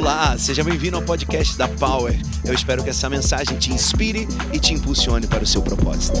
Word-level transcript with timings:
Olá, 0.00 0.38
seja 0.38 0.64
bem-vindo 0.64 0.96
ao 0.96 1.02
podcast 1.02 1.58
da 1.58 1.68
Power. 1.68 2.14
Eu 2.42 2.54
espero 2.54 2.82
que 2.82 2.88
essa 2.88 3.06
mensagem 3.10 3.58
te 3.58 3.70
inspire 3.70 4.26
e 4.50 4.58
te 4.58 4.72
impulsione 4.72 5.26
para 5.26 5.44
o 5.44 5.46
seu 5.46 5.60
propósito. 5.60 6.16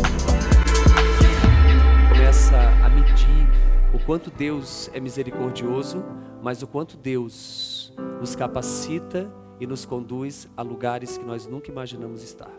Começa 2.10 2.58
a 2.84 2.90
medir 2.90 3.48
o 3.94 3.98
quanto 4.04 4.30
Deus 4.30 4.90
é 4.92 5.00
misericordioso, 5.00 6.04
mas 6.42 6.62
o 6.62 6.66
quanto 6.66 6.98
Deus 6.98 7.90
nos 8.20 8.36
capacita 8.36 9.32
e 9.58 9.66
nos 9.66 9.86
conduz 9.86 10.46
a 10.58 10.60
lugares 10.60 11.16
que 11.16 11.24
nós 11.24 11.46
nunca 11.46 11.70
imaginamos 11.70 12.22
estar. 12.22 12.52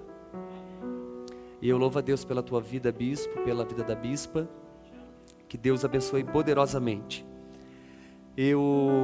E 1.62 1.70
eu 1.70 1.78
louvo 1.78 2.00
a 2.00 2.02
Deus 2.02 2.26
pela 2.26 2.42
tua 2.42 2.60
vida, 2.60 2.92
bispo, 2.92 3.44
pela 3.44 3.64
vida 3.64 3.84
da 3.84 3.94
bispa. 3.94 4.50
Que 5.48 5.56
Deus 5.56 5.86
abençoe 5.86 6.24
poderosamente. 6.24 7.24
Eu 8.36 9.04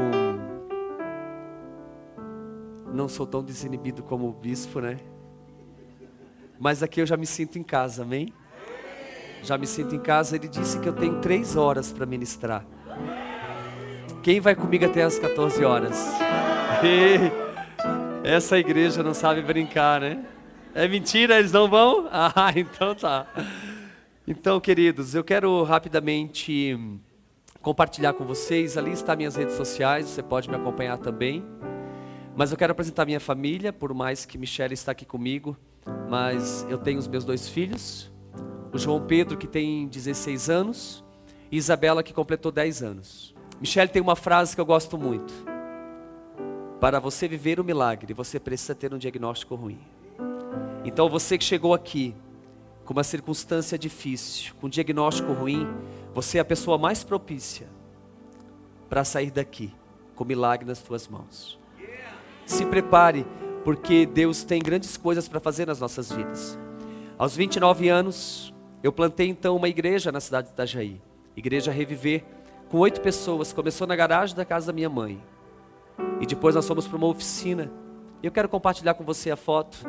não 2.94 3.08
sou 3.08 3.26
tão 3.26 3.44
desinibido 3.44 4.04
como 4.04 4.28
o 4.28 4.34
bispo, 4.34 4.80
né? 4.80 4.98
Mas 6.60 6.82
aqui 6.82 7.02
eu 7.02 7.06
já 7.06 7.16
me 7.16 7.26
sinto 7.26 7.60
em 7.60 7.64
casa, 7.64 8.04
amém? 8.04 8.34
Já 9.44 9.58
me 9.58 9.68
sinto 9.68 9.96
em 9.96 10.00
casa. 10.00 10.36
Ele 10.36 10.48
disse 10.48 10.80
que 10.80 10.90
eu 10.90 10.94
tenho 10.94 11.20
três 11.22 11.56
horas 11.56 11.92
para 11.92 12.06
ministrar. 12.06 12.66
Quem 14.24 14.40
vai 14.40 14.56
comigo 14.56 14.86
até 14.86 15.04
as 15.04 15.20
14 15.20 15.64
horas? 15.64 16.12
Essa 18.24 18.58
igreja 18.58 19.04
não 19.04 19.14
sabe 19.14 19.42
brincar, 19.42 20.02
né? 20.02 20.26
É 20.74 20.88
mentira, 20.88 21.40
eles 21.40 21.52
não 21.52 21.70
vão? 21.70 22.08
Ah, 22.12 22.52
então 22.56 22.94
tá. 22.94 23.26
Então, 24.28 24.60
queridos, 24.60 25.16
eu 25.16 25.24
quero 25.24 25.64
rapidamente 25.64 26.78
compartilhar 27.62 28.14
com 28.14 28.26
vocês. 28.26 28.78
Ali 28.78 28.92
está 28.92 29.16
minhas 29.16 29.36
redes 29.36 29.56
sociais, 29.56 30.08
você 30.08 30.22
pode 30.22 30.50
me 30.50 30.56
acompanhar 30.56 30.98
também. 30.98 31.44
Mas 32.38 32.52
eu 32.52 32.58
quero 32.58 32.72
apresentar 32.72 33.04
minha 33.04 33.20
família, 33.20 33.74
por 33.74 33.96
mais 33.96 34.24
que 34.24 34.38
Michelle 34.38 34.76
está 34.76 34.92
aqui 34.92 35.06
comigo, 35.06 35.58
mas 36.08 36.68
eu 36.70 36.78
tenho 36.78 37.00
os 37.00 37.08
meus 37.08 37.26
dois 37.26 37.50
filhos, 37.50 38.12
o 38.72 38.78
João 38.78 39.02
Pedro 39.02 39.36
que 39.36 39.48
tem 39.48 39.88
16 39.88 40.48
anos 40.48 41.04
e 41.52 41.58
Isabela 41.58 42.04
que 42.04 42.14
completou 42.14 42.52
10 42.52 42.84
anos. 42.84 43.36
Michelle 43.60 43.90
tem 43.90 44.04
uma 44.04 44.16
frase 44.16 44.54
que 44.54 44.62
eu 44.62 44.66
gosto 44.68 45.00
muito. 45.00 45.34
Para 46.80 47.00
você 47.00 47.28
viver 47.28 47.60
o 47.60 47.64
milagre, 47.64 48.14
você 48.14 48.40
precisa 48.40 48.76
ter 48.76 48.94
um 48.94 49.00
diagnóstico 49.00 49.56
ruim. 49.56 49.80
Então 50.86 51.10
você 51.10 51.40
que 51.40 51.44
chegou 51.44 51.74
aqui 51.74 52.14
com 52.86 52.94
uma 52.94 53.04
circunstância 53.04 53.80
difícil, 53.80 54.54
com 54.62 54.68
um 54.68 54.70
diagnóstico 54.70 55.34
ruim, 55.34 55.68
você 56.14 56.38
é 56.38 56.42
a 56.42 56.46
pessoa 56.46 56.78
mais 56.78 57.04
propícia 57.04 57.68
para 58.88 59.04
sair 59.04 59.32
daqui 59.32 59.74
com 60.16 60.24
milagre 60.24 60.68
nas 60.68 60.84
tuas 60.84 61.08
mãos. 61.08 61.58
Se 62.48 62.66
prepare, 62.66 63.26
porque 63.66 64.06
Deus 64.06 64.46
tem 64.46 64.62
grandes 64.62 64.96
coisas 64.96 65.28
para 65.28 65.42
fazer 65.42 65.68
nas 65.68 65.82
nossas 65.82 66.10
vidas. 66.10 66.58
Aos 67.18 67.36
29 67.36 67.90
anos, 67.90 68.54
eu 68.82 68.94
plantei 68.94 69.28
então 69.28 69.58
uma 69.58 69.68
igreja 69.68 70.14
na 70.14 70.22
cidade 70.22 70.48
de 70.48 70.54
Itajaí, 70.54 71.02
Igreja 71.36 71.74
Reviver, 71.74 72.24
com 72.70 72.78
oito 72.78 73.02
pessoas. 73.02 73.52
Começou 73.52 73.86
na 73.86 73.98
garagem 73.98 74.34
da 74.34 74.46
casa 74.46 74.68
da 74.68 74.74
minha 74.74 74.90
mãe. 74.90 75.22
E 76.22 76.26
depois 76.26 76.56
nós 76.56 76.66
fomos 76.66 76.88
para 76.88 76.96
uma 76.96 77.08
oficina. 77.08 77.70
Eu 78.24 78.32
quero 78.32 78.48
compartilhar 78.48 78.94
com 78.94 79.04
você 79.04 79.30
a 79.30 79.36
foto. 79.36 79.80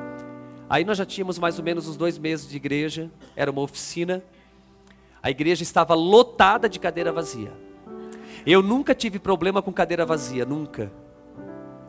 Aí 0.68 0.84
nós 0.84 0.98
já 0.98 1.06
tínhamos 1.06 1.38
mais 1.38 1.60
ou 1.60 1.64
menos 1.64 1.86
uns 1.86 1.96
dois 1.96 2.18
meses 2.18 2.48
de 2.48 2.56
igreja. 2.56 3.08
Era 3.36 3.52
uma 3.52 3.62
oficina. 3.62 4.20
A 5.22 5.30
igreja 5.30 5.62
estava 5.62 5.94
lotada 5.94 6.68
de 6.68 6.80
cadeira 6.80 7.12
vazia. 7.12 7.52
Eu 8.44 8.64
nunca 8.64 8.96
tive 8.96 9.20
problema 9.20 9.62
com 9.62 9.72
cadeira 9.72 10.04
vazia, 10.04 10.44
nunca. 10.44 10.90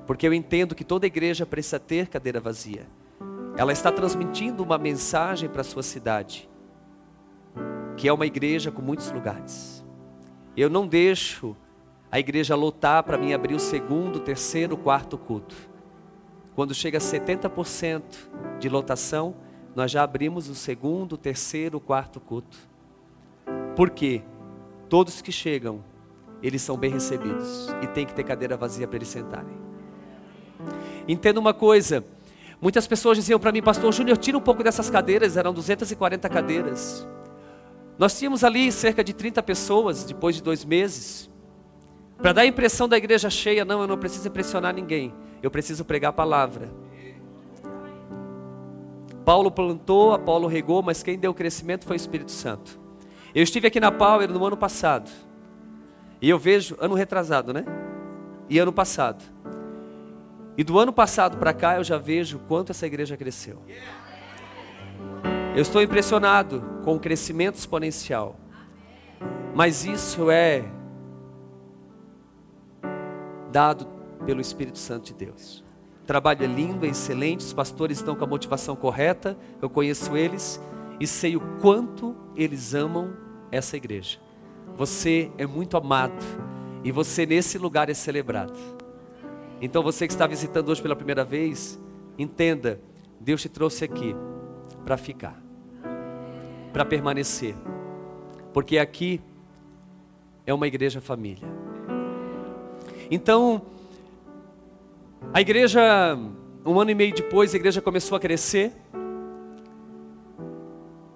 Porque 0.09 0.27
eu 0.27 0.33
entendo 0.33 0.73
que 0.73 0.83
toda 0.83 1.05
igreja 1.05 1.45
precisa 1.45 1.79
ter 1.79 2.07
cadeira 2.07 2.39
vazia. 2.39 2.87
Ela 3.55 3.71
está 3.71 3.91
transmitindo 3.91 4.63
uma 4.63 4.75
mensagem 4.75 5.47
para 5.47 5.61
a 5.61 5.63
sua 5.63 5.83
cidade, 5.83 6.49
que 7.95 8.07
é 8.07 8.11
uma 8.11 8.25
igreja 8.25 8.71
com 8.71 8.81
muitos 8.81 9.11
lugares. 9.11 9.85
Eu 10.57 10.67
não 10.67 10.87
deixo 10.87 11.55
a 12.11 12.19
igreja 12.19 12.55
lotar 12.55 13.03
para 13.03 13.19
mim 13.19 13.33
abrir 13.33 13.53
o 13.53 13.59
segundo, 13.59 14.19
terceiro, 14.19 14.75
quarto 14.75 15.15
culto. 15.15 15.55
Quando 16.55 16.73
chega 16.73 16.97
a 16.97 17.01
70% 17.01 18.01
de 18.57 18.67
lotação, 18.67 19.35
nós 19.75 19.91
já 19.91 20.01
abrimos 20.01 20.49
o 20.49 20.55
segundo, 20.55 21.17
terceiro, 21.17 21.79
quarto 21.79 22.19
culto. 22.19 22.57
Por 23.75 23.91
quê? 23.91 24.23
Todos 24.89 25.21
que 25.21 25.31
chegam, 25.31 25.83
eles 26.41 26.63
são 26.63 26.75
bem 26.75 26.89
recebidos 26.89 27.67
e 27.83 27.85
tem 27.85 28.07
que 28.07 28.15
ter 28.15 28.23
cadeira 28.23 28.57
vazia 28.57 28.87
para 28.87 28.95
eles 28.95 29.09
sentarem. 29.09 29.68
Entenda 31.09 31.39
uma 31.39 31.55
coisa. 31.55 32.05
Muitas 32.61 32.85
pessoas 32.85 33.17
diziam 33.17 33.39
para 33.39 33.51
mim, 33.51 33.63
Pastor 33.63 33.91
Júnior, 33.91 34.15
tira 34.15 34.37
um 34.37 34.41
pouco 34.41 34.63
dessas 34.63 34.91
cadeiras, 34.91 35.37
eram 35.37 35.51
240 35.51 36.29
cadeiras. 36.29 37.07
Nós 37.97 38.17
tínhamos 38.17 38.43
ali 38.43 38.71
cerca 38.71 39.03
de 39.03 39.11
30 39.11 39.41
pessoas 39.41 40.03
depois 40.03 40.35
de 40.35 40.43
dois 40.43 40.63
meses. 40.63 41.27
Para 42.19 42.33
dar 42.33 42.41
a 42.43 42.45
impressão 42.45 42.87
da 42.87 42.95
igreja 42.95 43.27
cheia, 43.27 43.65
não, 43.65 43.81
eu 43.81 43.87
não 43.87 43.97
preciso 43.97 44.27
impressionar 44.27 44.71
ninguém, 44.71 45.11
eu 45.41 45.49
preciso 45.49 45.83
pregar 45.83 46.09
a 46.09 46.13
palavra. 46.13 46.69
Paulo 49.25 49.49
plantou, 49.49 50.13
Apolo 50.13 50.47
regou, 50.47 50.83
mas 50.83 51.01
quem 51.01 51.17
deu 51.17 51.33
crescimento 51.33 51.85
foi 51.85 51.95
o 51.95 51.97
Espírito 51.97 52.31
Santo. 52.31 52.79
Eu 53.33 53.41
estive 53.41 53.67
aqui 53.67 53.79
na 53.79 53.91
Power 53.91 54.29
no 54.29 54.45
ano 54.45 54.57
passado, 54.57 55.09
e 56.21 56.29
eu 56.29 56.37
vejo, 56.37 56.75
ano 56.79 56.93
retrasado, 56.93 57.51
né? 57.51 57.65
E 58.47 58.59
ano 58.59 58.71
passado. 58.71 59.23
E 60.59 60.63
do 60.65 60.77
ano 60.77 60.91
passado 60.91 61.37
para 61.37 61.53
cá 61.53 61.77
eu 61.77 61.85
já 61.85 61.97
vejo 61.97 62.37
quanto 62.39 62.71
essa 62.71 62.85
igreja 62.85 63.15
cresceu. 63.15 63.61
Eu 65.55 65.61
estou 65.61 65.81
impressionado 65.81 66.81
com 66.83 66.97
o 66.97 66.99
crescimento 66.99 67.55
exponencial. 67.55 68.35
Mas 69.55 69.85
isso 69.85 70.29
é 70.29 70.65
dado 73.49 73.87
pelo 74.25 74.41
Espírito 74.41 74.77
Santo 74.77 75.05
de 75.05 75.13
Deus. 75.13 75.63
O 76.03 76.05
trabalho 76.05 76.43
é 76.43 76.47
lindo, 76.47 76.85
é 76.85 76.89
excelente, 76.89 77.39
os 77.39 77.53
pastores 77.53 77.99
estão 77.99 78.13
com 78.13 78.25
a 78.25 78.27
motivação 78.27 78.75
correta, 78.75 79.37
eu 79.61 79.69
conheço 79.69 80.17
eles 80.17 80.61
e 80.99 81.07
sei 81.07 81.37
o 81.37 81.41
quanto 81.61 82.13
eles 82.35 82.73
amam 82.73 83.13
essa 83.49 83.77
igreja. 83.77 84.19
Você 84.75 85.31
é 85.37 85.47
muito 85.47 85.77
amado 85.77 86.21
e 86.83 86.91
você 86.91 87.25
nesse 87.25 87.57
lugar 87.57 87.89
é 87.89 87.93
celebrado. 87.93 88.88
Então 89.61 89.83
você 89.83 90.07
que 90.07 90.13
está 90.13 90.25
visitando 90.25 90.69
hoje 90.69 90.81
pela 90.81 90.95
primeira 90.95 91.23
vez, 91.23 91.79
entenda, 92.17 92.79
Deus 93.19 93.41
te 93.41 93.49
trouxe 93.49 93.83
aqui 93.83 94.15
para 94.85 94.95
ficar, 94.95 95.41
para 96.71 96.85
permanecer, 96.85 97.55
porque 98.53 98.77
aqui 98.77 99.21
é 100.45 100.53
uma 100.53 100.67
igreja 100.67 101.01
família. 101.01 101.47
Então, 103.11 103.61
a 105.33 105.41
igreja, 105.41 106.17
um 106.65 106.79
ano 106.79 106.91
e 106.91 106.95
meio 106.95 107.13
depois, 107.13 107.53
a 107.53 107.57
igreja 107.57 107.81
começou 107.81 108.15
a 108.15 108.19
crescer. 108.19 108.71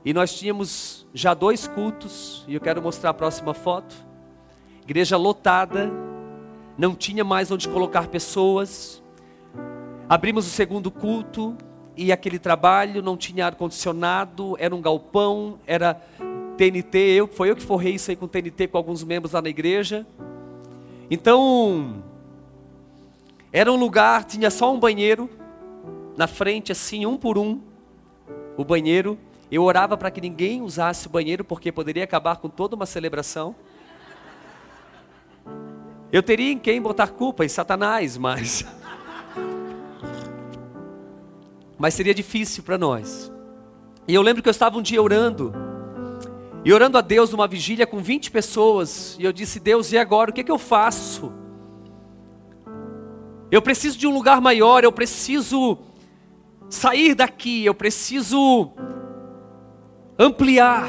E 0.05 0.13
nós 0.13 0.33
tínhamos 0.37 1.07
já 1.13 1.33
dois 1.33 1.67
cultos, 1.67 2.43
e 2.47 2.55
eu 2.55 2.59
quero 2.61 2.81
mostrar 2.81 3.11
a 3.11 3.13
próxima 3.13 3.53
foto. 3.53 3.95
Igreja 4.83 5.15
lotada, 5.15 5.89
não 6.77 6.95
tinha 6.95 7.23
mais 7.23 7.51
onde 7.51 7.67
colocar 7.67 8.07
pessoas. 8.07 9.01
Abrimos 10.09 10.47
o 10.47 10.49
segundo 10.49 10.91
culto 10.91 11.55
e 11.95 12.11
aquele 12.11 12.39
trabalho 12.39 13.01
não 13.01 13.15
tinha 13.15 13.45
ar 13.45 13.55
condicionado, 13.55 14.55
era 14.59 14.75
um 14.75 14.81
galpão, 14.81 15.59
era 15.67 16.01
TNT, 16.57 16.97
eu 16.97 17.27
foi 17.27 17.51
eu 17.51 17.55
que 17.55 17.61
forrei 17.61 17.95
isso 17.95 18.11
aí 18.11 18.17
com 18.17 18.27
TNT 18.27 18.67
com 18.67 18.77
alguns 18.77 19.03
membros 19.03 19.33
lá 19.33 19.41
na 19.41 19.49
igreja. 19.49 20.05
Então, 21.09 22.03
era 23.51 23.71
um 23.71 23.75
lugar, 23.75 24.23
tinha 24.23 24.49
só 24.49 24.73
um 24.73 24.79
banheiro 24.79 25.29
na 26.17 26.27
frente 26.27 26.71
assim, 26.71 27.05
um 27.05 27.17
por 27.17 27.37
um, 27.37 27.59
o 28.57 28.63
banheiro. 28.63 29.17
Eu 29.51 29.63
orava 29.63 29.95
para 29.95 30.09
que 30.09 30.19
ninguém 30.19 30.61
usasse 30.61 31.05
o 31.05 31.09
banheiro 31.09 31.43
porque 31.43 31.71
poderia 31.71 32.03
acabar 32.03 32.37
com 32.37 32.49
toda 32.49 32.75
uma 32.75 32.85
celebração. 32.85 33.55
Eu 36.13 36.21
teria 36.21 36.51
em 36.51 36.59
quem 36.59 36.79
botar 36.79 37.07
culpa, 37.07 37.43
em 37.43 37.49
Satanás, 37.49 38.19
mas. 38.19 38.63
Mas 41.75 41.95
seria 41.95 42.13
difícil 42.13 42.63
para 42.63 42.77
nós. 42.77 43.31
E 44.07 44.13
eu 44.13 44.21
lembro 44.21 44.43
que 44.43 44.47
eu 44.47 44.51
estava 44.51 44.77
um 44.77 44.81
dia 44.81 45.01
orando, 45.01 45.51
e 46.63 46.71
orando 46.71 46.99
a 46.99 47.01
Deus 47.01 47.31
numa 47.31 47.47
vigília 47.47 47.87
com 47.87 47.97
20 47.97 48.29
pessoas, 48.29 49.17
e 49.19 49.25
eu 49.25 49.33
disse: 49.33 49.59
Deus, 49.59 49.91
e 49.91 49.97
agora? 49.97 50.29
O 50.29 50.33
que, 50.33 50.41
é 50.41 50.43
que 50.43 50.51
eu 50.51 50.59
faço? 50.59 51.33
Eu 53.51 53.61
preciso 53.61 53.97
de 53.97 54.05
um 54.05 54.13
lugar 54.13 54.39
maior, 54.39 54.83
eu 54.83 54.91
preciso 54.91 55.79
sair 56.69 57.15
daqui, 57.15 57.65
eu 57.65 57.73
preciso 57.73 58.71
ampliar. 60.17 60.87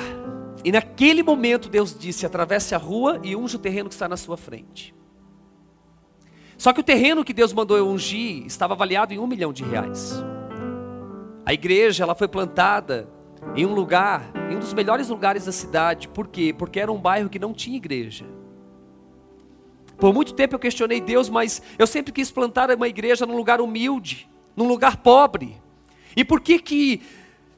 E 0.63 0.71
naquele 0.71 1.23
momento 1.23 1.71
Deus 1.71 1.99
disse: 1.99 2.27
atravesse 2.27 2.75
a 2.75 2.79
rua 2.79 3.19
e 3.25 3.35
unja 3.35 3.57
o 3.57 3.61
terreno 3.61 3.89
que 3.89 3.95
está 3.95 4.07
na 4.07 4.19
sua 4.19 4.37
frente. 4.37 4.95
Só 6.57 6.73
que 6.73 6.81
o 6.81 6.85
terreno 6.85 7.25
que 7.25 7.33
Deus 7.33 7.53
mandou 7.53 7.77
eu 7.77 7.89
ungir 7.89 8.45
estava 8.47 8.75
avaliado 8.75 9.13
em 9.13 9.19
um 9.19 9.27
milhão 9.27 9.53
de 9.53 9.65
reais. 9.65 10.25
A 11.45 11.53
igreja 11.53 12.05
ela 12.05 12.15
foi 12.15 12.29
plantada 12.29 13.09
em 13.55 13.67
um 13.67 13.75
lugar, 13.75 14.31
em 14.51 14.57
um 14.57 14.59
dos 14.59 14.73
melhores 14.73 15.09
lugares 15.09 15.45
da 15.45 15.53
cidade. 15.53 16.09
Por 16.09 16.29
quê? 16.29 16.55
Porque 16.57 16.81
era 16.81 16.91
um 16.91 16.99
bairro 16.99 17.29
que 17.29 17.39
não 17.39 17.53
tinha 17.53 17.77
igreja. 17.77 18.25
Por 19.99 20.13
muito 20.13 20.35
tempo 20.35 20.55
eu 20.55 20.59
questionei 20.59 21.01
Deus, 21.01 21.29
mas 21.29 21.63
eu 21.79 21.87
sempre 21.87 22.13
quis 22.13 22.31
plantar 22.31 22.71
uma 22.71 22.89
igreja 22.89 23.27
num 23.27 23.37
lugar 23.37 23.61
humilde, 23.61 24.29
num 24.57 24.67
lugar 24.67 24.97
pobre. 24.99 25.61
E 26.17 26.25
por 26.25 26.41
que 26.41 26.59
que 26.59 27.03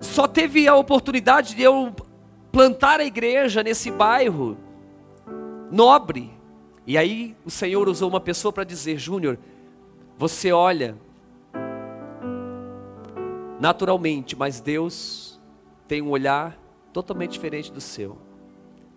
só 0.00 0.26
teve 0.26 0.68
a 0.68 0.74
oportunidade 0.74 1.54
de 1.54 1.62
eu 1.62 1.94
plantar 2.52 3.00
a 3.00 3.04
igreja 3.04 3.62
nesse 3.62 3.90
bairro 3.90 4.56
nobre? 5.70 6.35
E 6.86 6.96
aí 6.96 7.36
o 7.44 7.50
Senhor 7.50 7.88
usou 7.88 8.08
uma 8.08 8.20
pessoa 8.20 8.52
para 8.52 8.64
dizer: 8.64 8.96
Júnior, 8.98 9.38
você 10.16 10.52
olha 10.52 10.96
naturalmente, 13.58 14.36
mas 14.36 14.60
Deus 14.60 15.40
tem 15.88 16.00
um 16.00 16.10
olhar 16.10 16.56
totalmente 16.92 17.32
diferente 17.32 17.72
do 17.72 17.80
seu. 17.80 18.18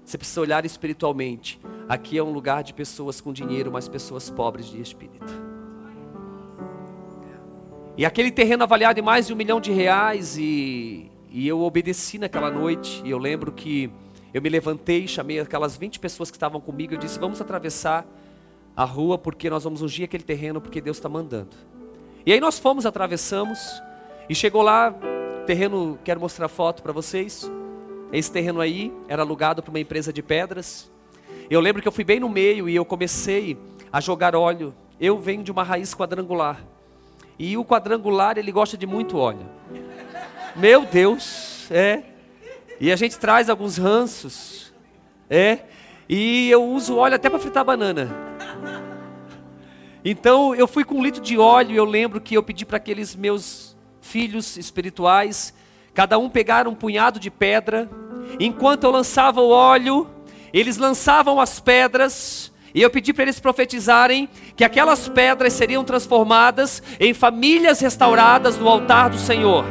Você 0.05 0.17
precisa 0.17 0.41
olhar 0.41 0.65
espiritualmente. 0.65 1.59
Aqui 1.87 2.17
é 2.17 2.23
um 2.23 2.31
lugar 2.31 2.63
de 2.63 2.73
pessoas 2.73 3.19
com 3.19 3.33
dinheiro, 3.33 3.71
mas 3.71 3.87
pessoas 3.87 4.29
pobres 4.29 4.67
de 4.67 4.81
espírito. 4.81 5.49
E 7.97 8.05
aquele 8.05 8.31
terreno 8.31 8.63
avaliado 8.63 8.99
em 8.99 9.03
mais 9.03 9.27
de 9.27 9.33
um 9.33 9.35
milhão 9.35 9.59
de 9.59 9.71
reais, 9.71 10.37
e, 10.37 11.11
e 11.29 11.47
eu 11.47 11.61
obedeci 11.61 12.17
naquela 12.17 12.49
noite. 12.49 13.01
E 13.03 13.11
eu 13.11 13.17
lembro 13.17 13.51
que 13.51 13.91
eu 14.33 14.41
me 14.41 14.49
levantei, 14.49 15.07
chamei 15.07 15.39
aquelas 15.39 15.75
20 15.75 15.99
pessoas 15.99 16.29
que 16.29 16.37
estavam 16.37 16.61
comigo. 16.61 16.93
Eu 16.93 16.97
disse: 16.97 17.17
Vamos 17.19 17.41
atravessar 17.41 18.05
a 18.75 18.83
rua, 18.83 19.17
porque 19.17 19.49
nós 19.49 19.63
vamos 19.63 19.81
ungir 19.81 20.05
aquele 20.05 20.23
terreno, 20.23 20.61
porque 20.61 20.79
Deus 20.79 20.97
está 20.97 21.09
mandando. 21.09 21.55
E 22.25 22.31
aí 22.31 22.39
nós 22.39 22.59
fomos, 22.59 22.85
atravessamos. 22.85 23.81
E 24.29 24.35
chegou 24.35 24.61
lá, 24.61 24.93
terreno, 25.45 25.97
quero 26.03 26.19
mostrar 26.19 26.47
foto 26.47 26.83
para 26.83 26.93
vocês. 26.93 27.49
Esse 28.13 28.31
terreno 28.31 28.61
aí 28.61 28.93
era 29.07 29.23
alugado 29.23 29.61
para 29.61 29.69
uma 29.69 29.79
empresa 29.79 30.13
de 30.13 30.21
pedras. 30.21 30.91
Eu 31.49 31.59
lembro 31.59 31.81
que 31.81 31.87
eu 31.87 31.91
fui 31.91 32.03
bem 32.03 32.19
no 32.19 32.29
meio 32.29 32.69
e 32.69 32.75
eu 32.75 32.85
comecei 32.85 33.57
a 33.91 33.99
jogar 33.99 34.35
óleo. 34.35 34.73
Eu 34.99 35.17
venho 35.17 35.43
de 35.43 35.51
uma 35.51 35.63
raiz 35.63 35.95
quadrangular. 35.95 36.63
E 37.37 37.57
o 37.57 37.65
quadrangular, 37.65 38.37
ele 38.37 38.51
gosta 38.51 38.77
de 38.77 38.85
muito 38.85 39.17
óleo. 39.17 39.47
Meu 40.55 40.85
Deus, 40.85 41.71
é. 41.71 42.03
E 42.79 42.91
a 42.91 42.95
gente 42.95 43.17
traz 43.19 43.49
alguns 43.49 43.77
ranços, 43.77 44.73
é. 45.29 45.59
E 46.07 46.49
eu 46.49 46.63
uso 46.63 46.95
óleo 46.95 47.15
até 47.15 47.29
para 47.29 47.37
fritar 47.37 47.63
banana. 47.65 48.09
Então 50.03 50.55
eu 50.55 50.67
fui 50.67 50.83
com 50.83 50.95
um 50.95 51.03
litro 51.03 51.21
de 51.21 51.37
óleo. 51.37 51.75
Eu 51.75 51.85
lembro 51.85 52.21
que 52.21 52.35
eu 52.35 52.41
pedi 52.41 52.65
para 52.65 52.77
aqueles 52.77 53.15
meus 53.15 53.77
filhos 54.01 54.57
espirituais, 54.57 55.53
cada 55.93 56.17
um 56.17 56.29
pegaram 56.29 56.71
um 56.71 56.75
punhado 56.75 57.19
de 57.19 57.29
pedra, 57.29 57.89
enquanto 58.39 58.85
eu 58.85 58.91
lançava 58.91 59.41
o 59.41 59.49
óleo, 59.49 60.09
eles 60.51 60.77
lançavam 60.77 61.39
as 61.39 61.59
pedras, 61.59 62.51
e 62.73 62.81
eu 62.81 62.89
pedi 62.89 63.13
para 63.13 63.23
eles 63.23 63.39
profetizarem 63.39 64.27
que 64.55 64.63
aquelas 64.63 65.07
pedras 65.07 65.53
seriam 65.53 65.83
transformadas 65.83 66.81
em 66.99 67.13
famílias 67.13 67.79
restauradas 67.81 68.57
no 68.57 68.67
altar 68.67 69.11
do 69.11 69.19
Senhor, 69.19 69.63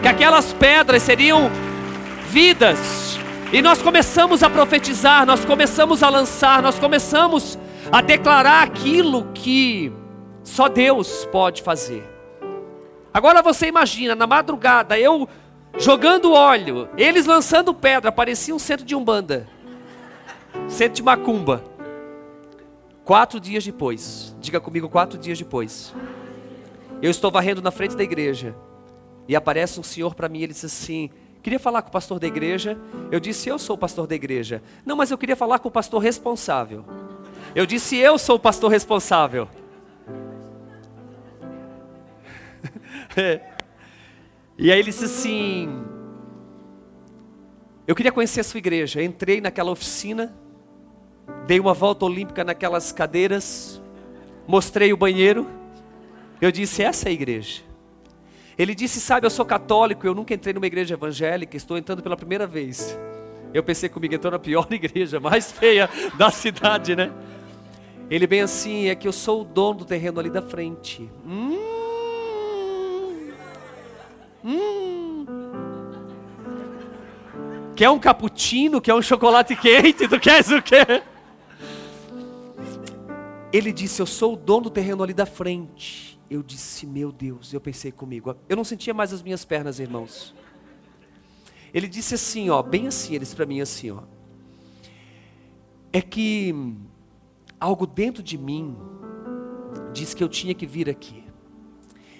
que 0.00 0.08
aquelas 0.08 0.52
pedras 0.52 1.02
seriam 1.02 1.50
vidas, 2.30 3.18
e 3.52 3.60
nós 3.60 3.82
começamos 3.82 4.44
a 4.44 4.48
profetizar, 4.48 5.26
nós 5.26 5.44
começamos 5.44 6.00
a 6.00 6.08
lançar, 6.08 6.62
nós 6.62 6.78
começamos 6.78 7.58
a 7.90 8.00
declarar 8.00 8.62
aquilo 8.62 9.24
que 9.34 9.92
só 10.44 10.68
Deus 10.68 11.24
pode 11.32 11.60
fazer. 11.60 12.08
Agora 13.12 13.42
você 13.42 13.66
imagina, 13.66 14.14
na 14.14 14.28
madrugada, 14.28 14.96
eu 14.96 15.28
jogando 15.76 16.32
óleo, 16.32 16.88
eles 16.96 17.26
lançando 17.26 17.74
pedra, 17.74 18.12
parecia 18.12 18.54
um 18.54 18.60
centro 18.60 18.86
de 18.86 18.94
umbanda, 18.94 19.48
centro 20.68 20.94
de 20.94 21.02
macumba. 21.02 21.64
Quatro 23.04 23.40
dias 23.40 23.64
depois, 23.64 24.36
diga 24.38 24.60
comigo, 24.60 24.88
quatro 24.88 25.18
dias 25.18 25.36
depois, 25.36 25.92
eu 27.02 27.10
estou 27.10 27.28
varrendo 27.28 27.60
na 27.60 27.72
frente 27.72 27.96
da 27.96 28.04
igreja 28.04 28.54
e 29.26 29.34
aparece 29.34 29.80
um 29.80 29.82
senhor 29.82 30.14
para 30.14 30.28
mim 30.28 30.42
ele 30.42 30.52
diz 30.52 30.64
assim: 30.64 31.10
Queria 31.42 31.58
falar 31.58 31.82
com 31.82 31.88
o 31.88 31.92
pastor 31.92 32.18
da 32.18 32.26
igreja. 32.26 32.78
Eu 33.10 33.18
disse: 33.18 33.48
Eu 33.48 33.58
sou 33.58 33.74
o 33.74 33.78
pastor 33.78 34.06
da 34.06 34.14
igreja. 34.14 34.62
Não, 34.84 34.96
mas 34.96 35.10
eu 35.10 35.18
queria 35.18 35.36
falar 35.36 35.58
com 35.58 35.68
o 35.68 35.72
pastor 35.72 36.02
responsável. 36.02 36.84
Eu 37.54 37.64
disse: 37.64 37.96
Eu 37.96 38.18
sou 38.18 38.36
o 38.36 38.38
pastor 38.38 38.70
responsável. 38.70 39.48
e 44.58 44.70
aí 44.70 44.78
ele 44.78 44.90
disse 44.90 45.06
assim: 45.06 45.82
Eu 47.86 47.94
queria 47.94 48.12
conhecer 48.12 48.40
a 48.40 48.44
sua 48.44 48.58
igreja. 48.58 49.02
Entrei 49.02 49.40
naquela 49.40 49.70
oficina, 49.70 50.34
dei 51.46 51.58
uma 51.58 51.72
volta 51.72 52.04
olímpica 52.04 52.44
naquelas 52.44 52.92
cadeiras, 52.92 53.80
mostrei 54.46 54.92
o 54.92 54.96
banheiro. 54.96 55.46
Eu 56.38 56.52
disse: 56.52 56.82
Essa 56.82 57.08
é 57.08 57.10
a 57.10 57.12
igreja. 57.12 57.69
Ele 58.60 58.74
disse: 58.74 59.00
Sabe, 59.00 59.26
eu 59.26 59.30
sou 59.30 59.46
católico, 59.46 60.06
eu 60.06 60.14
nunca 60.14 60.34
entrei 60.34 60.52
numa 60.52 60.66
igreja 60.66 60.92
evangélica, 60.92 61.56
estou 61.56 61.78
entrando 61.78 62.02
pela 62.02 62.14
primeira 62.14 62.46
vez. 62.46 62.94
Eu 63.54 63.62
pensei 63.62 63.88
comigo, 63.88 64.14
entrou 64.14 64.30
na 64.30 64.38
pior 64.38 64.66
igreja, 64.70 65.18
mais 65.18 65.50
feia 65.50 65.88
da 66.18 66.30
cidade, 66.30 66.94
né? 66.94 67.10
Ele 68.10 68.26
bem 68.26 68.42
assim, 68.42 68.88
é 68.88 68.94
que 68.94 69.08
eu 69.08 69.14
sou 69.14 69.40
o 69.40 69.44
dono 69.44 69.78
do 69.78 69.84
terreno 69.86 70.20
ali 70.20 70.28
da 70.28 70.42
frente. 70.42 71.10
Hum, 71.26 71.56
Hum. 74.44 75.26
Quer 77.74 77.88
um 77.88 77.98
cappuccino? 77.98 78.78
Quer 78.78 78.94
um 78.94 79.00
chocolate 79.00 79.56
quente? 79.56 80.06
Tu 80.06 80.20
queres 80.20 80.50
o 80.50 80.60
quê? 80.60 81.02
Ele 83.50 83.72
disse: 83.72 84.02
Eu 84.02 84.06
sou 84.06 84.34
o 84.34 84.36
dono 84.36 84.64
do 84.64 84.70
terreno 84.70 85.02
ali 85.02 85.14
da 85.14 85.24
frente. 85.24 86.09
Eu 86.30 86.42
disse: 86.42 86.86
Meu 86.86 87.10
Deus. 87.10 87.52
Eu 87.52 87.60
pensei 87.60 87.90
comigo. 87.90 88.34
Eu 88.48 88.56
não 88.56 88.64
sentia 88.64 88.94
mais 88.94 89.12
as 89.12 89.22
minhas 89.22 89.44
pernas, 89.44 89.80
irmãos. 89.80 90.32
Ele 91.72 91.88
disse 91.88 92.14
assim, 92.14 92.50
ó, 92.50 92.62
bem 92.62 92.86
assim, 92.88 93.14
eles 93.14 93.32
para 93.32 93.46
mim 93.46 93.60
assim, 93.60 93.90
ó. 93.90 94.02
É 95.92 96.00
que 96.00 96.54
algo 97.58 97.86
dentro 97.86 98.22
de 98.22 98.36
mim 98.36 98.76
diz 99.92 100.14
que 100.14 100.22
eu 100.22 100.28
tinha 100.28 100.54
que 100.54 100.66
vir 100.66 100.88
aqui. 100.88 101.24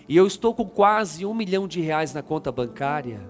E 0.08 0.16
eu 0.16 0.26
estou 0.26 0.54
com 0.54 0.68
quase 0.68 1.24
um 1.24 1.34
milhão 1.34 1.68
de 1.68 1.80
reais 1.80 2.12
na 2.12 2.22
conta 2.22 2.50
bancária. 2.50 3.20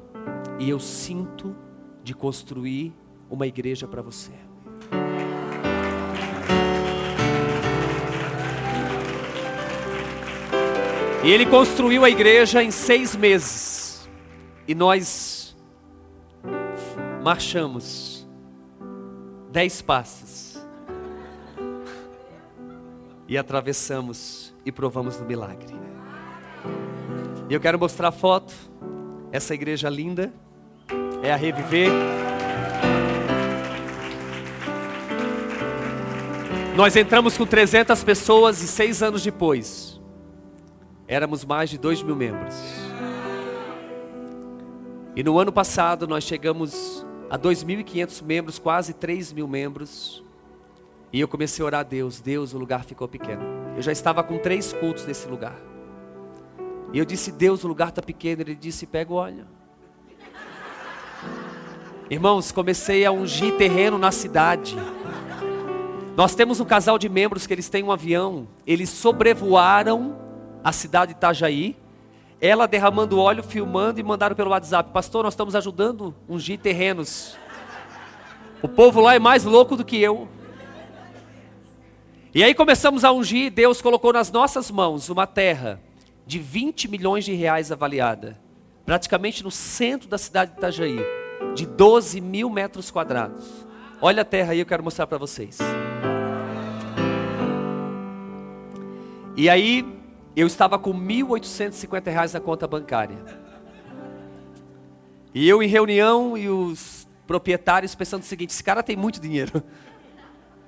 E 0.59 0.69
eu 0.69 0.79
sinto 0.79 1.57
de 2.03 2.15
construir 2.15 2.95
uma 3.31 3.47
igreja 3.47 3.87
para 3.87 4.03
você. 4.03 4.33
E 11.23 11.31
ele 11.31 11.45
construiu 11.45 12.05
a 12.05 12.11
igreja 12.11 12.63
em 12.63 12.71
seis 12.71 13.15
meses. 13.15 14.09
E 14.67 14.75
nós 14.75 15.57
marchamos 17.23 18.27
dez 19.51 19.83
passos. 19.83 20.59
E 23.29 23.37
atravessamos 23.37 24.55
e 24.65 24.73
provamos 24.73 25.17
do 25.17 25.25
milagre. 25.25 25.75
E 27.49 27.55
eu 27.55 27.61
quero 27.61 27.79
mostrar 27.79 28.09
a 28.09 28.13
foto. 28.13 28.55
Essa 29.33 29.55
igreja 29.55 29.89
linda 29.89 30.33
é 31.23 31.33
a 31.33 31.37
Reviver. 31.37 31.91
Nós 36.77 36.97
entramos 36.97 37.37
com 37.37 37.45
300 37.45 38.03
pessoas 38.03 38.63
e 38.63 38.67
seis 38.67 39.03
anos 39.03 39.23
depois, 39.23 39.90
éramos 41.11 41.45
mais 41.45 41.69
de 41.69 41.77
2 41.77 42.05
mil 42.05 42.15
membros. 42.15 42.55
E 45.17 45.25
no 45.25 45.41
ano 45.41 45.51
passado 45.51 46.07
nós 46.07 46.23
chegamos 46.23 47.05
a 47.29 47.37
2.500 47.37 48.23
membros, 48.23 48.61
quase 48.61 48.95
3 48.95 49.33
mil 49.33 49.49
membros. 49.49 50.23
E 51.13 51.19
eu 51.19 51.27
comecei 51.27 51.65
a 51.65 51.67
orar 51.67 51.81
a 51.81 51.83
Deus, 51.83 52.21
Deus, 52.21 52.55
o 52.55 52.59
lugar 52.59 52.85
ficou 52.85 53.09
pequeno. 53.09 53.43
Eu 53.77 53.83
já 53.83 53.91
estava 53.91 54.23
com 54.23 54.39
três 54.39 54.73
cultos 54.73 55.05
nesse 55.05 55.27
lugar. 55.27 55.57
E 56.93 56.99
eu 56.99 57.05
disse, 57.05 57.33
Deus, 57.33 57.65
o 57.65 57.69
lugar 57.69 57.89
está 57.89 58.01
pequeno. 58.01 58.43
Ele 58.43 58.55
disse, 58.55 58.87
pega 58.87 59.13
o 59.13 59.17
óleo. 59.17 59.47
Irmãos, 62.09 62.53
comecei 62.53 63.05
a 63.05 63.11
ungir 63.11 63.57
terreno 63.57 63.99
na 63.99 64.13
cidade. 64.13 64.77
Nós 66.17 66.37
temos 66.37 66.61
um 66.61 66.65
casal 66.65 66.99
de 67.01 67.09
membros 67.09 67.49
que 67.49 67.53
eles 67.53 67.69
têm 67.69 67.83
um 67.83 67.91
avião. 67.91 68.47
Eles 68.65 68.91
sobrevoaram 68.91 70.30
a 70.63 70.73
cidade 70.73 71.13
de 71.13 71.19
Itajaí. 71.19 71.77
Ela 72.41 72.67
derramando 72.67 73.19
óleo, 73.19 73.43
filmando 73.43 74.01
e 74.01 74.03
mandaram 74.03 74.35
pelo 74.35 74.51
WhatsApp. 74.51 74.91
Pastor, 74.93 75.25
nós 75.25 75.35
estamos 75.35 75.55
ajudando 75.55 76.15
ungir 76.29 76.59
terrenos. 76.59 77.37
O 78.63 78.69
povo 78.69 79.01
lá 79.01 79.15
é 79.15 79.19
mais 79.19 79.45
louco 79.45 79.77
do 79.77 79.85
que 79.85 80.01
eu. 80.01 80.29
E 82.33 82.45
aí 82.45 82.55
começamos 82.55 83.05
a 83.05 83.11
ungir, 83.11 83.51
Deus 83.51 83.83
colocou 83.83 84.13
nas 84.13 84.31
nossas 84.31 84.71
mãos 84.71 85.09
uma 85.09 85.27
terra 85.27 85.81
de 86.25 86.39
20 86.39 86.87
milhões 86.87 87.25
de 87.25 87.33
reais 87.33 87.73
avaliada, 87.73 88.39
praticamente 88.87 89.43
no 89.43 89.51
centro 89.51 90.09
da 90.09 90.17
cidade 90.17 90.53
de 90.53 90.59
Itajaí, 90.59 91.01
de 91.57 91.67
12 91.67 92.21
mil 92.21 92.49
metros 92.49 92.89
quadrados. 92.89 93.67
Olha 94.01 94.23
a 94.23 94.25
terra 94.25 94.53
aí, 94.53 94.61
eu 94.61 94.67
quero 94.67 94.85
mostrar 94.85 95.09
para 95.09 95.19
vocês. 95.19 95.59
E 99.37 99.51
aí, 99.51 99.85
eu 100.37 100.47
estava 100.47 100.79
com 100.79 100.93
1.850 100.93 102.11
reais 102.11 102.33
na 102.33 102.41
conta 102.41 102.67
bancária. 102.67 103.19
E 105.35 105.49
eu 105.49 105.63
em 105.63 105.67
reunião 105.67 106.37
e 106.37 106.49
os 106.49 107.09
proprietários 107.27 107.95
pensando 107.95 108.23
o 108.23 108.27
seguinte: 108.27 108.51
esse 108.51 108.65
cara 108.65 108.83
tem 108.83 108.97
muito 108.97 109.21
dinheiro. 109.21 109.63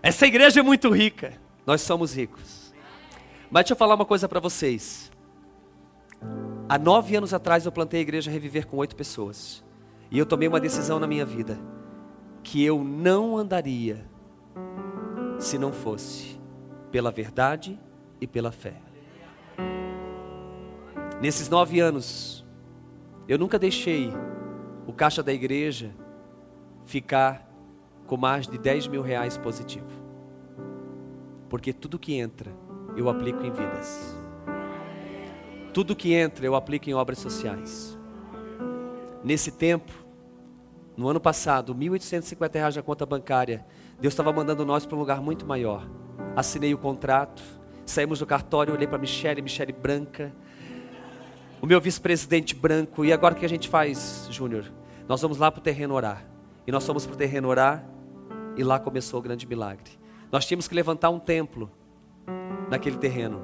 Essa 0.03 0.27
igreja 0.27 0.61
é 0.61 0.63
muito 0.63 0.91
rica. 0.91 1.35
Nós 1.65 1.81
somos 1.83 2.15
ricos. 2.15 2.73
Mas 3.51 3.65
deixa 3.65 3.75
eu 3.75 3.77
falar 3.77 3.95
uma 3.95 4.05
coisa 4.05 4.29
para 4.29 4.41
vocês. 4.41 5.13
Há 6.69 6.79
nove 6.79 7.15
anos 7.15 7.33
atrás 7.33 7.65
eu 7.65 7.71
plantei 7.71 8.01
a 8.01 8.03
igreja 8.03 8.31
Reviver 8.31 8.67
com 8.67 8.79
oito 8.79 8.97
pessoas. 8.97 9.63
E 10.11 10.19
eu 10.19 10.27
tomei 10.27 10.49
uma 10.49 10.59
decisão 10.59 10.99
na 10.99 11.07
minha 11.07 11.25
vida. 11.25 11.59
Que 12.43 12.65
eu 12.65 12.83
não 12.83 13.37
andaria 13.37 14.05
se 15.39 15.57
não 15.57 15.73
fosse 15.73 16.37
pela 16.91 17.11
verdade 17.11 17.79
e 18.21 18.27
pela 18.27 18.51
fé. 18.51 18.75
Nesses 21.21 21.49
nove 21.49 21.79
anos, 21.79 22.45
eu 23.29 23.39
nunca 23.39 23.59
deixei 23.59 24.13
o 24.87 24.93
caixa 24.93 25.23
da 25.23 25.33
igreja 25.33 25.95
ficar 26.85 27.49
com 28.07 28.17
mais 28.17 28.47
de 28.47 28.59
10 28.59 28.89
mil 28.89 29.03
reais 29.03 29.37
positivo. 29.37 29.87
Porque 31.49 31.73
tudo 31.73 31.99
que 31.99 32.15
entra, 32.15 32.53
eu 32.97 33.09
aplico 33.09 33.45
em 33.45 33.51
vidas. 33.51 34.17
Tudo 35.73 35.97
que 35.97 36.13
entra, 36.13 36.45
eu 36.45 36.55
aplico 36.55 36.91
em 36.91 36.95
obras 36.95 37.19
sociais. 37.19 37.99
Nesse 39.23 39.53
tempo, 39.53 39.93
no 40.97 41.09
ano 41.09 41.21
passado, 41.21 41.75
1.850 41.75 42.55
reais 42.55 42.77
na 42.77 42.83
conta 42.83 43.07
bancária, 43.07 43.65
Deus 44.01 44.13
estava 44.13 44.33
mandando 44.33 44.67
nós 44.67 44.85
para 44.85 44.97
um 44.97 45.01
lugar 45.01 45.23
muito 45.23 45.47
maior. 45.47 45.89
Assinei 46.37 46.75
o 46.75 46.79
contrato, 46.79 47.43
saímos 47.85 48.19
do 48.19 48.27
cartório, 48.27 48.75
olhei 48.75 48.87
para 48.87 48.99
Michele, 48.99 49.43
Michele 49.43 49.73
branca, 49.73 50.33
o 51.61 51.67
meu 51.67 51.81
vice-presidente 51.81 52.55
branco. 52.55 53.05
E 53.05 53.13
agora 53.13 53.35
o 53.35 53.37
que 53.39 53.47
a 53.47 53.49
gente 53.49 53.69
faz, 53.69 54.27
Júnior? 54.31 54.65
Nós 55.09 55.21
vamos 55.21 55.39
lá 55.39 55.51
para 55.51 55.61
o 55.61 55.63
terreno 55.63 55.95
orar. 55.95 56.25
E 56.67 56.73
nós 56.73 56.87
fomos 56.87 57.07
para 57.07 57.15
o 57.15 57.17
terreno 57.17 57.49
orar, 57.49 57.85
e 58.57 58.63
lá 58.63 58.79
começou 58.79 59.19
o 59.19 59.23
grande 59.23 59.47
milagre. 59.47 59.91
Nós 60.31 60.47
tínhamos 60.47 60.69
que 60.69 60.75
levantar 60.75 61.11
um 61.11 61.19
templo 61.19 61.71
naquele 62.71 62.97
terreno. 62.97 63.43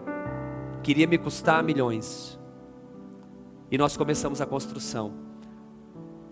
Queria 0.83 1.07
me 1.07 1.18
custar 1.18 1.62
milhões. 1.62 2.38
E 3.71 3.76
nós 3.76 3.97
começamos 3.97 4.40
a 4.40 4.47
construção. 4.47 5.12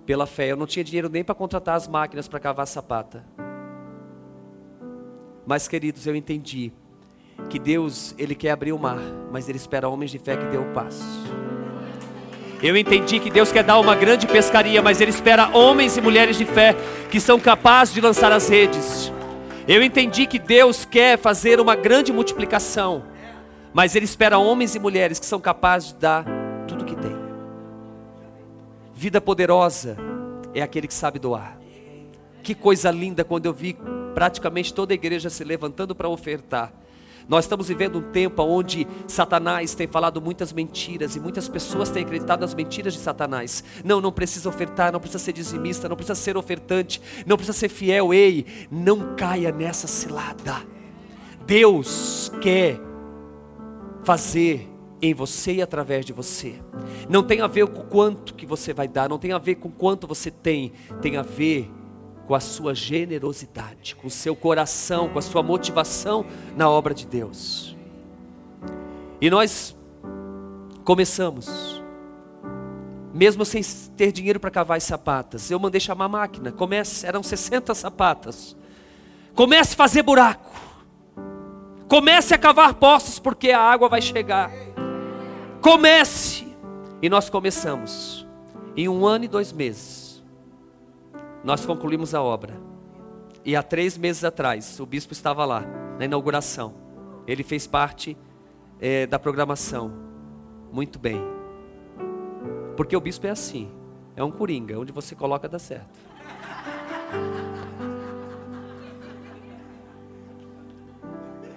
Pela 0.06 0.26
fé, 0.26 0.52
eu 0.52 0.56
não 0.56 0.66
tinha 0.66 0.84
dinheiro 0.84 1.08
nem 1.08 1.25
para 1.25 1.34
contratar 1.34 1.75
as 1.75 1.88
máquinas 1.88 2.28
para 2.28 2.38
cavar 2.38 2.66
sapata. 2.66 3.25
Mas, 5.46 5.68
queridos, 5.68 6.06
eu 6.06 6.16
entendi 6.16 6.72
que 7.48 7.58
Deus, 7.58 8.14
Ele 8.18 8.34
quer 8.34 8.50
abrir 8.50 8.72
o 8.72 8.78
mar, 8.78 9.00
mas 9.30 9.48
Ele 9.48 9.58
espera 9.58 9.88
homens 9.88 10.10
de 10.10 10.18
fé 10.18 10.36
que 10.36 10.46
dê 10.46 10.56
o 10.56 10.64
passo. 10.72 11.04
Eu 12.62 12.76
entendi 12.76 13.20
que 13.20 13.30
Deus 13.30 13.52
quer 13.52 13.62
dar 13.62 13.78
uma 13.78 13.94
grande 13.94 14.26
pescaria, 14.26 14.80
mas 14.82 15.00
Ele 15.00 15.10
espera 15.10 15.48
homens 15.56 15.96
e 15.96 16.00
mulheres 16.00 16.38
de 16.38 16.44
fé 16.44 16.74
que 17.10 17.20
são 17.20 17.38
capazes 17.38 17.94
de 17.94 18.00
lançar 18.00 18.32
as 18.32 18.48
redes. 18.48 19.12
Eu 19.68 19.82
entendi 19.82 20.26
que 20.26 20.38
Deus 20.38 20.84
quer 20.84 21.18
fazer 21.18 21.60
uma 21.60 21.74
grande 21.74 22.12
multiplicação, 22.12 23.04
mas 23.74 23.94
Ele 23.94 24.04
espera 24.04 24.38
homens 24.38 24.74
e 24.74 24.78
mulheres 24.78 25.18
que 25.18 25.26
são 25.26 25.40
capazes 25.40 25.92
de 25.92 25.98
dar 25.98 26.24
tudo 26.66 26.84
que 26.84 26.96
tem. 26.96 27.16
Vida 28.94 29.20
poderosa 29.20 29.96
é 30.54 30.62
aquele 30.62 30.86
que 30.86 30.94
sabe 30.94 31.18
doar. 31.18 31.58
Que 32.42 32.54
coisa 32.54 32.90
linda 32.90 33.24
quando 33.24 33.46
eu 33.46 33.52
vi 33.52 33.76
praticamente 34.14 34.72
toda 34.72 34.94
a 34.94 34.96
igreja 34.96 35.28
se 35.28 35.44
levantando 35.44 35.94
para 35.94 36.08
ofertar. 36.08 36.72
Nós 37.28 37.45
estamos 37.45 37.68
vivendo 37.68 37.99
um 37.99 38.02
tempo 38.12 38.42
onde 38.42 38.87
Satanás 39.09 39.75
tem 39.75 39.87
falado 39.87 40.21
muitas 40.21 40.52
mentiras 40.52 41.16
e 41.16 41.21
muitas 41.21 41.49
pessoas 41.49 41.90
têm 41.90 42.04
acreditado 42.04 42.40
nas 42.40 42.54
mentiras 42.54 42.92
de 42.95 43.00
Satanás. 43.00 43.64
Não, 43.85 44.00
não 44.00 44.12
precisa 44.12 44.49
ofertar, 44.49 44.92
não 44.92 45.00
precisa 45.00 45.23
ser 45.23 45.33
dizimista, 45.33 45.88
não 45.88 45.97
precisa 45.97 46.14
ser 46.14 46.37
ofertante, 46.37 47.00
não 47.26 47.37
precisa 47.37 47.59
ser 47.59 47.68
fiel. 47.68 48.14
Ei, 48.14 48.47
não 48.71 49.16
caia 49.16 49.50
nessa 49.50 49.88
cilada. 49.88 50.62
Deus 51.45 52.30
quer 52.40 52.80
fazer 54.04 54.68
em 55.02 55.12
você 55.12 55.54
e 55.54 55.62
através 55.62 56.04
de 56.04 56.12
você. 56.12 56.54
Não 57.09 57.23
tem 57.23 57.40
a 57.40 57.47
ver 57.47 57.66
com 57.66 57.83
quanto 57.83 58.35
que 58.35 58.47
você 58.47 58.73
vai 58.73 58.88
dar, 58.88 59.09
não 59.09 59.18
tem 59.18 59.33
a 59.33 59.38
ver 59.38 59.56
com 59.56 59.71
quanto 59.71 60.06
você 60.06 60.30
tem, 60.30 60.73
tem 61.00 61.16
a 61.16 61.23
ver 61.23 61.71
com 62.26 62.35
a 62.35 62.40
sua 62.40 62.75
generosidade, 62.75 63.95
com 63.95 64.09
o 64.09 64.11
seu 64.11 64.35
coração, 64.35 65.09
com 65.09 65.18
a 65.18 65.23
sua 65.23 65.42
motivação 65.42 66.26
na 66.56 66.68
obra 66.68 66.92
de 66.92 67.06
Deus. 67.06 67.76
E 69.21 69.30
nós 69.30 69.76
começamos, 70.85 71.83
mesmo 73.14 73.45
sem 73.45 73.62
ter 73.97 74.12
dinheiro 74.12 74.40
para 74.40 74.50
cavar 74.50 74.76
as 74.76 74.85
sapatas, 74.85 75.50
eu 75.50 75.59
mandei 75.59 75.80
chamar 75.80 76.06
a 76.06 76.09
máquina, 76.09 76.52
comece, 76.52 77.06
eram 77.06 77.23
60 77.23 77.75
sapatas. 77.75 78.56
Comece 79.35 79.75
a 79.75 79.76
fazer 79.76 80.02
buraco. 80.02 80.50
Comece 81.88 82.35
a 82.35 82.38
cavar 82.38 82.75
poços 82.75 83.18
porque 83.18 83.50
a 83.50 83.61
água 83.61 83.88
vai 83.88 84.02
chegar. 84.02 84.50
Comece. 85.61 86.47
E 87.00 87.09
nós 87.09 87.30
começamos. 87.30 88.26
Em 88.76 88.88
um 88.88 89.06
ano 89.06 89.25
e 89.25 89.28
dois 89.28 89.52
meses 89.52 90.05
nós 91.46 91.64
concluímos 91.64 92.12
a 92.12 92.20
obra. 92.20 92.60
E 93.44 93.54
há 93.54 93.62
três 93.62 93.96
meses 93.96 94.24
atrás, 94.24 94.80
o 94.80 94.84
bispo 94.84 95.12
estava 95.12 95.44
lá, 95.44 95.60
na 95.96 96.04
inauguração. 96.04 96.74
Ele 97.24 97.44
fez 97.44 97.68
parte 97.68 98.16
é, 98.80 99.06
da 99.06 99.16
programação. 99.16 99.92
Muito 100.72 100.98
bem. 100.98 101.22
Porque 102.76 102.96
o 102.96 103.00
bispo 103.00 103.28
é 103.28 103.30
assim. 103.30 103.70
É 104.16 104.24
um 104.24 104.32
coringa. 104.32 104.76
Onde 104.76 104.90
você 104.90 105.14
coloca 105.14 105.48
dá 105.48 105.60
certo. 105.60 106.00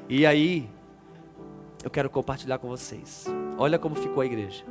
E 0.07 0.23
aí, 0.23 0.69
eu 1.83 1.89
quero 1.89 2.11
compartilhar 2.11 2.59
com 2.59 2.67
vocês. 2.67 3.25
Olha 3.57 3.79
como 3.79 3.95
ficou 3.95 4.21
a 4.21 4.25
igreja. 4.27 4.63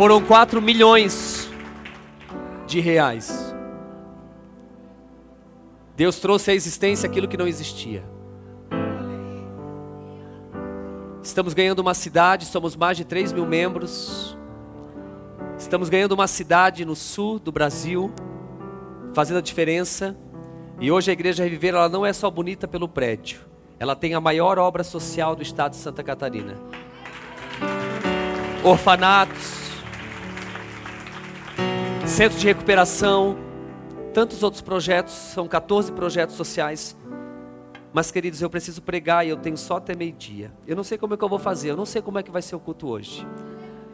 Foram 0.00 0.24
4 0.24 0.62
milhões 0.62 1.46
de 2.66 2.80
reais. 2.80 3.54
Deus 5.94 6.18
trouxe 6.18 6.50
à 6.50 6.54
existência 6.54 7.06
aquilo 7.06 7.28
que 7.28 7.36
não 7.36 7.46
existia. 7.46 8.02
Estamos 11.22 11.52
ganhando 11.52 11.80
uma 11.80 11.92
cidade, 11.92 12.46
somos 12.46 12.76
mais 12.76 12.96
de 12.96 13.04
3 13.04 13.34
mil 13.34 13.44
membros. 13.44 14.38
Estamos 15.58 15.90
ganhando 15.90 16.12
uma 16.12 16.26
cidade 16.26 16.82
no 16.86 16.96
sul 16.96 17.38
do 17.38 17.52
Brasil, 17.52 18.10
fazendo 19.12 19.36
a 19.36 19.42
diferença. 19.42 20.16
E 20.80 20.90
hoje 20.90 21.10
a 21.10 21.12
Igreja 21.12 21.44
Reviver 21.44 21.74
ela 21.74 21.90
não 21.90 22.06
é 22.06 22.14
só 22.14 22.30
bonita 22.30 22.66
pelo 22.66 22.88
prédio, 22.88 23.40
ela 23.78 23.94
tem 23.94 24.14
a 24.14 24.20
maior 24.20 24.58
obra 24.58 24.82
social 24.82 25.36
do 25.36 25.42
estado 25.42 25.72
de 25.72 25.76
Santa 25.76 26.02
Catarina. 26.02 26.56
Orfanatos, 28.64 29.69
centro 32.20 32.38
de 32.38 32.46
recuperação, 32.46 33.34
tantos 34.12 34.42
outros 34.42 34.60
projetos, 34.60 35.14
são 35.14 35.48
14 35.48 35.90
projetos 35.90 36.36
sociais. 36.36 36.94
Mas, 37.94 38.10
queridos, 38.10 38.42
eu 38.42 38.50
preciso 38.50 38.82
pregar 38.82 39.26
e 39.26 39.30
eu 39.30 39.38
tenho 39.38 39.56
só 39.56 39.78
até 39.78 39.96
meio-dia. 39.96 40.52
Eu 40.66 40.76
não 40.76 40.84
sei 40.84 40.98
como 40.98 41.14
é 41.14 41.16
que 41.16 41.24
eu 41.24 41.30
vou 41.30 41.38
fazer, 41.38 41.70
eu 41.70 41.76
não 41.78 41.86
sei 41.86 42.02
como 42.02 42.18
é 42.18 42.22
que 42.22 42.30
vai 42.30 42.42
ser 42.42 42.54
o 42.56 42.60
culto 42.60 42.88
hoje. 42.88 43.26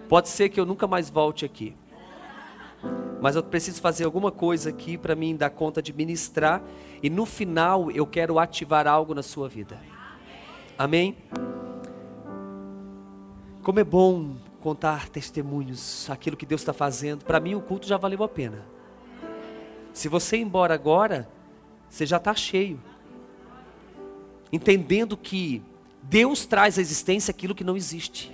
Pode 0.09 0.29
ser 0.29 0.49
que 0.49 0.59
eu 0.59 0.67
nunca 0.67 0.89
mais 0.89 1.09
volte 1.09 1.45
aqui. 1.45 1.77
Mas 3.21 3.37
eu 3.37 3.45
preciso 3.45 3.81
fazer 3.81 4.05
alguma 4.05 4.33
coisa 4.33 4.71
aqui 4.71 4.99
para 4.99 5.15
mim 5.15 5.37
dar 5.37 5.51
conta 5.51 5.81
de 5.81 5.93
ministrar. 5.93 6.61
E 7.01 7.09
no 7.09 7.27
final 7.27 7.93
eu 7.93 8.09
quero 8.09 8.41
ativar 8.41 8.89
algo 8.89 9.15
na 9.15 9.23
sua 9.23 9.49
vida. 9.49 9.81
Amém? 10.77 11.17
Como 13.63 13.79
é 13.79 13.85
bom 13.85 14.35
contar 14.67 15.09
testemunhos, 15.09 16.11
aquilo 16.11 16.37
que 16.37 16.45
Deus 16.45 16.61
está 16.61 16.73
fazendo. 16.73 17.25
Para 17.25 17.39
mim, 17.39 17.55
o 17.55 17.61
culto 17.61 17.87
já 17.87 17.97
valeu 17.97 18.25
a 18.25 18.29
pena. 18.29 18.65
Se 19.93 20.09
você 20.09 20.39
ir 20.39 20.41
embora 20.41 20.75
agora, 20.75 21.29
você 21.89 22.05
já 22.05 22.17
está 22.17 22.35
cheio. 22.35 22.83
Entendendo 24.53 25.17
que 25.17 25.63
Deus 26.03 26.47
traz 26.47 26.79
à 26.79 26.81
existência 26.81 27.31
aquilo 27.31 27.55
que 27.55 27.63
não 27.63 27.77
existe. 27.77 28.33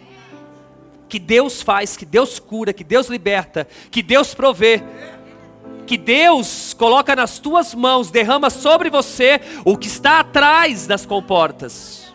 Que 1.07 1.19
Deus 1.19 1.61
faz, 1.61 1.99
que 1.99 2.07
Deus 2.07 2.39
cura, 2.39 2.73
que 2.73 2.83
Deus 2.83 3.09
liberta, 3.09 3.69
que 3.91 4.03
Deus 4.03 4.35
provê. 4.35 4.83
Que 5.87 5.99
Deus 5.99 6.73
coloca 6.73 7.15
nas 7.15 7.39
tuas 7.39 7.75
mãos, 7.75 8.11
derrama 8.11 8.49
sobre 8.49 8.89
você 8.89 9.39
o 9.67 9.77
que 9.77 9.87
está 9.87 10.21
atrás 10.21 10.87
das 10.87 11.05
comportas. 11.05 12.11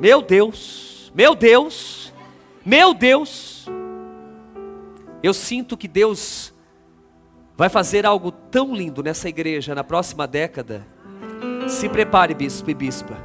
Meu 0.00 0.22
Deus, 0.22 0.85
meu 1.16 1.34
Deus, 1.34 2.12
meu 2.62 2.92
Deus. 2.92 3.66
Eu 5.22 5.32
sinto 5.32 5.74
que 5.74 5.88
Deus 5.88 6.52
vai 7.56 7.70
fazer 7.70 8.04
algo 8.04 8.30
tão 8.30 8.74
lindo 8.74 9.02
nessa 9.02 9.26
igreja 9.26 9.74
na 9.74 9.82
próxima 9.82 10.26
década. 10.26 10.86
Se 11.66 11.88
prepare, 11.88 12.34
bispo 12.34 12.70
e 12.70 12.74
bispa, 12.74 13.16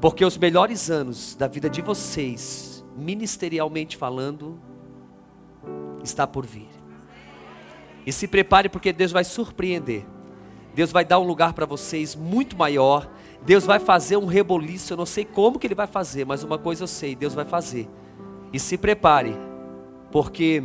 porque 0.00 0.24
os 0.24 0.38
melhores 0.38 0.88
anos 0.88 1.34
da 1.34 1.48
vida 1.48 1.68
de 1.68 1.82
vocês, 1.82 2.84
ministerialmente 2.96 3.96
falando, 3.96 4.56
está 6.04 6.24
por 6.24 6.46
vir. 6.46 6.68
E 8.06 8.12
se 8.12 8.28
prepare 8.28 8.68
porque 8.68 8.92
Deus 8.92 9.10
vai 9.10 9.24
surpreender. 9.24 10.06
Deus 10.72 10.92
vai 10.92 11.04
dar 11.04 11.18
um 11.18 11.24
lugar 11.24 11.52
para 11.52 11.66
vocês 11.66 12.14
muito 12.14 12.56
maior. 12.56 13.10
Deus 13.46 13.64
vai 13.64 13.78
fazer 13.78 14.16
um 14.16 14.26
reboliço, 14.26 14.92
eu 14.92 14.96
não 14.96 15.06
sei 15.06 15.24
como 15.24 15.56
que 15.56 15.68
ele 15.68 15.74
vai 15.74 15.86
fazer, 15.86 16.26
mas 16.26 16.42
uma 16.42 16.58
coisa 16.58 16.82
eu 16.82 16.88
sei, 16.88 17.14
Deus 17.14 17.32
vai 17.32 17.44
fazer. 17.44 17.88
E 18.52 18.58
se 18.58 18.76
prepare, 18.76 19.36
porque 20.10 20.64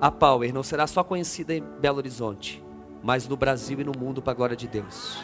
a 0.00 0.10
Power 0.10 0.52
não 0.54 0.62
será 0.62 0.86
só 0.86 1.04
conhecida 1.04 1.54
em 1.54 1.62
Belo 1.78 1.98
Horizonte, 1.98 2.64
mas 3.02 3.28
no 3.28 3.36
Brasil 3.36 3.78
e 3.80 3.84
no 3.84 3.92
mundo 3.92 4.22
para 4.22 4.32
a 4.32 4.34
glória 4.34 4.56
de 4.56 4.66
Deus. 4.66 5.18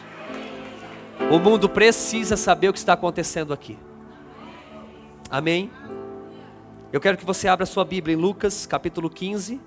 O 1.31 1.39
mundo 1.39 1.67
precisa 1.67 2.37
saber 2.37 2.69
o 2.69 2.73
que 2.73 2.77
está 2.77 2.93
acontecendo 2.93 3.51
aqui. 3.51 3.79
Amém? 5.27 5.71
Eu 6.93 7.01
quero 7.01 7.17
que 7.17 7.25
você 7.25 7.47
abra 7.47 7.65
sua 7.65 7.83
Bíblia 7.83 8.15
em 8.15 8.19
Lucas, 8.19 8.67
capítulo 8.67 9.09
15, 9.09 9.59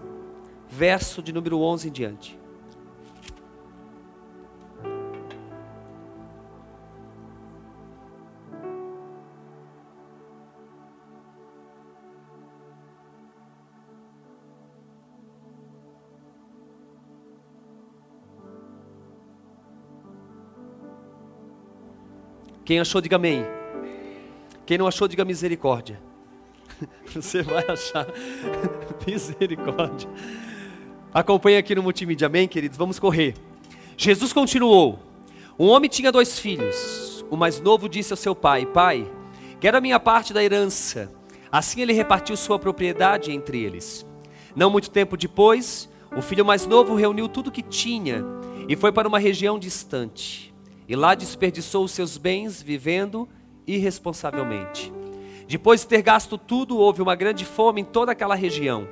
verso 0.69 1.21
de 1.21 1.33
número 1.33 1.61
11 1.61 1.89
em 1.89 1.91
diante. 1.91 2.38
Quem 22.69 22.79
achou, 22.79 23.01
diga 23.01 23.17
amém. 23.17 23.47
Quem 24.67 24.77
não 24.77 24.87
achou, 24.87 25.09
diga 25.09 25.25
misericórdia. 25.25 25.99
Você 27.15 27.41
vai 27.41 27.65
achar 27.67 28.07
misericórdia. 29.09 30.07
Acompanhe 31.15 31.57
aqui 31.57 31.75
no 31.75 31.83
multimídia, 31.83 32.27
amém, 32.27 32.47
queridos? 32.47 32.77
Vamos 32.77 32.99
correr. 32.99 33.35
Jesus 33.97 34.35
continuou: 34.35 34.99
Um 35.59 35.69
homem 35.69 35.89
tinha 35.89 36.13
dois 36.13 36.39
filhos. 36.39 37.25
O 37.31 37.39
mais 37.39 37.59
novo 37.59 37.89
disse 37.89 38.13
ao 38.13 38.19
seu 38.19 38.35
pai: 38.35 38.67
Pai, 38.67 39.11
quero 39.59 39.79
a 39.79 39.81
minha 39.81 39.99
parte 39.99 40.35
da 40.35 40.45
herança. 40.45 41.11
Assim 41.51 41.81
ele 41.81 41.95
repartiu 41.95 42.37
sua 42.37 42.59
propriedade 42.59 43.33
entre 43.33 43.65
eles. 43.65 44.05
Não 44.55 44.69
muito 44.69 44.91
tempo 44.91 45.17
depois, 45.17 45.89
o 46.15 46.21
filho 46.21 46.45
mais 46.45 46.67
novo 46.67 46.95
reuniu 46.95 47.31
tudo 47.31 47.51
que 47.51 47.63
tinha 47.63 48.23
e 48.69 48.77
foi 48.77 48.93
para 48.93 49.09
uma 49.09 49.19
região 49.19 49.59
distante 49.59 50.48
e 50.89 50.97
lá 50.97 51.15
desperdiçou 51.15 51.85
os 51.85 51.93
seus 51.93 52.17
bens 52.17 52.63
vivendo 52.63 53.29
irresponsavelmente. 53.67 54.93
Depois 55.47 55.83
de 55.83 55.87
ter 55.87 56.03
gasto 56.03 56.39
tudo, 56.39 56.79
houve 56.79 57.03
uma 57.03 57.15
grande 57.15 57.45
fome 57.45 57.83
em 57.83 57.85
toda 57.85 58.13
aquela 58.13 58.35
região, 58.35 58.89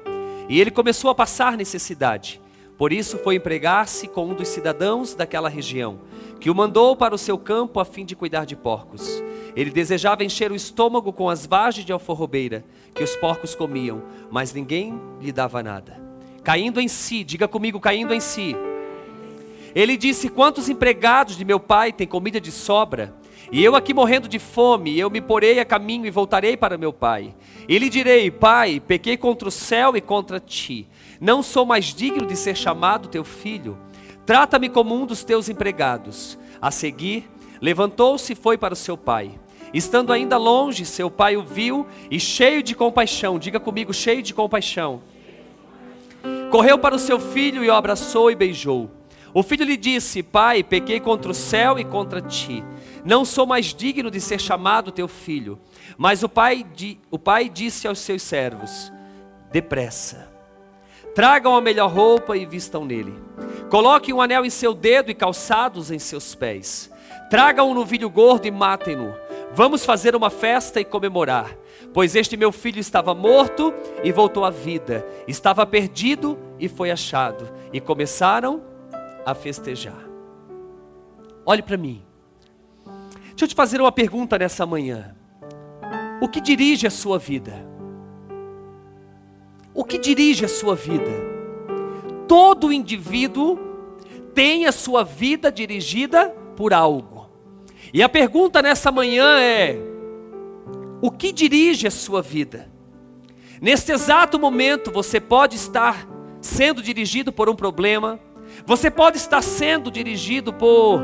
e 0.48 0.60
ele 0.60 0.70
começou 0.70 1.10
a 1.10 1.14
passar 1.14 1.56
necessidade. 1.56 2.40
Por 2.78 2.92
isso 2.92 3.18
foi 3.18 3.36
empregar-se 3.36 4.06
com 4.06 4.26
um 4.26 4.34
dos 4.34 4.48
cidadãos 4.48 5.14
daquela 5.14 5.48
região, 5.48 6.00
que 6.38 6.50
o 6.50 6.54
mandou 6.54 6.94
para 6.94 7.14
o 7.14 7.18
seu 7.18 7.38
campo 7.38 7.80
a 7.80 7.84
fim 7.86 8.04
de 8.04 8.14
cuidar 8.14 8.44
de 8.44 8.54
porcos. 8.54 9.22
Ele 9.54 9.70
desejava 9.70 10.22
encher 10.22 10.52
o 10.52 10.54
estômago 10.54 11.10
com 11.12 11.30
as 11.30 11.46
vagens 11.46 11.86
de 11.86 11.92
alforrobeira 11.92 12.62
que 12.94 13.02
os 13.02 13.16
porcos 13.16 13.54
comiam, 13.54 14.02
mas 14.30 14.52
ninguém 14.52 15.00
lhe 15.20 15.32
dava 15.32 15.62
nada. 15.62 15.98
Caindo 16.44 16.78
em 16.78 16.86
si, 16.86 17.24
diga 17.24 17.48
comigo, 17.48 17.80
caindo 17.80 18.12
em 18.12 18.20
si, 18.20 18.54
ele 19.76 19.94
disse: 19.94 20.30
Quantos 20.30 20.70
empregados 20.70 21.36
de 21.36 21.44
meu 21.44 21.60
pai 21.60 21.92
têm 21.92 22.06
comida 22.06 22.40
de 22.40 22.50
sobra? 22.50 23.14
E 23.52 23.62
eu 23.62 23.76
aqui 23.76 23.92
morrendo 23.92 24.26
de 24.26 24.38
fome, 24.38 24.98
eu 24.98 25.10
me 25.10 25.20
porei 25.20 25.60
a 25.60 25.66
caminho 25.66 26.06
e 26.06 26.10
voltarei 26.10 26.56
para 26.56 26.78
meu 26.78 26.94
pai. 26.94 27.34
E 27.68 27.78
lhe 27.78 27.90
direi: 27.90 28.30
Pai, 28.30 28.80
pequei 28.80 29.18
contra 29.18 29.48
o 29.48 29.52
céu 29.52 29.94
e 29.94 30.00
contra 30.00 30.40
ti. 30.40 30.88
Não 31.20 31.42
sou 31.42 31.66
mais 31.66 31.94
digno 31.94 32.26
de 32.26 32.34
ser 32.36 32.56
chamado 32.56 33.06
teu 33.08 33.22
filho. 33.22 33.78
Trata-me 34.24 34.70
como 34.70 34.94
um 34.94 35.04
dos 35.04 35.22
teus 35.22 35.50
empregados. 35.50 36.38
A 36.60 36.70
seguir, 36.70 37.28
levantou-se 37.60 38.32
e 38.32 38.36
foi 38.36 38.56
para 38.56 38.72
o 38.72 38.76
seu 38.76 38.96
pai. 38.96 39.38
Estando 39.74 40.10
ainda 40.10 40.38
longe, 40.38 40.86
seu 40.86 41.10
pai 41.10 41.36
o 41.36 41.42
viu 41.42 41.86
e, 42.10 42.18
cheio 42.18 42.62
de 42.62 42.74
compaixão, 42.74 43.38
diga 43.38 43.60
comigo, 43.60 43.92
cheio 43.92 44.22
de 44.22 44.32
compaixão, 44.32 45.02
correu 46.50 46.78
para 46.78 46.94
o 46.94 46.98
seu 46.98 47.20
filho 47.20 47.62
e 47.62 47.68
o 47.68 47.74
abraçou 47.74 48.30
e 48.30 48.34
beijou. 48.34 48.90
O 49.36 49.42
filho 49.42 49.66
lhe 49.66 49.76
disse: 49.76 50.22
Pai, 50.22 50.62
pequei 50.62 50.98
contra 50.98 51.30
o 51.30 51.34
céu 51.34 51.78
e 51.78 51.84
contra 51.84 52.22
ti. 52.22 52.64
Não 53.04 53.22
sou 53.22 53.44
mais 53.44 53.66
digno 53.66 54.10
de 54.10 54.18
ser 54.18 54.40
chamado 54.40 54.90
teu 54.90 55.06
filho. 55.06 55.58
Mas 55.98 56.22
o 56.22 56.28
pai, 56.28 56.64
o 57.10 57.18
pai 57.18 57.50
disse 57.50 57.86
aos 57.86 57.98
seus 57.98 58.22
servos: 58.22 58.90
Depressa, 59.52 60.26
tragam 61.14 61.54
a 61.54 61.60
melhor 61.60 61.92
roupa 61.92 62.34
e 62.34 62.46
vistam 62.46 62.86
nele. 62.86 63.12
Coloquem 63.68 64.14
um 64.14 64.22
anel 64.22 64.42
em 64.42 64.48
seu 64.48 64.72
dedo 64.72 65.10
e 65.10 65.14
calçados 65.14 65.90
em 65.90 65.98
seus 65.98 66.34
pés. 66.34 66.90
Tragam 67.28 67.70
um 67.70 67.74
novilho 67.74 68.08
gordo 68.08 68.46
e 68.46 68.50
matem-no. 68.50 69.14
Vamos 69.52 69.84
fazer 69.84 70.16
uma 70.16 70.30
festa 70.30 70.80
e 70.80 70.84
comemorar. 70.84 71.54
Pois 71.92 72.16
este 72.16 72.38
meu 72.38 72.50
filho 72.50 72.80
estava 72.80 73.14
morto 73.14 73.74
e 74.02 74.10
voltou 74.10 74.46
à 74.46 74.50
vida, 74.50 75.06
estava 75.28 75.66
perdido 75.66 76.38
e 76.58 76.70
foi 76.70 76.90
achado. 76.90 77.52
E 77.70 77.82
começaram 77.82 78.75
a 79.26 79.34
festejar. 79.34 80.08
Olhe 81.44 81.60
para 81.60 81.76
mim. 81.76 82.02
Deixa 83.30 83.44
eu 83.44 83.48
te 83.48 83.54
fazer 83.56 83.80
uma 83.80 83.90
pergunta 83.90 84.38
nessa 84.38 84.64
manhã. 84.64 85.16
O 86.22 86.28
que 86.28 86.40
dirige 86.40 86.86
a 86.86 86.90
sua 86.90 87.18
vida? 87.18 87.52
O 89.74 89.84
que 89.84 89.98
dirige 89.98 90.44
a 90.44 90.48
sua 90.48 90.76
vida? 90.76 91.10
Todo 92.28 92.72
indivíduo 92.72 93.58
tem 94.32 94.64
a 94.64 94.72
sua 94.72 95.02
vida 95.02 95.50
dirigida 95.50 96.30
por 96.56 96.72
algo. 96.72 97.28
E 97.92 98.02
a 98.02 98.08
pergunta 98.08 98.62
nessa 98.62 98.90
manhã 98.90 99.38
é: 99.40 99.76
o 101.02 101.10
que 101.10 101.32
dirige 101.32 101.86
a 101.86 101.90
sua 101.90 102.22
vida? 102.22 102.70
Neste 103.60 103.92
exato 103.92 104.38
momento 104.38 104.90
você 104.90 105.20
pode 105.20 105.56
estar 105.56 106.06
sendo 106.40 106.82
dirigido 106.82 107.32
por 107.32 107.48
um 107.48 107.54
problema, 107.54 108.20
você 108.64 108.90
pode 108.90 109.16
estar 109.16 109.42
sendo 109.42 109.90
dirigido 109.90 110.52
por 110.52 111.00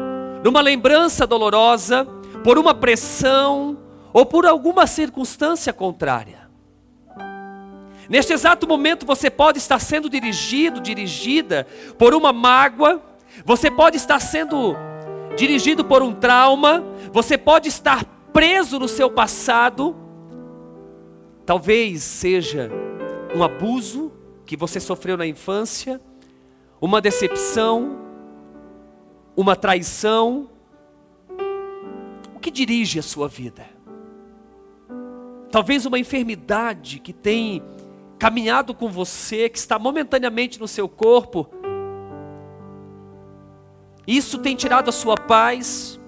uma 0.46 0.60
lembrança 0.60 1.26
dolorosa, 1.26 2.06
por 2.42 2.58
uma 2.58 2.74
pressão 2.74 3.78
ou 4.12 4.26
por 4.26 4.46
alguma 4.46 4.86
circunstância 4.86 5.72
contrária. 5.72 6.42
Neste 8.08 8.32
exato 8.32 8.66
momento 8.66 9.06
você 9.06 9.30
pode 9.30 9.58
estar 9.58 9.78
sendo 9.78 10.08
dirigido, 10.08 10.80
dirigida 10.80 11.66
por 11.98 12.14
uma 12.14 12.32
mágoa, 12.32 13.00
você 13.44 13.70
pode 13.70 13.96
estar 13.96 14.20
sendo 14.20 14.76
dirigido 15.36 15.84
por 15.84 16.02
um 16.02 16.12
trauma, 16.12 16.84
você 17.12 17.38
pode 17.38 17.68
estar 17.68 18.04
preso 18.32 18.78
no 18.78 18.88
seu 18.88 19.10
passado. 19.10 19.96
Talvez 21.46 22.02
seja 22.02 22.70
um 23.34 23.42
abuso 23.42 24.12
que 24.44 24.56
você 24.56 24.78
sofreu 24.78 25.16
na 25.16 25.26
infância, 25.26 26.00
uma 26.82 27.00
decepção, 27.00 27.96
uma 29.36 29.54
traição. 29.54 30.50
O 32.34 32.40
que 32.40 32.50
dirige 32.50 32.98
a 32.98 33.02
sua 33.04 33.28
vida? 33.28 33.64
Talvez 35.52 35.86
uma 35.86 35.96
enfermidade 35.96 36.98
que 36.98 37.12
tem 37.12 37.62
caminhado 38.18 38.74
com 38.74 38.88
você, 38.88 39.48
que 39.48 39.58
está 39.58 39.78
momentaneamente 39.78 40.58
no 40.58 40.66
seu 40.66 40.88
corpo. 40.88 41.48
Isso 44.04 44.38
tem 44.38 44.56
tirado 44.56 44.88
a 44.88 44.92
sua 44.92 45.16
paz. 45.16 46.00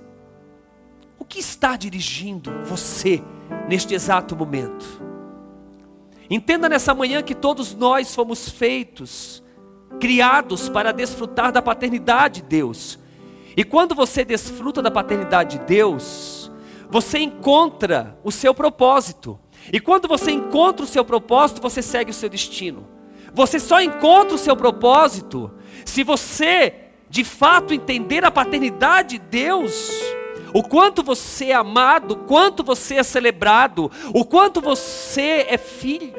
O 1.17 1.25
que 1.25 1.39
está 1.39 1.77
dirigindo 1.77 2.51
você 2.65 3.23
neste 3.69 3.95
exato 3.95 4.35
momento? 4.35 5.01
Entenda 6.29 6.69
nessa 6.69 6.93
manhã 6.93 7.23
que 7.23 7.35
todos 7.35 7.77
nós 7.77 8.13
fomos 8.13 8.49
feitos 8.49 9.44
criados 10.01 10.69
para 10.69 10.93
desfrutar 10.93 11.53
da 11.53 11.63
paternidade 11.63 12.43
de 12.43 12.49
Deus. 12.49 12.99
E 13.57 13.65
quando 13.65 13.95
você 13.95 14.25
desfruta 14.25 14.83
da 14.83 14.91
paternidade 14.91 15.59
de 15.59 15.65
Deus, 15.65 16.51
você 16.91 17.19
encontra 17.19 18.19
o 18.25 18.31
seu 18.31 18.55
propósito. 18.55 19.39
E 19.73 19.81
quando 19.81 20.09
você 20.09 20.31
encontra 20.31 20.85
o 20.85 20.89
seu 20.89 21.05
propósito, 21.05 21.63
você 21.63 21.81
segue 21.81 22.11
o 22.11 22.15
seu 22.15 22.29
destino. 22.29 22.87
Você 23.33 23.59
só 23.59 23.81
encontra 23.81 24.35
o 24.35 24.39
seu 24.39 24.57
propósito 24.57 25.51
se 25.85 26.05
você, 26.05 26.75
de 27.09 27.25
fato, 27.25 27.75
entender 27.75 28.25
a 28.25 28.31
paternidade 28.31 29.19
de 29.19 29.25
Deus. 29.25 29.91
O 30.53 30.63
quanto 30.63 31.03
você 31.03 31.47
é 31.47 31.55
amado, 31.55 32.13
o 32.13 32.17
quanto 32.17 32.63
você 32.63 32.95
é 32.95 33.03
celebrado, 33.03 33.91
o 34.15 34.25
quanto 34.25 34.61
você 34.61 35.47
é 35.49 35.59
filho. 35.59 36.14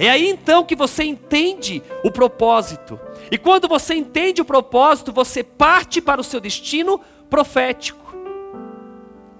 É 0.00 0.08
aí 0.08 0.30
então 0.30 0.64
que 0.64 0.74
você 0.74 1.04
entende 1.04 1.82
o 2.02 2.10
propósito. 2.10 2.98
E 3.30 3.36
quando 3.36 3.68
você 3.68 3.94
entende 3.94 4.40
o 4.40 4.46
propósito, 4.46 5.12
você 5.12 5.44
parte 5.44 6.00
para 6.00 6.18
o 6.18 6.24
seu 6.24 6.40
destino 6.40 6.98
profético. 7.28 8.00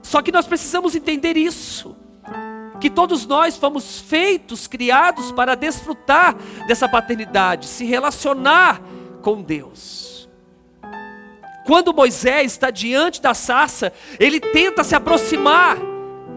Só 0.03 0.21
que 0.21 0.31
nós 0.31 0.47
precisamos 0.47 0.95
entender 0.95 1.39
isso 1.39 1.97
que 2.79 2.91
todos 2.91 3.27
nós 3.27 3.57
fomos 3.57 4.01
feitos, 4.01 4.67
criados 4.67 5.33
para 5.33 5.55
desfrutar 5.55 6.35
dessa 6.67 6.89
paternidade, 6.89 7.67
se 7.67 7.87
relacionar 7.87 8.83
com 9.23 9.41
Deus. 9.41 10.29
Quando 11.67 11.95
Moisés 11.95 12.53
está 12.53 12.71
diante 12.71 13.23
da 13.23 13.33
sarça, 13.33 13.93
ele 14.19 14.41
tenta 14.41 14.85
se 14.85 14.95
aproximar, 14.95 15.79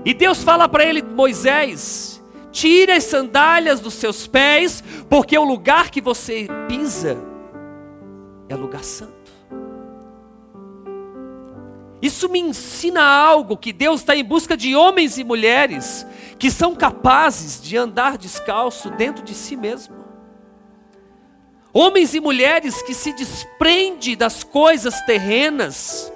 e 0.06 0.14
Deus 0.14 0.44
fala 0.44 0.68
para 0.68 0.86
ele: 0.86 1.02
Moisés, 1.02 2.13
tire 2.54 2.92
as 2.92 3.04
sandálias 3.04 3.82
dos 3.82 3.96
seus 3.96 4.26
pés, 4.28 4.82
porque 5.10 5.38
o 5.38 5.44
lugar 5.44 5.90
que 5.90 6.00
você 6.00 6.48
pisa 6.70 7.18
é 8.48 8.56
lugar 8.56 8.84
santo. 8.84 9.12
Isso 12.02 12.30
me 12.30 12.40
ensina 12.40 13.02
algo 13.02 13.58
que 13.58 13.74
Deus 13.74 14.02
está 14.02 14.16
em 14.16 14.24
busca 14.24 14.56
de 14.56 14.76
homens 14.76 15.18
e 15.18 15.24
mulheres 15.24 16.06
que 16.38 16.52
são 16.52 16.76
capazes 16.76 17.62
de 17.62 17.78
andar 17.78 18.18
descalço 18.18 18.90
dentro 18.92 19.24
de 19.24 19.34
si 19.34 19.56
mesmo. 19.56 19.96
Homens 21.72 22.14
e 22.14 22.20
mulheres 22.20 22.82
que 22.84 22.94
se 22.94 23.14
desprendem 23.14 24.16
das 24.16 24.44
coisas 24.44 25.02
terrenas. 25.06 26.12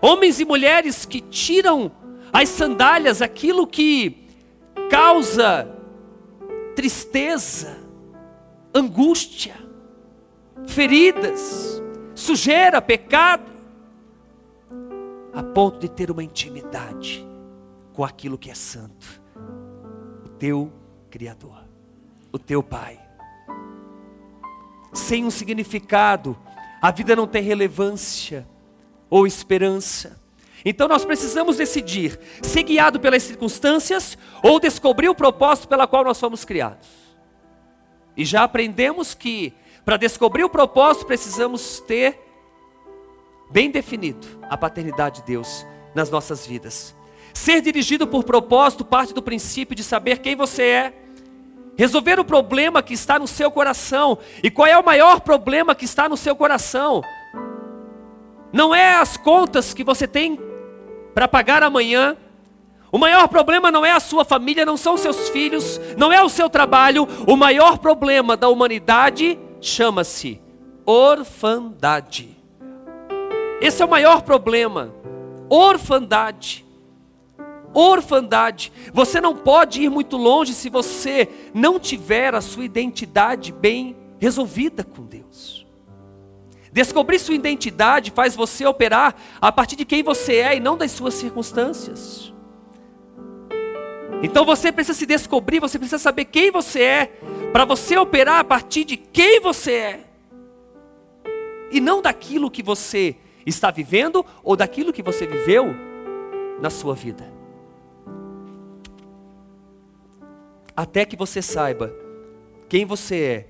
Homens 0.00 0.38
e 0.38 0.44
mulheres 0.44 1.04
que 1.06 1.20
tiram 1.20 1.90
as 2.30 2.50
sandálias, 2.50 3.22
aquilo 3.22 3.66
que 3.66 4.28
causa 4.90 5.71
tristeza, 6.74 7.78
angústia, 8.74 9.54
feridas, 10.66 11.82
sujeira, 12.14 12.80
pecado 12.80 13.52
a 15.32 15.42
ponto 15.42 15.78
de 15.78 15.88
ter 15.88 16.10
uma 16.10 16.22
intimidade 16.22 17.26
com 17.92 18.04
aquilo 18.04 18.38
que 18.38 18.50
é 18.50 18.54
santo, 18.54 19.22
o 20.24 20.28
teu 20.28 20.72
Criador, 21.10 21.64
o 22.30 22.38
teu 22.38 22.62
Pai. 22.62 23.00
Sem 24.92 25.24
um 25.24 25.30
significado, 25.30 26.36
a 26.80 26.90
vida 26.90 27.16
não 27.16 27.26
tem 27.26 27.42
relevância 27.42 28.46
ou 29.08 29.26
esperança. 29.26 30.21
Então 30.64 30.86
nós 30.86 31.04
precisamos 31.04 31.56
decidir 31.56 32.18
ser 32.42 32.62
guiado 32.62 33.00
pelas 33.00 33.22
circunstâncias 33.22 34.16
ou 34.42 34.60
descobrir 34.60 35.08
o 35.08 35.14
propósito 35.14 35.68
pela 35.68 35.86
qual 35.86 36.04
nós 36.04 36.20
fomos 36.20 36.44
criados. 36.44 36.88
E 38.16 38.24
já 38.24 38.44
aprendemos 38.44 39.14
que 39.14 39.52
para 39.84 39.96
descobrir 39.96 40.44
o 40.44 40.50
propósito 40.50 41.06
precisamos 41.06 41.80
ter 41.80 42.18
bem 43.50 43.70
definido 43.70 44.26
a 44.48 44.56
paternidade 44.56 45.20
de 45.20 45.26
Deus 45.26 45.66
nas 45.94 46.08
nossas 46.08 46.46
vidas. 46.46 46.94
Ser 47.34 47.60
dirigido 47.60 48.06
por 48.06 48.22
propósito 48.22 48.84
parte 48.84 49.12
do 49.12 49.22
princípio 49.22 49.74
de 49.74 49.82
saber 49.82 50.18
quem 50.18 50.36
você 50.36 50.62
é, 50.62 50.92
resolver 51.76 52.20
o 52.20 52.24
problema 52.24 52.82
que 52.82 52.94
está 52.94 53.18
no 53.18 53.26
seu 53.26 53.50
coração. 53.50 54.18
E 54.42 54.50
qual 54.50 54.68
é 54.68 54.78
o 54.78 54.84
maior 54.84 55.20
problema 55.20 55.74
que 55.74 55.84
está 55.84 56.08
no 56.08 56.16
seu 56.16 56.36
coração? 56.36 57.02
Não 58.52 58.74
é 58.74 58.96
as 58.96 59.16
contas 59.16 59.72
que 59.72 59.82
você 59.82 60.06
tem 60.06 60.38
para 61.14 61.28
pagar 61.28 61.62
amanhã. 61.62 62.16
O 62.90 62.98
maior 62.98 63.26
problema 63.28 63.70
não 63.70 63.84
é 63.84 63.92
a 63.92 64.00
sua 64.00 64.24
família, 64.24 64.66
não 64.66 64.76
são 64.76 64.96
seus 64.96 65.28
filhos, 65.30 65.80
não 65.96 66.12
é 66.12 66.22
o 66.22 66.28
seu 66.28 66.50
trabalho. 66.50 67.08
O 67.26 67.36
maior 67.36 67.78
problema 67.78 68.36
da 68.36 68.48
humanidade 68.48 69.38
chama-se 69.60 70.40
orfandade. 70.84 72.36
Esse 73.60 73.80
é 73.80 73.84
o 73.84 73.88
maior 73.88 74.22
problema. 74.22 74.92
Orfandade. 75.48 76.66
Orfandade. 77.72 78.72
Você 78.92 79.20
não 79.20 79.34
pode 79.34 79.82
ir 79.82 79.88
muito 79.88 80.16
longe 80.16 80.52
se 80.52 80.68
você 80.68 81.28
não 81.54 81.78
tiver 81.78 82.34
a 82.34 82.40
sua 82.40 82.64
identidade 82.64 83.52
bem 83.52 83.96
resolvida 84.18 84.84
com 84.84 85.02
Deus. 85.04 85.61
Descobrir 86.72 87.18
sua 87.18 87.34
identidade 87.34 88.10
faz 88.10 88.34
você 88.34 88.64
operar 88.64 89.14
a 89.40 89.52
partir 89.52 89.76
de 89.76 89.84
quem 89.84 90.02
você 90.02 90.36
é 90.36 90.56
e 90.56 90.60
não 90.60 90.76
das 90.76 90.90
suas 90.90 91.12
circunstâncias. 91.12 92.32
Então 94.22 94.46
você 94.46 94.72
precisa 94.72 94.96
se 94.96 95.04
descobrir, 95.04 95.60
você 95.60 95.78
precisa 95.78 95.98
saber 95.98 96.24
quem 96.24 96.50
você 96.50 96.82
é, 96.82 97.06
para 97.52 97.66
você 97.66 97.98
operar 97.98 98.38
a 98.38 98.44
partir 98.44 98.84
de 98.84 98.96
quem 98.96 99.40
você 99.40 99.72
é, 99.72 100.00
e 101.70 101.80
não 101.80 102.00
daquilo 102.00 102.50
que 102.50 102.62
você 102.62 103.16
está 103.44 103.70
vivendo 103.70 104.24
ou 104.42 104.56
daquilo 104.56 104.92
que 104.92 105.02
você 105.02 105.26
viveu 105.26 105.74
na 106.60 106.70
sua 106.70 106.94
vida. 106.94 107.30
Até 110.74 111.04
que 111.04 111.16
você 111.16 111.42
saiba 111.42 111.92
quem 112.68 112.86
você 112.86 113.20
é, 113.20 113.46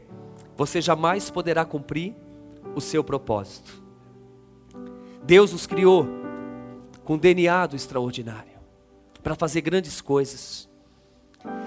você 0.57 0.81
jamais 0.81 1.31
poderá 1.31 1.65
cumprir 1.65 2.17
o 2.75 2.81
seu 2.81 3.03
propósito. 3.03 3.83
Deus 5.23 5.53
nos 5.53 5.67
criou 5.67 6.07
com 7.05 7.19
DNA 7.19 7.67
do 7.67 7.77
extraordinário 7.77 8.53
para 9.23 9.35
fazer 9.35 9.61
grandes 9.61 10.01
coisas. 10.01 10.69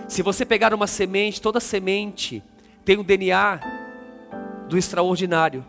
Se 0.07 0.21
você 0.21 0.45
pegar 0.45 0.73
uma 0.73 0.87
semente, 0.87 1.41
toda 1.41 1.59
semente 1.59 2.43
tem 2.83 2.97
um 2.97 3.03
DNA 3.03 3.59
do 4.67 4.77
extraordinário. 4.77 5.65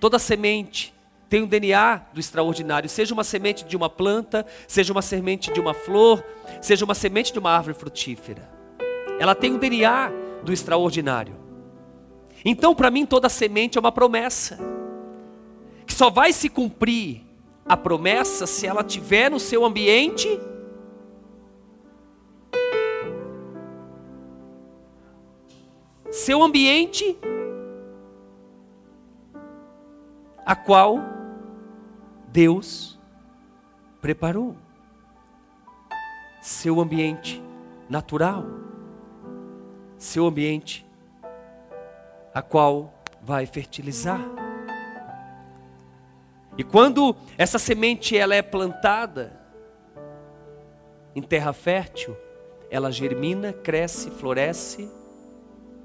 Toda 0.00 0.18
semente 0.18 0.94
tem 1.28 1.42
um 1.42 1.46
DNA 1.46 2.06
do 2.12 2.20
extraordinário, 2.20 2.88
seja 2.88 3.14
uma 3.14 3.24
semente 3.24 3.64
de 3.64 3.76
uma 3.76 3.88
planta, 3.88 4.46
seja 4.68 4.92
uma 4.92 5.02
semente 5.02 5.52
de 5.52 5.58
uma 5.58 5.74
flor, 5.74 6.22
seja 6.60 6.84
uma 6.84 6.94
semente 6.94 7.32
de 7.32 7.38
uma 7.38 7.50
árvore 7.50 7.74
frutífera. 7.74 8.48
Ela 9.18 9.34
tem 9.34 9.52
um 9.52 9.58
DNA 9.58 10.12
do 10.44 10.52
extraordinário. 10.52 11.43
Então, 12.44 12.74
para 12.74 12.90
mim, 12.90 13.06
toda 13.06 13.28
semente 13.28 13.78
é 13.78 13.80
uma 13.80 13.90
promessa, 13.90 14.58
que 15.86 15.94
só 15.94 16.10
vai 16.10 16.32
se 16.32 16.48
cumprir 16.50 17.22
a 17.64 17.76
promessa 17.76 18.46
se 18.46 18.66
ela 18.66 18.84
tiver 18.84 19.30
no 19.30 19.40
seu 19.40 19.64
ambiente. 19.64 20.28
Seu 26.10 26.42
ambiente, 26.42 27.18
a 30.44 30.54
qual 30.54 30.98
Deus 32.28 32.98
preparou 34.00 34.54
seu 36.40 36.78
ambiente 36.78 37.42
natural, 37.88 38.44
seu 39.96 40.26
ambiente 40.26 40.86
a 42.34 42.42
qual 42.42 42.92
vai 43.22 43.46
fertilizar. 43.46 44.20
E 46.58 46.64
quando 46.64 47.16
essa 47.38 47.58
semente 47.58 48.16
ela 48.16 48.34
é 48.34 48.42
plantada 48.42 49.40
em 51.14 51.22
terra 51.22 51.52
fértil, 51.52 52.16
ela 52.70 52.90
germina, 52.90 53.52
cresce, 53.52 54.10
floresce 54.10 54.90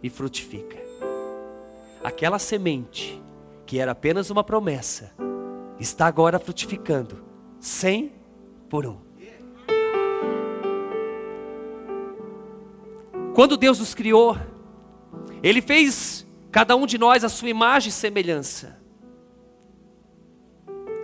e 0.01 0.09
frutifica. 0.09 0.77
Aquela 2.03 2.39
semente 2.39 3.21
que 3.69 3.79
era 3.79 3.91
apenas 3.91 4.31
uma 4.31 4.43
promessa, 4.43 5.11
está 5.79 6.07
agora 6.07 6.39
frutificando, 6.39 7.23
cem 7.59 8.11
por 8.67 8.87
um. 8.87 8.97
Quando 13.35 13.55
Deus 13.55 13.77
nos 13.77 13.93
criou, 13.93 14.35
Ele 15.43 15.61
fez 15.61 16.25
cada 16.51 16.75
um 16.75 16.85
de 16.85 16.97
nós 16.97 17.23
a 17.23 17.29
sua 17.29 17.49
imagem 17.49 17.89
e 17.89 17.91
semelhança. 17.91 18.79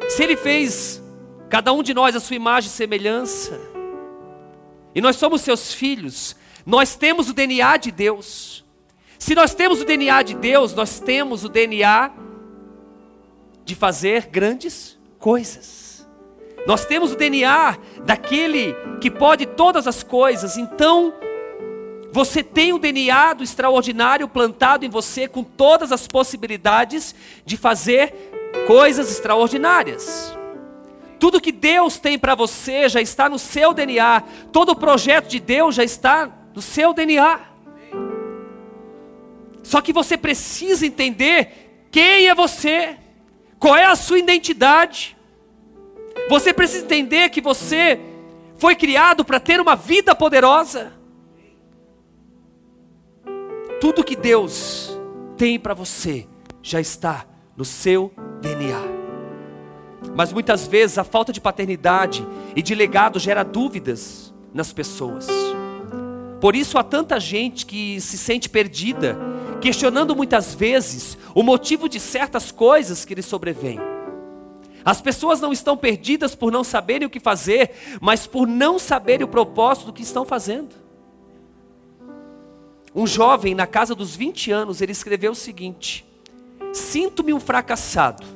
Se 0.09 0.23
Ele 0.23 0.35
fez 0.35 1.01
cada 1.49 1.71
um 1.73 1.83
de 1.83 1.93
nós 1.93 2.15
a 2.15 2.19
sua 2.19 2.35
imagem 2.35 2.69
e 2.69 2.73
semelhança, 2.73 3.59
e 4.93 5.01
nós 5.01 5.15
somos 5.17 5.41
seus 5.41 5.73
filhos, 5.73 6.35
nós 6.65 6.95
temos 6.95 7.29
o 7.29 7.33
DNA 7.33 7.77
de 7.77 7.91
Deus. 7.91 8.65
Se 9.19 9.35
nós 9.35 9.53
temos 9.53 9.81
o 9.81 9.85
DNA 9.85 10.23
de 10.23 10.35
Deus, 10.35 10.73
nós 10.73 10.99
temos 10.99 11.43
o 11.43 11.49
DNA 11.49 12.11
de 13.63 13.75
fazer 13.75 14.27
grandes 14.27 14.97
coisas. 15.19 16.07
Nós 16.65 16.85
temos 16.85 17.11
o 17.11 17.15
DNA 17.15 17.77
daquele 18.05 18.73
que 19.01 19.11
pode 19.11 19.45
todas 19.45 19.87
as 19.87 20.01
coisas. 20.01 20.57
Então, 20.57 21.13
você 22.15 22.41
tem 22.41 22.71
o 22.71 22.79
DNA 22.79 23.33
do 23.33 23.43
extraordinário 23.43 24.25
plantado 24.29 24.85
em 24.85 24.89
você 24.89 25.27
com 25.27 25.43
todas 25.43 25.91
as 25.91 26.07
possibilidades 26.07 27.13
de 27.45 27.57
fazer 27.57 28.13
coisas 28.65 29.11
extraordinárias. 29.11 30.33
Tudo 31.19 31.41
que 31.41 31.51
Deus 31.51 31.97
tem 31.97 32.17
para 32.17 32.33
você 32.33 32.87
já 32.87 33.01
está 33.01 33.27
no 33.27 33.37
seu 33.37 33.73
DNA. 33.73 34.23
Todo 34.53 34.69
o 34.69 34.75
projeto 34.77 35.27
de 35.27 35.41
Deus 35.41 35.75
já 35.75 35.83
está 35.83 36.31
no 36.55 36.61
seu 36.61 36.93
DNA. 36.93 37.41
Só 39.61 39.81
que 39.81 39.91
você 39.91 40.17
precisa 40.17 40.85
entender 40.85 41.89
quem 41.91 42.29
é 42.29 42.33
você, 42.33 42.95
qual 43.59 43.75
é 43.75 43.83
a 43.83 43.95
sua 43.97 44.19
identidade. 44.19 45.17
Você 46.29 46.53
precisa 46.53 46.85
entender 46.85 47.27
que 47.27 47.41
você 47.41 47.99
foi 48.57 48.73
criado 48.73 49.25
para 49.25 49.37
ter 49.37 49.59
uma 49.59 49.75
vida 49.75 50.15
poderosa. 50.15 50.95
Tudo 53.85 54.03
que 54.03 54.15
Deus 54.15 54.99
tem 55.37 55.59
para 55.59 55.75
você 55.75 56.27
já 56.59 56.81
está 56.81 57.23
no 57.55 57.63
seu 57.63 58.11
DNA. 58.41 58.81
Mas 60.15 60.33
muitas 60.33 60.65
vezes 60.65 60.97
a 60.97 61.03
falta 61.03 61.31
de 61.31 61.39
paternidade 61.39 62.27
e 62.55 62.63
de 62.63 62.73
legado 62.73 63.19
gera 63.19 63.43
dúvidas 63.43 64.33
nas 64.51 64.73
pessoas. 64.73 65.27
Por 66.41 66.55
isso 66.55 66.79
há 66.79 66.83
tanta 66.83 67.19
gente 67.19 67.63
que 67.63 68.01
se 68.01 68.17
sente 68.17 68.49
perdida, 68.49 69.19
questionando 69.61 70.15
muitas 70.15 70.55
vezes 70.55 71.15
o 71.35 71.43
motivo 71.43 71.87
de 71.87 71.99
certas 71.99 72.51
coisas 72.51 73.05
que 73.05 73.13
lhe 73.13 73.21
sobrevêm. 73.21 73.79
As 74.83 74.99
pessoas 74.99 75.39
não 75.39 75.53
estão 75.53 75.77
perdidas 75.77 76.33
por 76.33 76.51
não 76.51 76.63
saberem 76.63 77.05
o 77.05 77.11
que 77.11 77.19
fazer, 77.19 77.69
mas 78.01 78.25
por 78.25 78.47
não 78.47 78.79
saberem 78.79 79.25
o 79.25 79.29
propósito 79.29 79.85
do 79.85 79.93
que 79.93 80.01
estão 80.01 80.25
fazendo. 80.25 80.84
Um 82.95 83.05
jovem, 83.05 83.53
na 83.53 83.67
casa 83.67 83.93
dos 83.93 84.15
20 84.15 84.51
anos, 84.51 84.81
ele 84.81 84.93
escreveu 84.93 85.33
o 85.33 85.35
seguinte: 85.35 86.05
Sinto-me 86.71 87.33
um 87.33 87.39
fracassado 87.39 88.35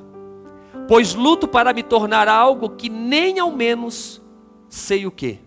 pois 0.89 1.13
luto 1.13 1.47
para 1.47 1.71
me 1.71 1.83
tornar 1.83 2.27
algo 2.27 2.71
que 2.71 2.89
nem 2.89 3.37
ao 3.37 3.51
menos 3.51 4.19
sei 4.67 5.05
o 5.05 5.11
que. 5.11 5.39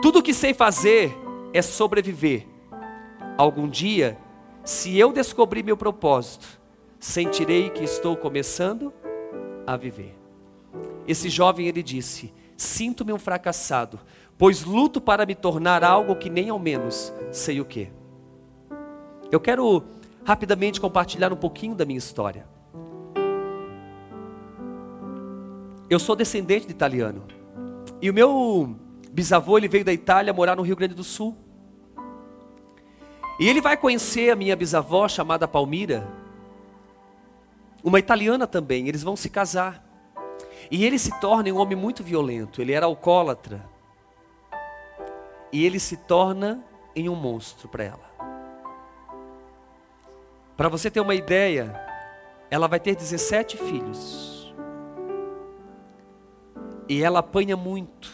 Tudo 0.00 0.20
o 0.20 0.22
que 0.22 0.32
sei 0.32 0.54
fazer 0.54 1.14
é 1.52 1.60
sobreviver. 1.60 2.46
Algum 3.36 3.68
dia, 3.68 4.16
se 4.64 4.98
eu 4.98 5.12
descobrir 5.12 5.62
meu 5.62 5.76
propósito, 5.76 6.58
sentirei 6.98 7.68
que 7.68 7.84
estou 7.84 8.16
começando 8.16 8.90
a 9.66 9.76
viver. 9.76 10.16
Esse 11.06 11.28
jovem 11.28 11.66
ele 11.66 11.82
disse: 11.82 12.32
Sinto-me 12.56 13.12
um 13.12 13.18
fracassado, 13.18 14.00
pois 14.38 14.64
luto 14.64 15.00
para 15.00 15.24
me 15.26 15.34
tornar 15.34 15.84
algo 15.84 16.16
que 16.16 16.28
nem 16.28 16.50
ao 16.50 16.58
menos 16.58 17.12
sei 17.30 17.60
o 17.60 17.64
que. 17.64 17.90
Eu 19.30 19.40
quero 19.40 19.84
rapidamente 20.24 20.80
compartilhar 20.80 21.32
um 21.32 21.36
pouquinho 21.36 21.74
da 21.74 21.84
minha 21.84 21.98
história. 21.98 22.46
Eu 25.88 25.98
sou 25.98 26.16
descendente 26.16 26.66
de 26.66 26.72
italiano. 26.72 27.24
E 28.00 28.10
o 28.10 28.14
meu 28.14 28.76
bisavô, 29.10 29.58
ele 29.58 29.68
veio 29.68 29.84
da 29.84 29.92
Itália 29.92 30.32
morar 30.32 30.56
no 30.56 30.62
Rio 30.62 30.76
Grande 30.76 30.94
do 30.94 31.04
Sul. 31.04 31.36
E 33.38 33.48
ele 33.48 33.60
vai 33.60 33.76
conhecer 33.76 34.30
a 34.30 34.36
minha 34.36 34.56
bisavó 34.56 35.08
chamada 35.08 35.48
Palmira, 35.48 36.06
uma 37.82 37.98
italiana 37.98 38.46
também. 38.46 38.88
Eles 38.88 39.02
vão 39.02 39.16
se 39.16 39.28
casar. 39.28 39.84
E 40.70 40.84
ele 40.84 40.98
se 40.98 41.18
torna 41.20 41.50
um 41.50 41.58
homem 41.58 41.76
muito 41.76 42.02
violento. 42.02 42.62
Ele 42.62 42.72
era 42.72 42.86
alcoólatra. 42.86 43.71
E 45.52 45.66
ele 45.66 45.78
se 45.78 45.98
torna 45.98 46.64
em 46.96 47.08
um 47.10 47.14
monstro 47.14 47.68
para 47.68 47.84
ela. 47.84 48.12
Para 50.56 50.68
você 50.68 50.90
ter 50.90 51.00
uma 51.00 51.14
ideia, 51.14 51.74
ela 52.50 52.66
vai 52.66 52.80
ter 52.80 52.96
17 52.96 53.58
filhos. 53.58 54.54
E 56.88 57.02
ela 57.02 57.18
apanha 57.18 57.56
muito. 57.56 58.10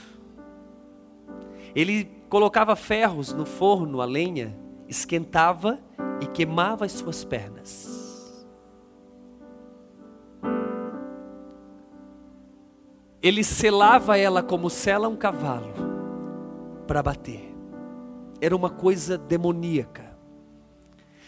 Ele 1.75 2.05
colocava 2.29 2.75
ferros 2.75 3.33
no 3.33 3.47
forno, 3.47 4.01
a 4.01 4.05
lenha, 4.05 4.59
esquentava 4.89 5.79
e 6.21 6.27
queimava 6.27 6.85
as 6.87 6.93
suas 6.93 7.25
pernas. 7.25 7.97
Ele 13.23 13.45
selava 13.45 14.17
ela 14.17 14.43
como 14.43 14.69
sela 14.71 15.09
um 15.09 15.17
cavalo 15.17 15.88
para 16.89 17.01
bater. 17.01 17.55
Era 18.41 18.57
uma 18.57 18.71
coisa 18.71 19.17
demoníaca. 19.17 20.19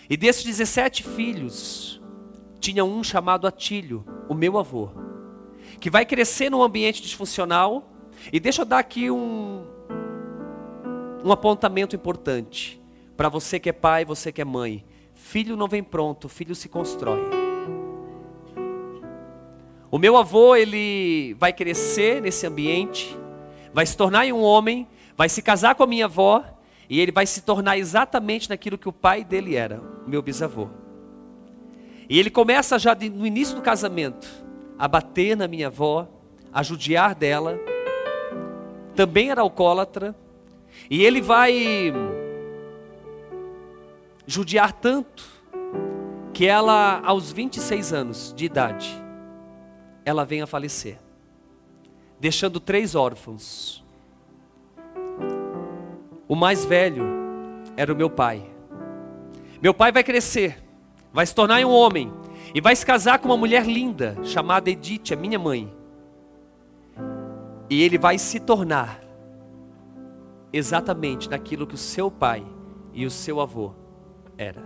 E 0.08 0.16
desses 0.16 0.42
17 0.42 1.04
filhos, 1.04 2.02
tinha 2.58 2.84
um 2.84 3.04
chamado 3.04 3.46
Atílio, 3.46 4.04
o 4.28 4.34
meu 4.34 4.58
avô 4.58 4.90
que 5.78 5.90
vai 5.90 6.04
crescer 6.04 6.50
num 6.50 6.62
ambiente 6.62 7.02
disfuncional. 7.02 7.84
E 8.32 8.40
deixa 8.40 8.62
eu 8.62 8.66
dar 8.66 8.78
aqui 8.78 9.10
um, 9.10 9.64
um 11.24 11.32
apontamento 11.32 11.94
importante 11.94 12.80
para 13.16 13.28
você 13.28 13.60
que 13.60 13.68
é 13.68 13.72
pai, 13.72 14.04
você 14.04 14.32
que 14.32 14.40
é 14.40 14.44
mãe. 14.44 14.84
Filho 15.14 15.56
não 15.56 15.68
vem 15.68 15.82
pronto, 15.82 16.28
filho 16.28 16.54
se 16.54 16.68
constrói. 16.68 17.20
O 19.90 19.98
meu 19.98 20.16
avô, 20.16 20.54
ele 20.54 21.34
vai 21.34 21.52
crescer 21.52 22.22
nesse 22.22 22.46
ambiente, 22.46 23.16
vai 23.72 23.84
se 23.84 23.96
tornar 23.96 24.24
um 24.26 24.40
homem, 24.40 24.86
vai 25.20 25.28
se 25.28 25.42
casar 25.42 25.74
com 25.74 25.82
a 25.82 25.86
minha 25.86 26.06
avó, 26.06 26.42
e 26.88 26.98
ele 26.98 27.12
vai 27.12 27.26
se 27.26 27.42
tornar 27.42 27.76
exatamente 27.76 28.48
naquilo 28.48 28.78
que 28.78 28.88
o 28.88 28.92
pai 28.92 29.22
dele 29.22 29.54
era, 29.54 29.78
meu 30.06 30.22
bisavô. 30.22 30.70
E 32.08 32.18
ele 32.18 32.30
começa 32.30 32.78
já 32.78 32.94
de, 32.94 33.10
no 33.10 33.26
início 33.26 33.54
do 33.54 33.60
casamento 33.60 34.26
a 34.78 34.88
bater 34.88 35.36
na 35.36 35.46
minha 35.46 35.66
avó, 35.66 36.08
a 36.50 36.62
judiar 36.62 37.14
dela. 37.14 37.60
Também 38.96 39.30
era 39.30 39.42
alcoólatra. 39.42 40.16
E 40.88 41.04
ele 41.04 41.20
vai 41.20 41.92
judiar 44.26 44.72
tanto 44.72 45.28
que 46.32 46.46
ela, 46.46 46.98
aos 47.04 47.30
26 47.30 47.92
anos 47.92 48.32
de 48.34 48.46
idade, 48.46 48.90
ela 50.02 50.24
vem 50.24 50.40
a 50.40 50.46
falecer, 50.46 50.96
deixando 52.18 52.58
três 52.58 52.94
órfãos. 52.94 53.84
O 56.30 56.36
mais 56.36 56.64
velho 56.64 57.04
era 57.76 57.92
o 57.92 57.96
meu 57.96 58.08
pai. 58.08 58.48
Meu 59.60 59.74
pai 59.74 59.90
vai 59.90 60.04
crescer, 60.04 60.62
vai 61.12 61.26
se 61.26 61.34
tornar 61.34 61.60
um 61.66 61.72
homem, 61.72 62.12
e 62.54 62.60
vai 62.60 62.76
se 62.76 62.86
casar 62.86 63.18
com 63.18 63.26
uma 63.26 63.36
mulher 63.36 63.66
linda, 63.66 64.16
chamada 64.22 64.70
Edith, 64.70 65.12
a 65.12 65.16
minha 65.16 65.40
mãe. 65.40 65.74
E 67.68 67.82
ele 67.82 67.98
vai 67.98 68.16
se 68.16 68.38
tornar 68.38 69.00
exatamente 70.52 71.28
naquilo 71.28 71.66
que 71.66 71.74
o 71.74 71.76
seu 71.76 72.12
pai 72.12 72.46
e 72.92 73.04
o 73.04 73.10
seu 73.10 73.40
avô 73.40 73.72
era. 74.38 74.62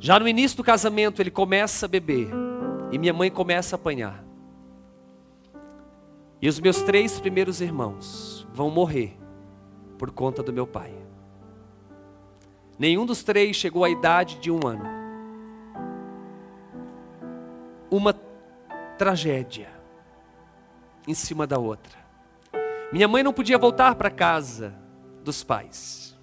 Já 0.00 0.18
no 0.18 0.26
início 0.26 0.56
do 0.56 0.64
casamento 0.64 1.20
ele 1.20 1.30
começa 1.30 1.84
a 1.84 1.88
beber 1.90 2.30
e 2.90 2.96
minha 2.96 3.12
mãe 3.12 3.30
começa 3.30 3.74
a 3.74 3.78
apanhar. 3.78 4.24
E 6.40 6.48
os 6.48 6.58
meus 6.58 6.80
três 6.80 7.20
primeiros 7.20 7.60
irmãos 7.60 8.33
vão 8.54 8.70
morrer 8.70 9.18
por 9.98 10.12
conta 10.12 10.42
do 10.42 10.52
meu 10.52 10.66
pai. 10.66 10.94
Nenhum 12.78 13.04
dos 13.04 13.24
três 13.24 13.56
chegou 13.56 13.84
à 13.84 13.90
idade 13.90 14.38
de 14.38 14.50
um 14.50 14.60
ano 14.66 14.94
uma 17.90 18.12
tragédia 18.98 19.68
em 21.06 21.14
cima 21.14 21.46
da 21.46 21.58
outra. 21.58 21.98
Minha 22.92 23.06
mãe 23.06 23.22
não 23.22 23.32
podia 23.32 23.58
voltar 23.58 23.94
para 23.94 24.10
casa 24.10 24.74
dos 25.22 25.44
pais. 25.44 26.16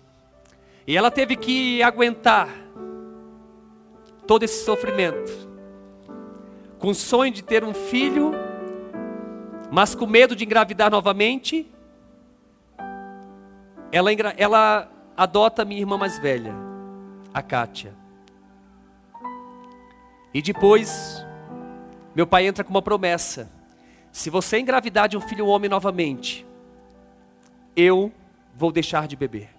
E 0.87 0.97
ela 0.97 1.11
teve 1.11 1.35
que 1.35 1.83
aguentar 1.83 2.49
todo 4.25 4.43
esse 4.43 4.65
sofrimento. 4.65 5.31
Com 6.79 6.89
o 6.89 6.95
sonho 6.95 7.31
de 7.31 7.43
ter 7.43 7.63
um 7.63 7.73
filho, 7.73 8.31
mas 9.71 9.93
com 9.95 10.07
medo 10.07 10.35
de 10.35 10.43
engravidar 10.43 10.89
novamente, 10.89 11.71
ela, 13.91 14.11
ela 14.37 14.91
adota 15.15 15.65
minha 15.65 15.81
irmã 15.81 15.97
mais 15.97 16.17
velha, 16.17 16.53
a 17.33 17.41
Kátia. 17.41 17.93
E 20.33 20.41
depois, 20.41 21.25
meu 22.15 22.25
pai 22.25 22.47
entra 22.47 22.63
com 22.63 22.69
uma 22.71 22.81
promessa: 22.81 23.49
se 24.11 24.29
você 24.29 24.59
engravidar 24.59 25.09
de 25.09 25.17
um 25.17 25.21
filho 25.21 25.47
homem 25.47 25.69
novamente, 25.69 26.45
eu 27.75 28.11
vou 28.55 28.71
deixar 28.71 29.07
de 29.07 29.15
beber. 29.15 29.49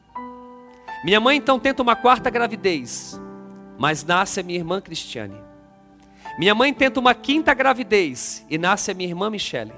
Minha 1.05 1.21
mãe 1.21 1.37
então 1.37 1.59
tenta 1.59 1.83
uma 1.83 1.97
quarta 1.97 2.31
gravidez, 2.31 3.21
mas 3.79 4.05
nasce 4.05 4.41
a 4.41 4.43
minha 4.43 4.59
irmã 4.59 4.81
Cristiane. 4.81 5.37
Minha 6.39 6.55
mãe 6.55 6.73
tenta 6.73 6.99
uma 6.99 7.15
quinta 7.15 7.53
gravidez 7.53 8.47
e 8.49 8.57
nasce 8.57 8.91
a 8.91 8.95
minha 8.95 9.09
irmã 9.09 9.29
Michele. 9.29 9.73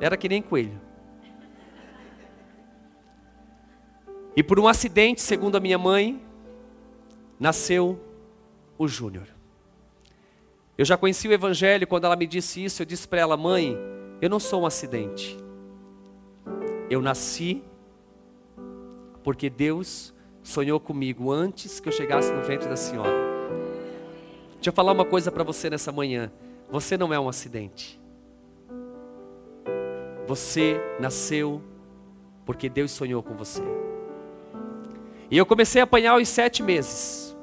Era 0.00 0.16
que 0.16 0.28
nem 0.28 0.42
coelho. 0.42 0.80
E 4.34 4.42
por 4.42 4.58
um 4.58 4.66
acidente, 4.66 5.20
segundo 5.20 5.56
a 5.56 5.60
minha 5.60 5.78
mãe, 5.78 6.22
nasceu 7.38 8.00
o 8.78 8.88
Júnior. 8.88 9.26
Eu 10.76 10.84
já 10.84 10.96
conheci 10.96 11.28
o 11.28 11.32
Evangelho, 11.32 11.86
quando 11.86 12.04
ela 12.04 12.16
me 12.16 12.26
disse 12.26 12.64
isso, 12.64 12.82
eu 12.82 12.86
disse 12.86 13.06
para 13.06 13.20
ela, 13.20 13.36
mãe, 13.36 13.76
eu 14.20 14.30
não 14.30 14.40
sou 14.40 14.62
um 14.62 14.66
acidente. 14.66 15.36
Eu 16.88 17.02
nasci 17.02 17.62
porque 19.22 19.48
Deus 19.50 20.14
sonhou 20.42 20.80
comigo 20.80 21.30
antes 21.30 21.78
que 21.78 21.88
eu 21.88 21.92
chegasse 21.92 22.32
no 22.32 22.42
ventre 22.42 22.68
da 22.68 22.76
senhora. 22.76 23.12
Deixa 24.54 24.70
eu 24.70 24.72
falar 24.72 24.92
uma 24.92 25.04
coisa 25.04 25.30
para 25.30 25.44
você 25.44 25.68
nessa 25.68 25.92
manhã. 25.92 26.32
Você 26.70 26.96
não 26.96 27.12
é 27.12 27.20
um 27.20 27.28
acidente. 27.28 28.00
Você 30.26 30.80
nasceu 30.98 31.60
porque 32.46 32.68
Deus 32.68 32.90
sonhou 32.90 33.22
com 33.22 33.34
você. 33.34 33.62
E 35.32 35.38
eu 35.38 35.46
comecei 35.46 35.80
a 35.80 35.84
apanhar 35.84 36.12
aos 36.12 36.28
sete 36.28 36.62
meses. 36.62 37.34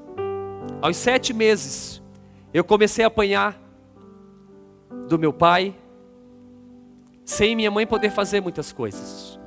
Aos 0.80 0.96
sete 0.96 1.34
meses, 1.34 2.00
eu 2.54 2.64
comecei 2.64 3.04
a 3.04 3.08
apanhar 3.08 3.60
do 5.08 5.18
meu 5.18 5.34
pai, 5.34 5.76
sem 7.26 7.56
minha 7.56 7.72
mãe 7.72 7.88
poder 7.88 8.12
fazer 8.12 8.42
muitas 8.42 8.72
coisas. 8.72 9.40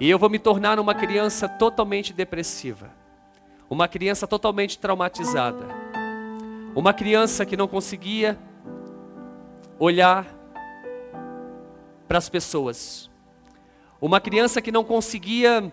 E 0.00 0.10
eu 0.10 0.18
vou 0.18 0.28
me 0.28 0.40
tornar 0.40 0.80
uma 0.80 0.96
criança 0.96 1.48
totalmente 1.48 2.12
depressiva, 2.12 2.90
uma 3.70 3.86
criança 3.86 4.26
totalmente 4.26 4.80
traumatizada, 4.80 5.68
uma 6.74 6.92
criança 6.92 7.46
que 7.46 7.56
não 7.56 7.68
conseguia 7.68 8.36
olhar 9.78 10.26
para 12.08 12.18
as 12.18 12.28
pessoas, 12.28 13.08
uma 14.00 14.20
criança 14.20 14.60
que 14.60 14.72
não 14.72 14.82
conseguia 14.82 15.72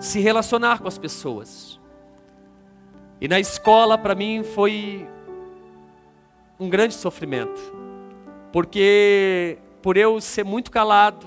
se 0.00 0.18
relacionar 0.18 0.80
com 0.80 0.88
as 0.88 0.98
pessoas. 0.98 1.78
E 3.20 3.28
na 3.28 3.38
escola, 3.38 3.98
para 3.98 4.14
mim, 4.14 4.42
foi 4.42 5.06
um 6.58 6.70
grande 6.70 6.94
sofrimento, 6.94 7.60
porque 8.50 9.58
por 9.82 9.98
eu 9.98 10.18
ser 10.20 10.42
muito 10.44 10.70
calado, 10.70 11.26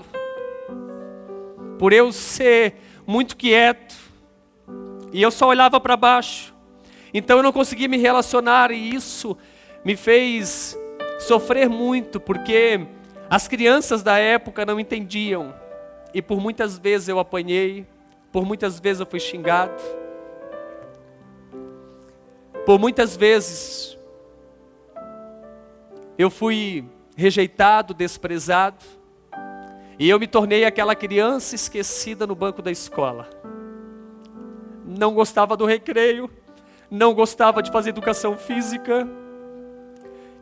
por 1.78 1.92
eu 1.92 2.12
ser 2.12 2.74
muito 3.06 3.36
quieto, 3.36 3.94
e 5.12 5.22
eu 5.22 5.30
só 5.30 5.46
olhava 5.46 5.80
para 5.80 5.96
baixo, 5.96 6.52
então 7.12 7.36
eu 7.36 7.42
não 7.44 7.52
conseguia 7.52 7.88
me 7.88 7.96
relacionar, 7.96 8.72
e 8.72 8.92
isso 8.92 9.36
me 9.84 9.94
fez 9.94 10.76
sofrer 11.20 11.68
muito, 11.68 12.18
porque 12.18 12.86
as 13.30 13.46
crianças 13.46 14.02
da 14.02 14.18
época 14.18 14.66
não 14.66 14.80
entendiam, 14.80 15.54
e 16.12 16.20
por 16.20 16.40
muitas 16.40 16.76
vezes 16.76 17.08
eu 17.08 17.20
apanhei, 17.20 17.86
por 18.34 18.44
muitas 18.44 18.80
vezes 18.80 18.98
eu 18.98 19.06
fui 19.06 19.20
xingado. 19.20 19.80
Por 22.66 22.80
muitas 22.80 23.16
vezes 23.16 23.96
eu 26.18 26.28
fui 26.28 26.84
rejeitado, 27.16 27.94
desprezado. 27.94 28.84
E 30.00 30.10
eu 30.10 30.18
me 30.18 30.26
tornei 30.26 30.64
aquela 30.64 30.96
criança 30.96 31.54
esquecida 31.54 32.26
no 32.26 32.34
banco 32.34 32.60
da 32.60 32.72
escola. 32.72 33.30
Não 34.84 35.14
gostava 35.14 35.56
do 35.56 35.64
recreio, 35.64 36.28
não 36.90 37.14
gostava 37.14 37.62
de 37.62 37.70
fazer 37.70 37.90
educação 37.90 38.36
física. 38.36 39.06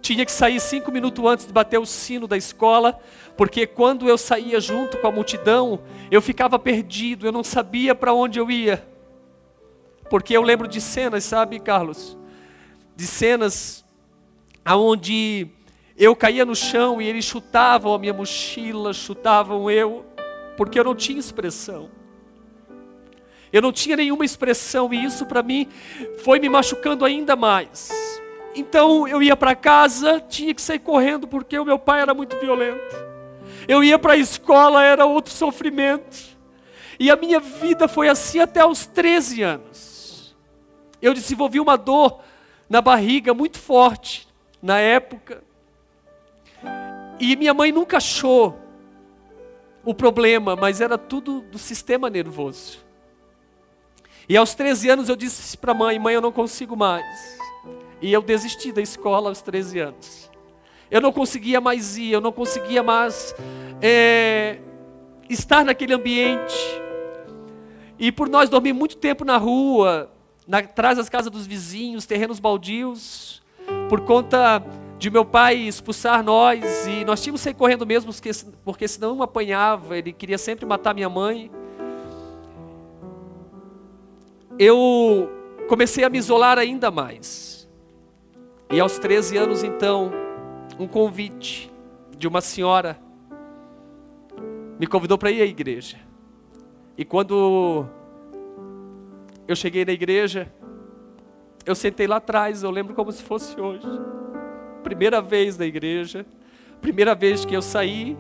Tinha 0.03 0.27
que 0.27 0.33
sair 0.33 0.61
cinco 0.61 0.91
minutos 0.91 1.25
antes 1.25 1.47
de 1.47 1.53
bater 1.53 1.79
o 1.79 1.87
sino 1.87 2.27
da 2.27 2.37
escola, 2.37 3.01
porque 3.37 3.67
quando 3.67 4.09
eu 4.09 4.19
saía 4.19 4.61
junto 4.61 4.99
com 4.99 5.07
a 5.07 5.13
multidão, 5.13 5.81
eu 6.11 6.21
ficava 6.21 6.59
perdido, 6.59 7.25
eu 7.25 7.33
não 7.33 7.45
sabia 7.45 7.95
para 7.95 8.13
onde 8.13 8.39
eu 8.39 8.51
ia. 8.51 8.85
Porque 10.11 10.37
eu 10.37 10.43
lembro 10.43 10.67
de 10.67 10.81
cenas, 10.81 11.23
sabe, 11.23 11.61
Carlos? 11.61 12.19
De 12.97 13.07
cenas 13.07 13.85
aonde 14.65 15.49
eu 15.97 16.17
caía 16.17 16.45
no 16.45 16.57
chão 16.57 17.01
e 17.01 17.07
eles 17.07 17.25
chutavam 17.25 17.95
a 17.95 17.99
minha 17.99 18.13
mochila, 18.13 18.93
chutavam 18.93 19.71
eu, 19.71 20.05
porque 20.57 20.79
eu 20.81 20.85
não 20.85 20.97
tinha 20.97 21.21
expressão. 21.21 21.89
Eu 23.53 23.63
não 23.63 23.71
tinha 23.71 23.97
nenhuma 23.97 24.25
expressão 24.25 24.93
e 24.93 25.05
isso 25.05 25.27
para 25.27 25.43
mim 25.43 25.69
foi 26.25 26.41
me 26.41 26.49
machucando 26.49 27.05
ainda 27.05 27.37
mais. 27.37 27.91
Então 28.55 29.09
eu 29.09 29.23
ia 29.23 29.37
para 29.37 29.55
casa, 29.55 30.21
tinha 30.21 30.55
que 30.55 30.61
sair 30.61 30.79
correndo 30.79 31.27
porque 31.27 31.59
o 31.59 31.65
meu 31.65 31.79
pai 31.79 32.03
era 32.03 32.13
muito 32.13 32.39
violento. 32.39 32.97
Eu 33.67 33.83
ia 33.83 33.99
para 33.99 34.15
a 34.15 34.17
escola, 34.17 34.85
era 34.85 35.07
outro 35.07 35.33
sofrimento. 35.33 36.33
E 36.99 37.11
a 37.11 37.17
minha 37.17 37.41
vida 37.41 37.89
foi 37.89 38.09
assim 38.09 38.41
até 38.41 38.65
os 38.65 38.87
13 38.87 39.43
anos. 39.43 40.37
Eu 41.01 41.15
desenvolvi 41.15 41.59
uma 41.59 41.77
dor 41.77 42.21
na 42.69 42.81
barriga 42.81 43.35
muito 43.35 43.59
forte 43.59 44.29
na 44.63 44.79
época. 44.79 45.43
E 47.19 47.35
minha 47.37 47.55
mãe 47.55 47.73
nunca 47.73 47.97
achou 47.97 48.59
o 49.85 49.95
problema, 49.95 50.55
mas 50.55 50.81
era 50.81 50.97
tudo 50.97 51.41
do 51.41 51.59
sistema 51.59 52.09
nervoso. 52.09 52.79
E 54.29 54.37
aos 54.37 54.55
13 54.55 54.91
anos 54.91 55.09
eu 55.09 55.17
disse 55.17 55.57
para 55.57 55.73
a 55.73 55.75
mãe: 55.75 55.99
mãe, 55.99 56.15
eu 56.15 56.21
não 56.21 56.33
consigo 56.33 56.77
mais. 56.77 57.42
E 58.03 58.13
eu 58.13 58.21
desisti 58.21 58.73
da 58.73 58.83
escola 58.83 59.29
aos 59.29 59.41
13 59.41 59.79
anos. 59.79 60.31
Eu 60.91 61.01
não 61.01 61.13
conseguia 61.13 61.61
mais 61.61 61.97
ir, 61.97 62.11
eu 62.11 62.21
não 62.21 62.33
conseguia 62.33 62.83
mais 62.83 63.33
é, 63.81 64.59
estar 65.31 65.65
naquele 65.65 65.95
ambiente. 65.95 66.83
E 67.99 68.11
por 68.11 68.29
nós 68.29 68.51
dormir 68.51 68.73
muito 68.73 68.97
tempo 68.97 69.25
na 69.25 69.37
rua, 69.37 70.11
na, 70.47 70.59
atrás 70.59 70.99
das 70.99 71.09
casas 71.09 71.31
dos 71.31 71.47
vizinhos, 71.47 72.05
terrenos 72.05 72.41
baldios, 72.41 73.41
por 73.89 74.01
conta 74.01 74.61
de 74.99 75.09
meu 75.09 75.25
pai 75.25 75.57
expulsar 75.57 76.25
nós, 76.25 76.87
e 76.87 77.05
nós 77.05 77.23
tínhamos 77.23 77.41
que 77.41 77.45
sair 77.45 77.55
correndo 77.55 77.87
mesmo, 77.87 78.13
porque, 78.13 78.31
porque 78.65 78.89
senão 78.89 79.23
apanhava, 79.23 79.97
ele 79.97 80.13
queria 80.13 80.39
sempre 80.39 80.67
matar 80.67 80.93
minha 80.93 81.09
mãe. 81.09 81.51
Eu 84.59 85.31
comecei 85.69 86.03
a 86.03 86.11
me 86.11 86.19
isolar 86.19 86.59
ainda 86.59 86.91
mais. 86.91 87.62
E 88.73 88.81
aos 88.81 88.99
13 88.99 89.37
anos, 89.37 89.63
então, 89.63 90.11
um 90.79 90.89
convite 90.89 91.71
de 92.17 92.27
uma 92.27 92.41
senhora 92.41 92.99
me 94.79 94.87
convidou 94.87 95.19
para 95.19 95.31
ir 95.31 95.43
à 95.43 95.45
igreja. 95.45 95.99
E 96.97 97.05
quando 97.05 97.85
eu 99.47 99.55
cheguei 99.55 99.85
na 99.85 99.93
igreja, 99.93 100.51
eu 101.67 101.75
sentei 101.75 102.07
lá 102.07 102.17
atrás, 102.17 102.63
eu 102.63 102.71
lembro 102.71 102.95
como 102.95 103.13
se 103.13 103.23
fosse 103.23 103.61
hoje. 103.61 103.87
Primeira 104.83 105.21
vez 105.21 105.59
na 105.59 105.67
igreja, 105.67 106.25
primeira 106.81 107.15
vez 107.15 107.45
que 107.45 107.55
eu 107.55 107.61
saí 107.61 108.17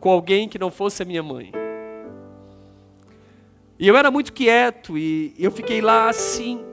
com 0.00 0.10
alguém 0.10 0.48
que 0.48 0.58
não 0.58 0.70
fosse 0.70 1.02
a 1.02 1.06
minha 1.06 1.22
mãe. 1.22 1.52
E 3.78 3.86
eu 3.86 3.94
era 3.94 4.10
muito 4.10 4.32
quieto 4.32 4.96
e 4.96 5.34
eu 5.38 5.50
fiquei 5.50 5.82
lá 5.82 6.08
assim. 6.08 6.64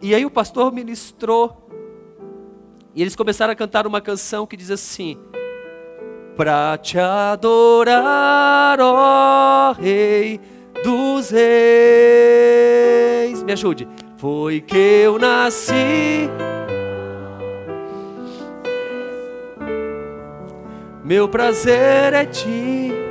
E 0.00 0.14
aí 0.14 0.24
o 0.26 0.30
pastor 0.30 0.72
ministrou 0.72 1.68
e 2.94 3.02
eles 3.02 3.16
começaram 3.16 3.52
a 3.52 3.56
cantar 3.56 3.86
uma 3.86 4.00
canção 4.00 4.46
que 4.46 4.56
diz 4.56 4.70
assim: 4.70 5.18
Pra 6.36 6.78
te 6.78 6.98
adorar, 6.98 8.80
ó 8.80 9.72
Rei 9.72 10.40
dos 10.82 11.30
Reis. 11.30 11.42
Me 13.42 13.52
ajude. 13.52 13.88
Foi 14.16 14.60
que 14.60 14.76
eu 14.76 15.18
nasci. 15.18 16.30
Meu 21.04 21.28
prazer 21.28 22.14
é 22.14 22.24
ti 22.24 23.05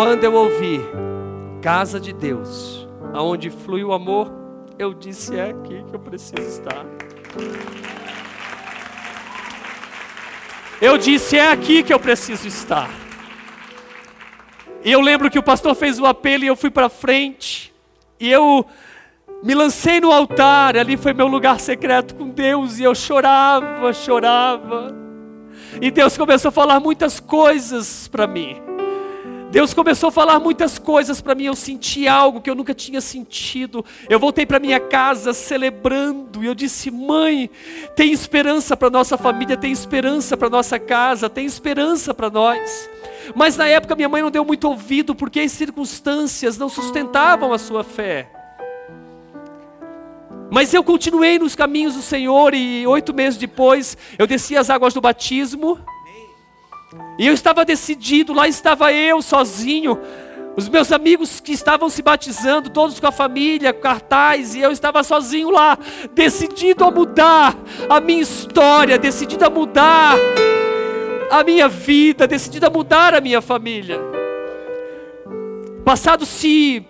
Quando 0.00 0.24
eu 0.24 0.32
ouvi 0.32 0.80
casa 1.60 2.00
de 2.00 2.14
Deus, 2.14 2.88
aonde 3.12 3.50
flui 3.50 3.84
o 3.84 3.92
amor, 3.92 4.32
eu 4.78 4.94
disse 4.94 5.38
é 5.38 5.50
aqui 5.50 5.84
que 5.84 5.94
eu 5.94 6.00
preciso 6.00 6.40
estar. 6.40 6.86
Eu 10.80 10.96
disse 10.96 11.36
é 11.36 11.50
aqui 11.50 11.82
que 11.82 11.92
eu 11.92 12.00
preciso 12.00 12.48
estar. 12.48 12.88
E 14.82 14.90
eu 14.90 15.02
lembro 15.02 15.30
que 15.30 15.38
o 15.38 15.42
pastor 15.42 15.74
fez 15.74 15.98
o 15.98 16.06
apelo 16.06 16.44
e 16.44 16.46
eu 16.46 16.56
fui 16.56 16.70
para 16.70 16.88
frente. 16.88 17.70
E 18.18 18.32
eu 18.32 18.64
Me 19.42 19.54
lancei 19.54 20.00
no 20.00 20.12
altar, 20.12 20.78
ali 20.78 20.96
foi 20.96 21.12
meu 21.12 21.26
lugar 21.26 21.60
secreto 21.60 22.14
com 22.14 22.30
Deus 22.30 22.78
e 22.78 22.84
eu 22.84 22.94
chorava, 22.94 23.92
chorava. 23.92 24.96
E 25.78 25.90
Deus 25.90 26.16
começou 26.16 26.48
a 26.48 26.52
falar 26.52 26.80
muitas 26.80 27.20
coisas 27.20 28.08
para 28.08 28.26
mim. 28.26 28.69
Deus 29.50 29.74
começou 29.74 30.10
a 30.10 30.12
falar 30.12 30.38
muitas 30.38 30.78
coisas 30.78 31.20
para 31.20 31.34
mim, 31.34 31.44
eu 31.44 31.56
senti 31.56 32.06
algo 32.06 32.40
que 32.40 32.48
eu 32.48 32.54
nunca 32.54 32.72
tinha 32.72 33.00
sentido. 33.00 33.84
Eu 34.08 34.20
voltei 34.20 34.46
para 34.46 34.60
minha 34.60 34.78
casa 34.78 35.32
celebrando 35.32 36.44
e 36.44 36.46
eu 36.46 36.54
disse: 36.54 36.88
"Mãe, 36.88 37.50
tem 37.96 38.12
esperança 38.12 38.76
para 38.76 38.88
nossa 38.88 39.18
família, 39.18 39.56
tem 39.56 39.72
esperança 39.72 40.36
para 40.36 40.48
nossa 40.48 40.78
casa, 40.78 41.28
tem 41.28 41.44
esperança 41.44 42.14
para 42.14 42.30
nós". 42.30 42.88
Mas 43.34 43.56
na 43.56 43.66
época 43.66 43.96
minha 43.96 44.08
mãe 44.08 44.22
não 44.22 44.30
deu 44.30 44.44
muito 44.44 44.68
ouvido 44.68 45.16
porque 45.16 45.40
as 45.40 45.50
circunstâncias 45.50 46.56
não 46.56 46.68
sustentavam 46.68 47.52
a 47.52 47.58
sua 47.58 47.82
fé. 47.82 48.30
Mas 50.48 50.72
eu 50.74 50.82
continuei 50.82 51.38
nos 51.38 51.54
caminhos 51.56 51.94
do 51.94 52.02
Senhor 52.02 52.54
e 52.54 52.86
oito 52.86 53.12
meses 53.14 53.38
depois 53.38 53.96
eu 54.18 54.26
desci 54.26 54.56
as 54.56 54.70
águas 54.70 54.94
do 54.94 55.00
batismo 55.00 55.78
e 57.18 57.26
eu 57.26 57.34
estava 57.34 57.64
decidido, 57.64 58.32
lá 58.32 58.48
estava 58.48 58.92
eu 58.92 59.22
sozinho, 59.22 59.98
os 60.56 60.68
meus 60.68 60.90
amigos 60.90 61.38
que 61.38 61.52
estavam 61.52 61.88
se 61.88 62.02
batizando, 62.02 62.70
todos 62.70 62.98
com 62.98 63.06
a 63.06 63.12
família, 63.12 63.72
cartaz, 63.72 64.54
e 64.54 64.60
eu 64.60 64.72
estava 64.72 65.02
sozinho 65.02 65.50
lá, 65.50 65.78
decidido 66.12 66.84
a 66.84 66.90
mudar 66.90 67.56
a 67.88 68.00
minha 68.00 68.22
história, 68.22 68.98
decidido 68.98 69.44
a 69.44 69.50
mudar 69.50 70.16
a 71.30 71.44
minha 71.44 71.68
vida, 71.68 72.26
decidido 72.26 72.66
a 72.66 72.70
mudar 72.70 73.14
a 73.14 73.20
minha 73.20 73.40
família. 73.40 74.00
Passados-se 75.84 76.84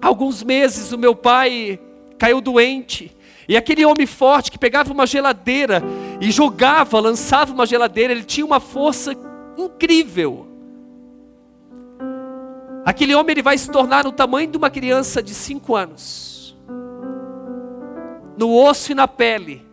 alguns 0.00 0.42
meses, 0.42 0.92
o 0.92 0.98
meu 0.98 1.14
pai 1.14 1.80
caiu 2.18 2.40
doente. 2.40 3.14
E 3.48 3.56
aquele 3.56 3.84
homem 3.84 4.06
forte 4.06 4.50
que 4.50 4.58
pegava 4.58 4.92
uma 4.92 5.06
geladeira 5.06 5.82
e 6.20 6.30
jogava, 6.30 6.98
lançava 6.98 7.52
uma 7.52 7.66
geladeira, 7.66 8.12
ele 8.12 8.24
tinha 8.24 8.46
uma 8.46 8.60
força 8.60 9.12
incrível. 9.56 10.46
Aquele 12.84 13.14
homem 13.14 13.32
ele 13.32 13.42
vai 13.42 13.58
se 13.58 13.70
tornar 13.70 14.04
no 14.04 14.12
tamanho 14.12 14.50
de 14.50 14.56
uma 14.56 14.70
criança 14.70 15.22
de 15.22 15.34
5 15.34 15.74
anos. 15.74 16.56
No 18.38 18.54
osso 18.54 18.92
e 18.92 18.94
na 18.94 19.08
pele. 19.08 19.66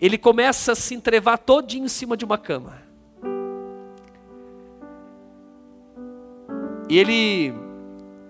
Ele 0.00 0.16
começa 0.16 0.72
a 0.72 0.76
se 0.76 0.94
entrevar 0.94 1.38
todinho 1.38 1.86
em 1.86 1.88
cima 1.88 2.16
de 2.16 2.24
uma 2.24 2.38
cama. 2.38 2.78
E 6.88 6.96
ele 6.96 7.52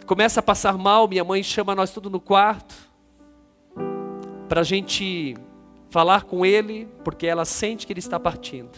começa 0.06 0.40
a 0.40 0.42
passar 0.42 0.78
mal, 0.78 1.06
minha 1.06 1.22
mãe 1.22 1.42
chama 1.42 1.74
nós 1.74 1.90
tudo 1.90 2.09
no 2.09 2.18
quarto 2.18 2.74
para 4.48 4.62
a 4.62 4.64
gente 4.64 5.36
falar 5.91 6.24
com 6.24 6.45
ele, 6.45 6.89
porque 7.05 7.26
ela 7.26 7.45
sente 7.45 7.86
que 7.86 7.93
ele 7.93 8.01
está 8.01 8.18
partindo. 8.20 8.76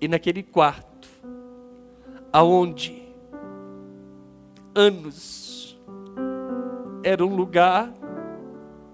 E 0.00 0.08
naquele 0.08 0.42
quarto, 0.42 1.08
aonde 2.32 3.02
anos 4.74 5.78
era 7.02 7.24
um 7.24 7.34
lugar 7.34 7.92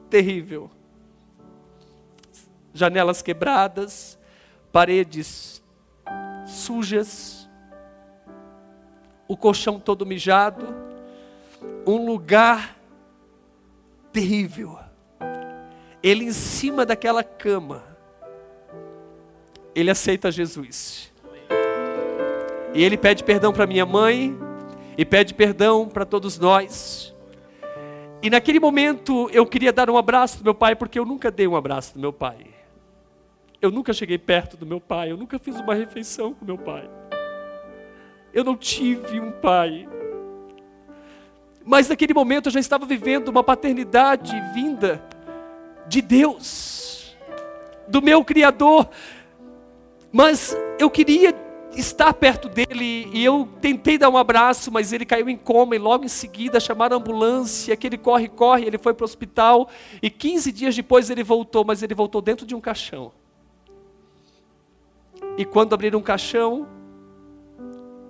terrível, 0.09 0.71
janelas 2.73 3.23
quebradas, 3.23 4.19
paredes 4.73 5.63
sujas, 6.47 7.49
o 9.27 9.37
colchão 9.37 9.81
todo 9.81 10.05
mijado, 10.05 10.67
um 11.87 12.05
lugar 12.05 12.77
terrível 14.13 14.79
ele 16.03 16.25
em 16.25 16.33
cima 16.33 16.87
daquela 16.87 17.23
cama, 17.23 17.85
ele 19.75 19.91
aceita 19.91 20.31
Jesus. 20.31 21.13
E 22.73 22.83
ele 22.83 22.97
pede 22.97 23.25
perdão 23.25 23.53
para 23.53 23.67
minha 23.67 23.85
mãe 23.85 24.37
e 24.97 25.05
pede 25.05 25.35
perdão 25.35 25.89
para 25.89 26.05
todos 26.05 26.39
nós. 26.39 27.15
E 28.23 28.31
naquele 28.31 28.61
momento 28.61 29.29
eu 29.33 29.47
queria 29.47 29.73
dar 29.73 29.89
um 29.91 29.97
abraço 29.97 30.39
do 30.39 30.45
meu 30.45 30.55
pai, 30.55 30.77
porque 30.77 30.99
eu 30.99 31.05
nunca 31.05 31.31
dei 31.31 31.47
um 31.47 31.57
abraço 31.57 31.95
do 31.95 32.01
meu 32.01 32.13
pai. 32.13 32.47
Eu 33.61 33.71
nunca 33.71 33.93
cheguei 33.93 34.19
perto 34.19 34.57
do 34.57 34.65
meu 34.65 34.81
pai, 34.81 35.11
eu 35.11 35.17
nunca 35.17 35.39
fiz 35.39 35.59
uma 35.61 35.75
refeição 35.75 36.33
com 36.33 36.45
meu 36.45 36.57
pai. 36.57 36.89
Eu 38.33 38.45
não 38.45 38.57
tive 38.57 39.21
um 39.21 39.33
pai. 39.33 39.89
Mas 41.65 41.89
naquele 41.89 42.15
momento 42.15 42.47
eu 42.47 42.53
já 42.53 42.61
estava 42.61 42.87
vivendo 42.87 43.29
uma 43.29 43.43
paternidade 43.43 44.35
vinda 44.55 45.03
de 45.91 46.01
Deus, 46.01 47.17
do 47.89 48.01
meu 48.01 48.25
Criador. 48.25 48.89
Mas 50.13 50.57
eu 50.79 50.89
queria 50.89 51.35
estar 51.75 52.15
perto 52.15 52.49
dele 52.49 53.11
e 53.13 53.25
eu 53.25 53.49
tentei 53.61 53.99
dar 53.99 54.09
um 54.09 54.17
abraço, 54.17 54.71
mas 54.71 54.93
ele 54.93 55.05
caiu 55.05 55.29
em 55.29 55.37
coma 55.37 55.75
e 55.75 55.81
logo 55.81 56.05
em 56.05 56.09
seguida 56.09 56.61
chamaram 56.61 56.97
a 56.97 57.01
ambulância, 57.01 57.75
aquele 57.75 57.99
corre, 57.99 58.29
corre, 58.29 58.67
ele 58.67 58.79
foi 58.79 58.95
para 58.95 59.03
o 59.03 59.05
hospital 59.05 59.69
e 60.01 60.09
15 60.09 60.53
dias 60.53 60.77
depois 60.77 61.11
ele 61.11 61.25
voltou, 61.25 61.65
mas 61.65 61.83
ele 61.83 61.95
voltou 61.95 62.23
dentro 62.23 62.47
de 62.47 62.55
um 62.55 62.61
caixão. 62.61 63.13
E 65.37 65.45
quando 65.45 65.75
abriram 65.75 65.99
um 65.99 66.03
caixão, 66.03 66.69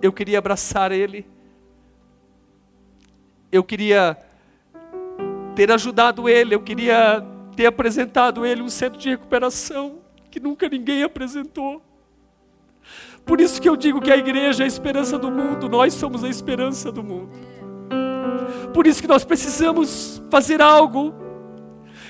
eu 0.03 0.13
queria 0.13 0.37
abraçar 0.37 0.91
ele. 0.91 1.25
Eu 3.51 3.63
queria 3.63 4.17
ter 5.55 5.71
ajudado 5.71 6.29
ele, 6.29 6.53
eu 6.53 6.61
queria 6.61 7.30
ter 7.61 7.67
apresentado 7.67 8.43
ele 8.43 8.63
um 8.63 8.69
centro 8.69 8.99
de 8.99 9.09
recuperação 9.09 9.99
que 10.31 10.39
nunca 10.39 10.67
ninguém 10.67 11.03
apresentou. 11.03 11.79
Por 13.23 13.39
isso 13.39 13.61
que 13.61 13.69
eu 13.69 13.75
digo 13.75 14.01
que 14.01 14.11
a 14.11 14.17
igreja 14.17 14.63
é 14.63 14.65
a 14.65 14.67
esperança 14.67 15.15
do 15.15 15.29
mundo, 15.29 15.69
nós 15.69 15.93
somos 15.93 16.23
a 16.23 16.29
esperança 16.29 16.91
do 16.91 17.03
mundo. 17.03 17.29
Por 18.73 18.87
isso 18.87 18.99
que 18.99 19.07
nós 19.07 19.23
precisamos 19.23 20.23
fazer 20.31 20.59
algo. 20.59 21.13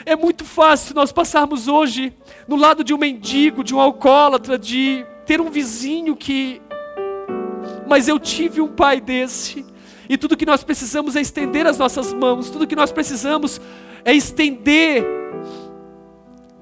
É 0.06 0.16
muito 0.16 0.45
fácil 0.45 0.95
nós 0.95 1.12
passarmos 1.12 1.68
hoje 1.68 2.16
no 2.47 2.56
lado 2.56 2.82
de 2.82 2.93
um 2.93 2.97
mendigo, 2.97 3.62
de 3.62 3.76
um 3.76 3.80
alcoólatra, 3.82 4.58
de 4.58 5.06
ter 5.26 5.41
um 5.41 5.49
vizinho 5.49 6.16
que. 6.16 6.62
Mas 7.89 8.08
eu 8.08 8.18
tive 8.18 8.62
um 8.62 8.70
pai 8.70 9.02
desse. 9.02 9.66
E 10.12 10.18
tudo 10.18 10.36
que 10.36 10.45
nós 10.45 10.62
precisamos 10.62 11.16
é 11.16 11.22
estender 11.22 11.66
as 11.66 11.78
nossas 11.78 12.12
mãos, 12.12 12.49
tudo 12.49 12.68
que 12.68 12.76
nós 12.76 12.91
precisamos 12.91 13.62
é 14.03 14.14
estender 14.14 15.05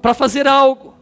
para 0.00 0.14
fazer 0.14 0.46
algo. 0.46 0.94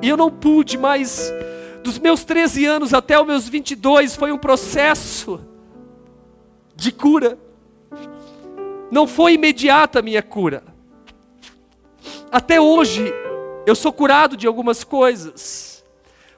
E 0.00 0.08
eu 0.08 0.16
não 0.16 0.30
pude, 0.30 0.78
mas 0.78 1.34
dos 1.82 1.98
meus 1.98 2.22
13 2.22 2.66
anos 2.66 2.94
até 2.94 3.20
os 3.20 3.26
meus 3.26 3.48
22 3.48 4.14
foi 4.14 4.30
um 4.30 4.38
processo 4.38 5.40
de 6.76 6.92
cura. 6.92 7.36
Não 8.92 9.08
foi 9.08 9.32
imediata 9.32 9.98
a 9.98 10.02
minha 10.02 10.22
cura. 10.22 10.62
Até 12.30 12.60
hoje 12.60 13.12
eu 13.66 13.74
sou 13.74 13.92
curado 13.92 14.36
de 14.36 14.46
algumas 14.46 14.84
coisas. 14.84 15.84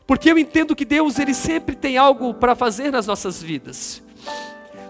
Porque 0.07 0.31
eu 0.31 0.39
entendo 0.39 0.75
que 0.75 0.87
Deus 0.87 1.19
ele 1.19 1.35
sempre 1.35 1.77
tem 1.77 1.99
algo 1.99 2.33
para 2.33 2.55
fazer 2.55 2.91
nas 2.91 3.07
nossas 3.07 3.43
vidas. 3.43 4.03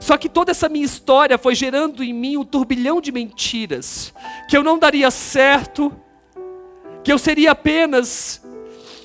Só 0.03 0.17
que 0.19 0.29
toda 0.29 0.51
essa 0.51 0.69
minha 0.69 0.85
história 0.85 1.39
foi 1.39 1.55
gerando 1.55 2.03
em 2.03 2.13
mim 2.13 2.37
um 2.37 2.43
turbilhão 2.43 3.01
de 3.01 3.13
mentiras, 3.13 4.13
que 4.49 4.57
eu 4.57 4.65
não 4.65 4.77
daria 4.77 5.13
certo, 5.13 5.95
que 7.05 7.13
eu 7.13 7.17
seria 7.17 7.53
apenas 7.53 8.45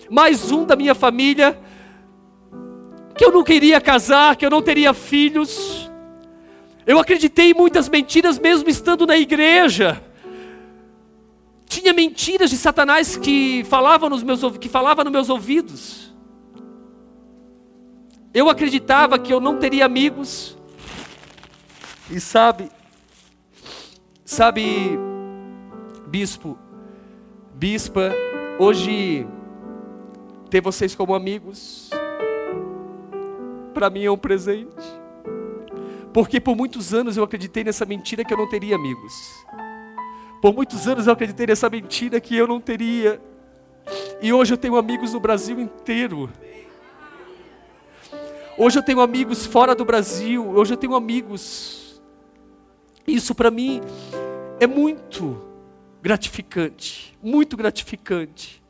mais 0.09 0.51
um 0.51 0.65
da 0.65 0.75
minha 0.75 0.95
família, 0.95 1.55
que 3.15 3.23
eu 3.23 3.31
nunca 3.31 3.53
iria 3.53 3.79
casar, 3.79 4.35
que 4.35 4.43
eu 4.43 4.49
não 4.49 4.59
teria 4.59 4.91
filhos. 4.91 5.87
Eu 6.83 6.97
acreditei 6.97 7.51
em 7.51 7.53
muitas 7.53 7.87
mentiras 7.87 8.39
mesmo 8.39 8.67
estando 8.67 9.05
na 9.05 9.19
igreja. 9.19 10.01
Tinha 11.67 11.93
mentiras 11.93 12.49
de 12.49 12.57
Satanás 12.57 13.15
que 13.15 13.63
falavam 13.65 14.09
nos 14.09 14.23
meus 14.23 14.41
que 14.57 14.67
falava 14.67 15.03
nos 15.03 15.13
meus 15.13 15.29
ouvidos. 15.29 16.11
Eu 18.33 18.49
acreditava 18.49 19.19
que 19.19 19.31
eu 19.31 19.39
não 19.39 19.57
teria 19.59 19.85
amigos, 19.85 20.56
e 22.09 22.19
sabe, 22.19 22.71
sabe, 24.23 24.97
bispo, 26.07 26.57
bispa, 27.53 28.13
hoje 28.57 29.27
ter 30.49 30.61
vocês 30.61 30.95
como 30.95 31.13
amigos, 31.13 31.89
para 33.73 33.89
mim 33.89 34.05
é 34.05 34.11
um 34.11 34.17
presente. 34.17 34.71
Porque 36.13 36.39
por 36.39 36.55
muitos 36.55 36.93
anos 36.93 37.17
eu 37.17 37.23
acreditei 37.23 37.63
nessa 37.63 37.85
mentira 37.85 38.23
que 38.23 38.33
eu 38.33 38.37
não 38.37 38.47
teria 38.47 38.75
amigos. 38.75 39.13
Por 40.41 40.53
muitos 40.53 40.87
anos 40.87 41.05
eu 41.05 41.13
acreditei 41.13 41.45
nessa 41.45 41.69
mentira 41.69 42.19
que 42.19 42.35
eu 42.35 42.47
não 42.47 42.59
teria. 42.59 43.21
E 44.21 44.33
hoje 44.33 44.53
eu 44.53 44.57
tenho 44.57 44.77
amigos 44.77 45.13
no 45.13 45.19
Brasil 45.19 45.59
inteiro. 45.59 46.29
Hoje 48.57 48.79
eu 48.79 48.83
tenho 48.83 49.01
amigos 49.01 49.45
fora 49.45 49.75
do 49.75 49.85
Brasil. 49.85 50.47
Hoje 50.55 50.73
eu 50.73 50.77
tenho 50.77 50.95
amigos 50.95 51.86
Isso 53.07 53.33
para 53.33 53.49
mim 53.49 53.79
é 54.59 54.67
muito 54.67 55.41
gratificante, 56.01 57.17
muito 57.23 57.55
gratificante. 57.55 58.61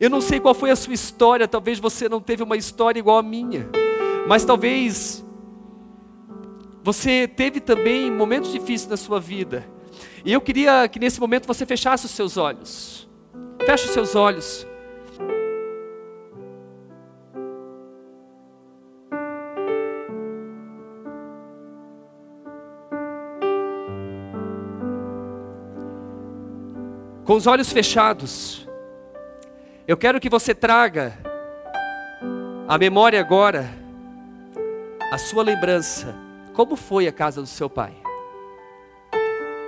Eu 0.00 0.08
não 0.08 0.22
sei 0.22 0.40
qual 0.40 0.54
foi 0.54 0.70
a 0.70 0.76
sua 0.76 0.94
história, 0.94 1.46
talvez 1.46 1.78
você 1.78 2.08
não 2.08 2.18
teve 2.18 2.42
uma 2.42 2.56
história 2.56 2.98
igual 2.98 3.18
a 3.18 3.22
minha, 3.22 3.68
mas 4.26 4.46
talvez 4.46 5.22
você 6.82 7.28
teve 7.28 7.60
também 7.60 8.10
momentos 8.10 8.50
difíceis 8.50 8.88
na 8.88 8.96
sua 8.96 9.20
vida. 9.20 9.68
E 10.24 10.32
eu 10.32 10.40
queria 10.40 10.88
que 10.88 10.98
nesse 10.98 11.20
momento 11.20 11.46
você 11.46 11.66
fechasse 11.66 12.06
os 12.06 12.12
seus 12.12 12.38
olhos. 12.38 13.08
Feche 13.66 13.84
os 13.84 13.90
seus 13.90 14.16
olhos. 14.16 14.66
Com 27.24 27.34
os 27.34 27.46
olhos 27.46 27.72
fechados, 27.72 28.66
eu 29.86 29.96
quero 29.96 30.20
que 30.20 30.28
você 30.28 30.54
traga 30.54 31.16
a 32.66 32.76
memória 32.78 33.20
agora, 33.20 33.68
a 35.10 35.18
sua 35.18 35.42
lembrança, 35.42 36.14
como 36.52 36.74
foi 36.76 37.06
a 37.06 37.12
casa 37.12 37.40
do 37.40 37.46
seu 37.46 37.68
pai. 37.70 37.92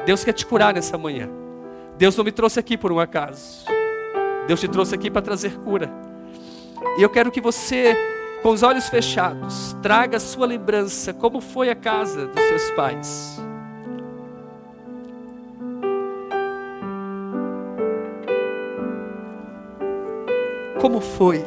Deus 0.04 0.24
quer 0.24 0.32
te 0.32 0.44
curar 0.44 0.74
nessa 0.74 0.98
manhã. 0.98 1.28
Deus 1.96 2.16
não 2.16 2.24
me 2.24 2.32
trouxe 2.32 2.58
aqui 2.58 2.76
por 2.76 2.90
um 2.90 2.98
acaso. 2.98 3.64
Deus 4.46 4.60
te 4.60 4.68
trouxe 4.68 4.94
aqui 4.94 5.10
para 5.10 5.22
trazer 5.22 5.56
cura. 5.58 5.90
E 6.98 7.02
eu 7.02 7.08
quero 7.08 7.30
que 7.30 7.40
você, 7.40 7.96
com 8.42 8.50
os 8.50 8.62
olhos 8.62 8.88
fechados, 8.88 9.74
traga 9.80 10.16
a 10.18 10.20
sua 10.20 10.46
lembrança, 10.46 11.14
como 11.14 11.40
foi 11.40 11.70
a 11.70 11.74
casa 11.74 12.26
dos 12.26 12.42
seus 12.44 12.70
pais. 12.72 13.43
Como 20.84 21.00
foi. 21.00 21.42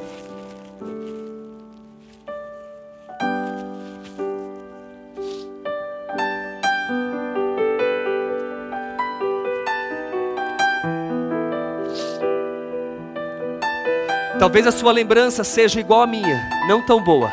Talvez 14.40 14.66
a 14.66 14.72
sua 14.72 14.92
lembrança 14.92 15.44
seja 15.44 15.80
igual 15.80 16.02
à 16.02 16.08
minha, 16.08 16.50
não 16.68 16.84
tão 16.84 17.04
boa. 17.04 17.32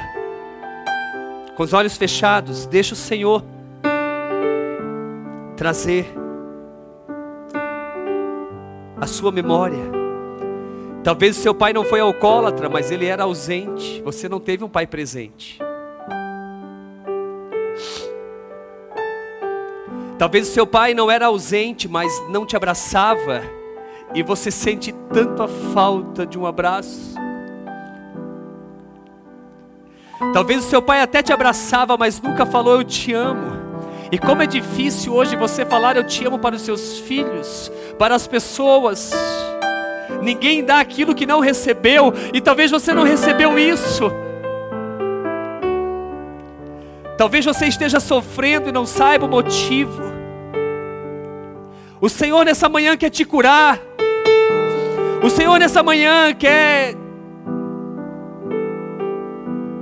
Com 1.56 1.62
os 1.62 1.72
olhos 1.72 1.96
fechados, 1.96 2.66
deixa 2.66 2.92
o 2.92 2.98
Senhor 2.98 3.42
trazer 5.56 6.14
a 9.00 9.06
sua 9.06 9.32
memória 9.32 10.03
Talvez 11.04 11.36
o 11.36 11.40
seu 11.42 11.54
pai 11.54 11.74
não 11.74 11.84
foi 11.84 12.00
alcoólatra, 12.00 12.66
mas 12.70 12.90
ele 12.90 13.04
era 13.04 13.24
ausente. 13.24 14.00
Você 14.02 14.26
não 14.26 14.40
teve 14.40 14.64
um 14.64 14.68
pai 14.70 14.86
presente. 14.86 15.60
Talvez 20.18 20.48
o 20.48 20.52
seu 20.52 20.66
pai 20.66 20.94
não 20.94 21.10
era 21.10 21.26
ausente, 21.26 21.86
mas 21.86 22.10
não 22.30 22.46
te 22.46 22.56
abraçava. 22.56 23.42
E 24.14 24.22
você 24.22 24.50
sente 24.50 24.94
tanto 25.12 25.42
a 25.42 25.48
falta 25.74 26.24
de 26.24 26.38
um 26.38 26.46
abraço. 26.46 27.14
Talvez 30.32 30.64
o 30.64 30.68
seu 30.70 30.80
pai 30.80 31.02
até 31.02 31.22
te 31.22 31.34
abraçava, 31.34 31.98
mas 31.98 32.18
nunca 32.18 32.46
falou 32.46 32.76
eu 32.76 32.84
te 32.84 33.12
amo. 33.12 33.52
E 34.10 34.18
como 34.18 34.40
é 34.40 34.46
difícil 34.46 35.12
hoje 35.12 35.36
você 35.36 35.66
falar 35.66 35.98
eu 35.98 36.04
te 36.04 36.24
amo 36.24 36.38
para 36.38 36.54
os 36.54 36.62
seus 36.62 36.98
filhos, 37.00 37.70
para 37.98 38.14
as 38.14 38.26
pessoas. 38.26 39.12
Ninguém 40.24 40.64
dá 40.64 40.80
aquilo 40.80 41.14
que 41.14 41.26
não 41.26 41.40
recebeu, 41.40 42.12
e 42.32 42.40
talvez 42.40 42.70
você 42.70 42.94
não 42.94 43.04
recebeu 43.04 43.58
isso. 43.58 44.10
Talvez 47.18 47.44
você 47.44 47.66
esteja 47.66 48.00
sofrendo 48.00 48.70
e 48.70 48.72
não 48.72 48.86
saiba 48.86 49.26
o 49.26 49.28
motivo. 49.28 50.02
O 52.00 52.08
Senhor 52.08 52.44
nessa 52.44 52.68
manhã 52.68 52.96
quer 52.96 53.10
te 53.10 53.24
curar. 53.24 53.78
O 55.22 55.28
Senhor 55.30 55.58
nessa 55.58 55.82
manhã 55.82 56.34
quer 56.34 56.94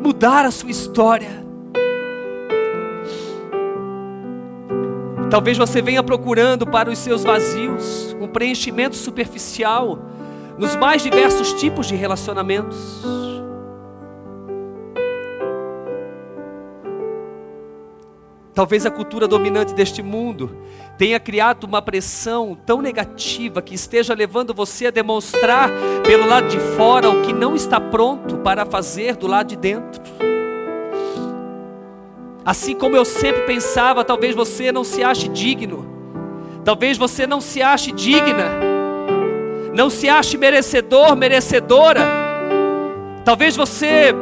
mudar 0.02 0.44
a 0.44 0.50
sua 0.50 0.70
história. 0.70 1.42
Talvez 5.30 5.56
você 5.56 5.80
venha 5.80 6.02
procurando 6.02 6.66
para 6.66 6.90
os 6.90 6.98
seus 6.98 7.24
vazios 7.24 8.14
um 8.20 8.28
preenchimento 8.28 8.96
superficial 8.96 9.98
nos 10.58 10.76
mais 10.76 11.02
diversos 11.02 11.52
tipos 11.54 11.86
de 11.86 11.94
relacionamentos. 11.94 13.02
Talvez 18.54 18.84
a 18.84 18.90
cultura 18.90 19.26
dominante 19.26 19.72
deste 19.72 20.02
mundo 20.02 20.54
tenha 20.98 21.18
criado 21.18 21.64
uma 21.64 21.80
pressão 21.80 22.54
tão 22.66 22.82
negativa 22.82 23.62
que 23.62 23.74
esteja 23.74 24.12
levando 24.12 24.52
você 24.52 24.86
a 24.86 24.90
demonstrar 24.90 25.70
pelo 26.06 26.26
lado 26.28 26.48
de 26.48 26.60
fora 26.76 27.08
o 27.08 27.22
que 27.22 27.32
não 27.32 27.56
está 27.56 27.80
pronto 27.80 28.36
para 28.38 28.66
fazer 28.66 29.16
do 29.16 29.26
lado 29.26 29.48
de 29.48 29.56
dentro. 29.56 30.02
Assim 32.44 32.74
como 32.74 32.94
eu 32.94 33.06
sempre 33.06 33.42
pensava, 33.42 34.04
talvez 34.04 34.34
você 34.34 34.70
não 34.70 34.84
se 34.84 35.02
ache 35.02 35.28
digno, 35.28 35.86
talvez 36.62 36.98
você 36.98 37.26
não 37.26 37.40
se 37.40 37.62
ache 37.62 37.90
digna 37.90 38.71
não 39.74 39.88
se 39.88 40.08
ache 40.08 40.36
merecedor, 40.36 41.16
merecedora. 41.16 42.00
Talvez 43.24 43.56
você 43.56 44.14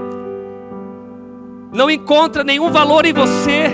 não 1.73 1.91
encontre 1.91 2.45
nenhum 2.45 2.71
valor 2.71 3.05
em 3.05 3.13
você. 3.13 3.71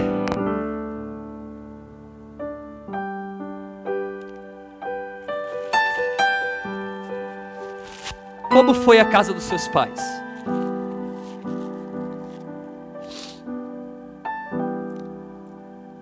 Como 8.50 8.72
foi 8.72 8.98
a 8.98 9.04
casa 9.04 9.34
dos 9.34 9.44
seus 9.44 9.68
pais? 9.68 10.00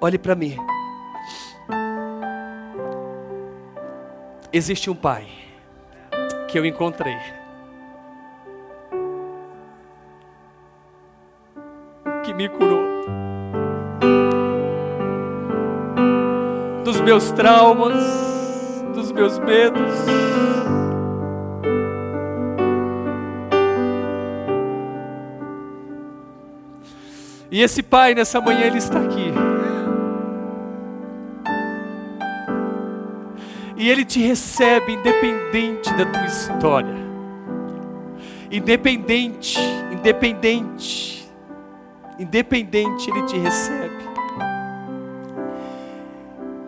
Olhe 0.00 0.18
para 0.18 0.36
mim. 0.36 0.56
Existe 4.52 4.88
um 4.88 4.94
pai 4.94 5.43
que 6.54 6.58
eu 6.60 6.64
encontrei. 6.64 7.18
Que 12.22 12.32
me 12.32 12.48
curou 12.48 12.84
dos 16.84 17.00
meus 17.00 17.32
traumas, 17.32 18.04
dos 18.94 19.10
meus 19.10 19.36
medos. 19.40 19.94
E 27.50 27.60
esse 27.60 27.82
pai 27.82 28.14
nessa 28.14 28.40
manhã 28.40 28.64
ele 28.66 28.78
está 28.78 29.00
aqui. 29.00 29.43
E 33.76 33.90
Ele 33.90 34.04
te 34.04 34.20
recebe 34.20 34.92
independente 34.92 35.92
da 35.94 36.06
tua 36.06 36.24
história. 36.24 37.04
Independente, 38.50 39.58
independente, 39.92 41.28
independente, 42.18 43.10
Ele 43.10 43.22
te 43.22 43.36
recebe. 43.36 44.04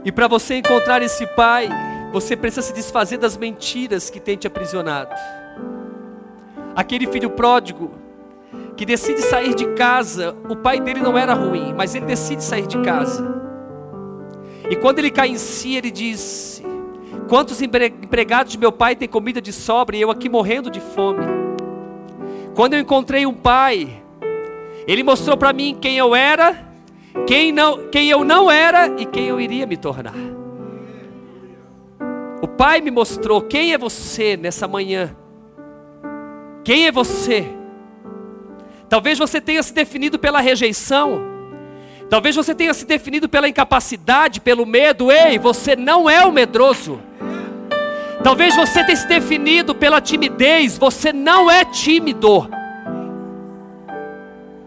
E 0.05 0.13
para 0.13 0.29
você 0.29 0.57
encontrar 0.57 1.03
esse 1.03 1.27
Pai, 1.35 1.69
você 2.13 2.37
precisa 2.37 2.63
se 2.63 2.73
desfazer 2.73 3.19
das 3.19 3.37
mentiras 3.37 4.09
que 4.09 4.19
tem 4.19 4.37
te 4.37 4.47
aprisionado. 4.47 5.15
Aquele 6.75 7.07
filho 7.07 7.31
pródigo 7.31 7.91
que 8.77 8.85
decide 8.85 9.23
sair 9.23 9.55
de 9.55 9.67
casa, 9.75 10.37
o 10.49 10.55
pai 10.55 10.81
dele 10.81 11.01
não 11.01 11.17
era 11.17 11.35
ruim, 11.35 11.75
mas 11.75 11.95
ele 11.95 12.07
decide 12.07 12.45
sair 12.45 12.67
de 12.67 12.79
casa. 12.83 13.25
E 14.69 14.77
quando 14.77 14.99
ele 14.99 15.11
cai 15.11 15.29
em 15.29 15.39
si, 15.39 15.75
ele 15.77 15.91
diz: 15.91 16.63
Quantos 17.29 17.61
empregados 17.61 18.53
de 18.53 18.59
meu 18.59 18.71
pai 18.71 18.95
têm 18.95 19.09
comida 19.09 19.41
de 19.41 19.53
sobra 19.53 19.97
e 19.97 20.01
eu 20.01 20.11
aqui 20.11 20.29
morrendo 20.29 20.71
de 20.71 20.81
fome? 20.81 21.25
Quando 22.55 22.75
eu 22.75 22.81
encontrei 22.81 23.27
um 23.27 23.35
pai, 23.35 24.03
ele 24.87 25.03
mostrou 25.03 25.37
para 25.37 25.53
mim 25.53 25.77
quem 25.81 25.99
eu 25.99 26.15
era, 26.15 26.73
quem, 27.27 27.51
não, 27.51 27.89
quem 27.89 28.09
eu 28.09 28.25
não 28.25 28.51
era 28.51 28.95
e 29.01 29.05
quem 29.05 29.27
eu 29.27 29.41
iria 29.41 29.67
me 29.67 29.77
tornar. 29.77 30.15
O 32.41 32.47
pai 32.47 32.81
me 32.81 32.91
mostrou 32.91 33.43
quem 33.43 33.73
é 33.73 33.79
você 33.79 34.37
nessa 34.37 34.69
manhã. 34.69 35.15
Quem 36.63 36.87
é 36.87 36.93
você? 36.93 37.45
Talvez 38.89 39.19
você 39.19 39.41
tenha 39.41 39.63
se 39.63 39.75
definido 39.75 40.19
pela 40.19 40.41
rejeição. 40.41 41.36
Talvez 42.09 42.37
você 42.37 42.55
tenha 42.55 42.73
se 42.73 42.87
definido 42.87 43.29
pela 43.29 43.49
incapacidade, 43.49 44.41
pelo 44.41 44.65
medo. 44.65 45.11
Ei, 45.11 45.39
você 45.39 45.75
não 45.75 46.09
é 46.09 46.25
o 46.25 46.33
medroso. 46.33 47.01
Talvez 48.23 48.55
você 48.55 48.85
tenha 48.85 48.97
se 48.97 49.09
definido 49.09 49.75
pela 49.75 50.01
timidez. 50.01 50.79
Você 50.79 51.13
não 51.13 51.51
é 51.51 51.65
tímido. 51.65 52.49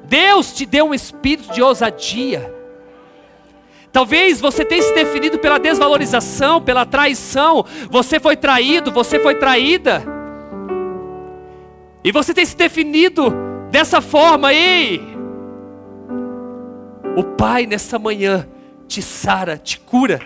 Deus 0.03 0.51
te 0.51 0.65
deu 0.65 0.87
um 0.87 0.93
espírito 0.93 1.53
de 1.53 1.61
ousadia. 1.61 2.53
Talvez 3.91 4.39
você 4.41 4.65
tenha 4.65 4.81
se 4.81 4.93
definido 4.93 5.39
pela 5.39 5.57
desvalorização, 5.57 6.61
pela 6.61 6.85
traição. 6.85 7.65
Você 7.89 8.19
foi 8.19 8.35
traído, 8.35 8.91
você 8.91 9.19
foi 9.19 9.35
traída. 9.35 10.03
E 12.03 12.11
você 12.11 12.33
tem 12.33 12.45
se 12.45 12.55
definido 12.55 13.33
dessa 13.71 14.01
forma, 14.01 14.53
ei, 14.53 15.18
o 17.15 17.23
Pai 17.23 17.65
nessa 17.65 17.97
manhã 17.97 18.47
te 18.87 19.01
sara, 19.01 19.57
te 19.57 19.79
cura. 19.79 20.19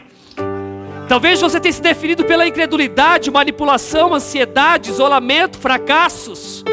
Talvez 1.07 1.41
você 1.41 1.59
tenha 1.59 1.73
se 1.73 1.81
definido 1.81 2.23
pela 2.23 2.47
incredulidade, 2.47 3.29
manipulação, 3.29 4.13
ansiedade, 4.13 4.89
isolamento, 4.89 5.57
fracassos. 5.57 6.63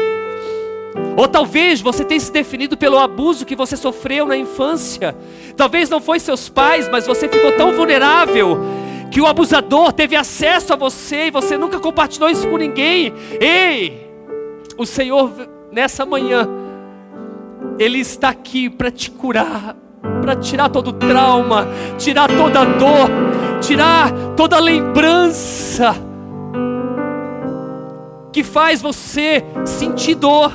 Ou 1.17 1.27
talvez 1.27 1.81
você 1.81 2.03
tenha 2.03 2.19
se 2.19 2.31
definido 2.31 2.77
pelo 2.77 2.97
abuso 2.97 3.45
que 3.45 3.55
você 3.55 3.75
sofreu 3.75 4.25
na 4.25 4.37
infância. 4.37 5.15
Talvez 5.57 5.89
não 5.89 5.99
foi 5.99 6.19
seus 6.19 6.49
pais, 6.49 6.87
mas 6.89 7.05
você 7.05 7.27
ficou 7.27 7.51
tão 7.53 7.73
vulnerável 7.73 8.57
que 9.11 9.19
o 9.19 9.27
abusador 9.27 9.91
teve 9.91 10.15
acesso 10.15 10.71
a 10.71 10.77
você 10.77 11.27
e 11.27 11.31
você 11.31 11.57
nunca 11.57 11.79
compartilhou 11.79 12.29
isso 12.29 12.47
com 12.47 12.57
ninguém. 12.57 13.13
Ei, 13.39 14.09
o 14.77 14.85
Senhor 14.85 15.29
nessa 15.71 16.05
manhã 16.05 16.47
ele 17.77 17.99
está 17.99 18.29
aqui 18.29 18.69
para 18.69 18.89
te 18.89 19.11
curar, 19.11 19.75
para 20.21 20.35
tirar 20.35 20.69
todo 20.69 20.93
trauma, 20.93 21.67
tirar 21.97 22.27
toda 22.27 22.65
dor, 22.65 23.09
tirar 23.61 24.11
toda 24.35 24.59
lembrança 24.59 25.95
que 28.31 28.43
faz 28.43 28.81
você 28.81 29.43
sentir 29.65 30.15
dor. 30.15 30.51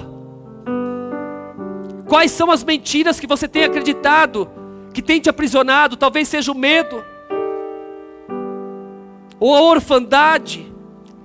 Quais 2.06 2.30
são 2.30 2.50
as 2.50 2.64
mentiras 2.64 3.20
que 3.20 3.26
você 3.26 3.46
tem 3.48 3.64
acreditado, 3.64 4.48
que 4.92 5.02
tem 5.02 5.20
te 5.20 5.28
aprisionado? 5.28 5.96
Talvez 5.96 6.28
seja 6.28 6.52
o 6.52 6.54
medo, 6.54 7.04
ou 9.38 9.54
a 9.54 9.60
orfandade, 9.60 10.72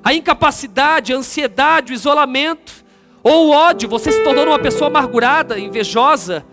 a 0.04 0.14
incapacidade, 0.14 1.14
a 1.14 1.18
ansiedade, 1.18 1.94
o 1.94 1.96
isolamento, 1.96 2.84
ou 3.24 3.48
o 3.48 3.52
ódio. 3.52 3.88
Você 3.90 4.12
se 4.12 4.24
tornou 4.24 4.48
uma 4.48 4.60
pessoa 4.60 4.90
amargurada, 4.90 5.60
invejosa, 5.60 6.44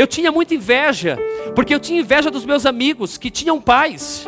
eu 0.00 0.06
tinha 0.06 0.30
muita 0.30 0.54
inveja, 0.54 1.18
porque 1.54 1.74
eu 1.74 1.80
tinha 1.80 2.00
inveja 2.00 2.30
dos 2.30 2.44
meus 2.44 2.64
amigos 2.64 3.18
que 3.18 3.30
tinham 3.30 3.60
pais. 3.60 4.26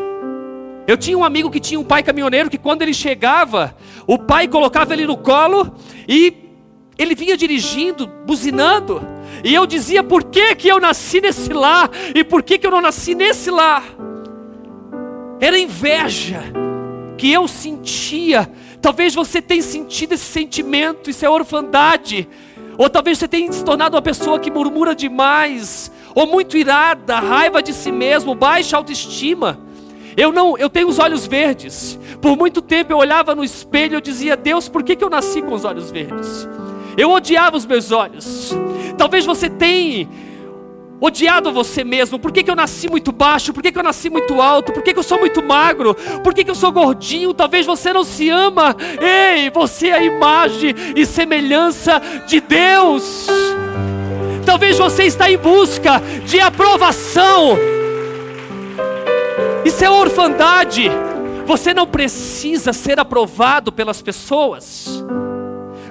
Eu 0.87 0.97
tinha 0.97 1.17
um 1.17 1.23
amigo 1.23 1.49
que 1.49 1.61
tinha 1.61 1.79
um 1.79 1.85
pai 1.85 2.03
caminhoneiro 2.03 2.51
que 2.51 2.59
quando 2.59 2.83
ele 2.83 2.93
chegava, 2.93 3.77
o 4.07 4.19
pai 4.19 4.49
colocava 4.49 4.93
ele 4.93 5.07
no 5.07 5.17
colo 5.17 5.73
e 6.09 6.35
ele 6.99 7.15
vinha 7.15 7.37
dirigindo, 7.37 8.09
buzinando. 8.27 9.01
E 9.45 9.55
eu 9.55 9.65
dizia: 9.65 10.03
por 10.03 10.25
que, 10.25 10.57
que 10.57 10.67
eu 10.67 10.81
nasci 10.81 11.21
nesse 11.21 11.53
lar? 11.53 11.89
E 12.17 12.25
por 12.25 12.43
que, 12.43 12.59
que 12.59 12.67
eu 12.67 12.71
não 12.73 12.81
nasci 12.81 13.15
nesse 13.15 13.51
lar? 13.51 13.85
Era 15.41 15.57
inveja 15.57 16.43
que 17.17 17.33
eu 17.33 17.47
sentia. 17.47 18.51
Talvez 18.83 19.15
você 19.15 19.41
tenha 19.41 19.63
sentido 19.63 20.15
esse 20.15 20.25
sentimento, 20.25 21.11
isso 21.11 21.25
é 21.25 21.31
orfandade. 21.31 22.29
Ou 22.79 22.89
talvez 22.89 23.19
você 23.19 23.29
tenha 23.29 23.53
se 23.53 23.65
tornado 23.65 23.95
uma 23.95 24.03
pessoa 24.03 24.39
que 24.39 24.51
murmura 24.51 24.95
demais, 24.95 25.91
ou 26.15 26.27
muito 26.27 26.57
irada, 26.57 27.19
raiva 27.19 27.63
de 27.63 27.73
si 27.73 27.93
mesmo, 27.93 28.35
baixa 28.35 28.77
autoestima. 28.77 29.59
Eu 30.17 30.33
não, 30.33 30.57
eu 30.59 30.69
tenho 30.69 30.89
os 30.89 30.99
olhos 30.99 31.27
verdes. 31.27 31.99
Por 32.21 32.37
muito 32.37 32.61
tempo 32.61 32.93
eu 32.93 32.99
olhava 32.99 33.35
no 33.35 33.45
espelho 33.45 33.99
e 33.99 34.01
dizia: 34.01 34.37
"Deus, 34.37 34.69
por 34.69 34.83
que, 34.83 34.97
que 34.97 35.05
eu 35.05 35.11
nasci 35.11 35.41
com 35.43 35.55
os 35.55 35.65
olhos 35.65 35.91
verdes?" 35.91 36.49
Eu 36.97 37.11
odiava 37.11 37.57
os 37.57 37.65
meus 37.65 37.93
olhos. 37.93 38.53
Talvez 38.99 39.25
você 39.25 39.49
tenha 39.49 40.09
odiado 41.01 41.53
você 41.53 41.83
mesmo. 41.83 42.19
Por 42.19 42.31
que, 42.31 42.43
que 42.43 42.51
eu 42.51 42.57
nasci 42.57 42.89
muito 42.89 43.11
baixo? 43.11 43.53
Por 43.53 43.63
que, 43.63 43.73
que 43.73 43.79
eu 43.79 43.83
nasci 43.83 44.11
muito 44.11 44.41
alto? 44.41 44.73
Por 44.73 44.83
que, 44.83 44.93
que 44.93 44.99
eu 44.99 45.05
sou 45.05 45.19
muito 45.19 45.43
magro? 45.43 45.95
Por 46.23 46.35
que, 46.35 46.45
que 46.45 46.51
eu 46.51 46.55
sou 46.55 46.71
gordinho? 46.71 47.33
Talvez 47.33 47.65
você 47.65 47.93
não 47.93 48.05
se 48.05 48.29
ama. 48.29 48.77
Ei, 49.01 49.51
você 49.51 49.89
é 49.89 49.95
a 49.95 50.03
imagem 50.03 50.75
e 50.95 51.07
semelhança 51.07 52.01
de 52.27 52.41
Deus. 52.41 53.27
Talvez 54.45 54.77
você 54.79 55.05
está 55.05 55.31
em 55.31 55.39
busca 55.39 56.03
de 56.27 56.41
aprovação. 56.41 57.57
Isso 59.65 59.85
é 59.85 59.91
orfandade. 59.91 60.91
Você 61.47 61.75
não 61.75 61.87
precisa 61.87 62.73
ser 62.73 62.99
aprovado 63.01 63.73
pelas 63.73 64.01
pessoas. 64.03 65.05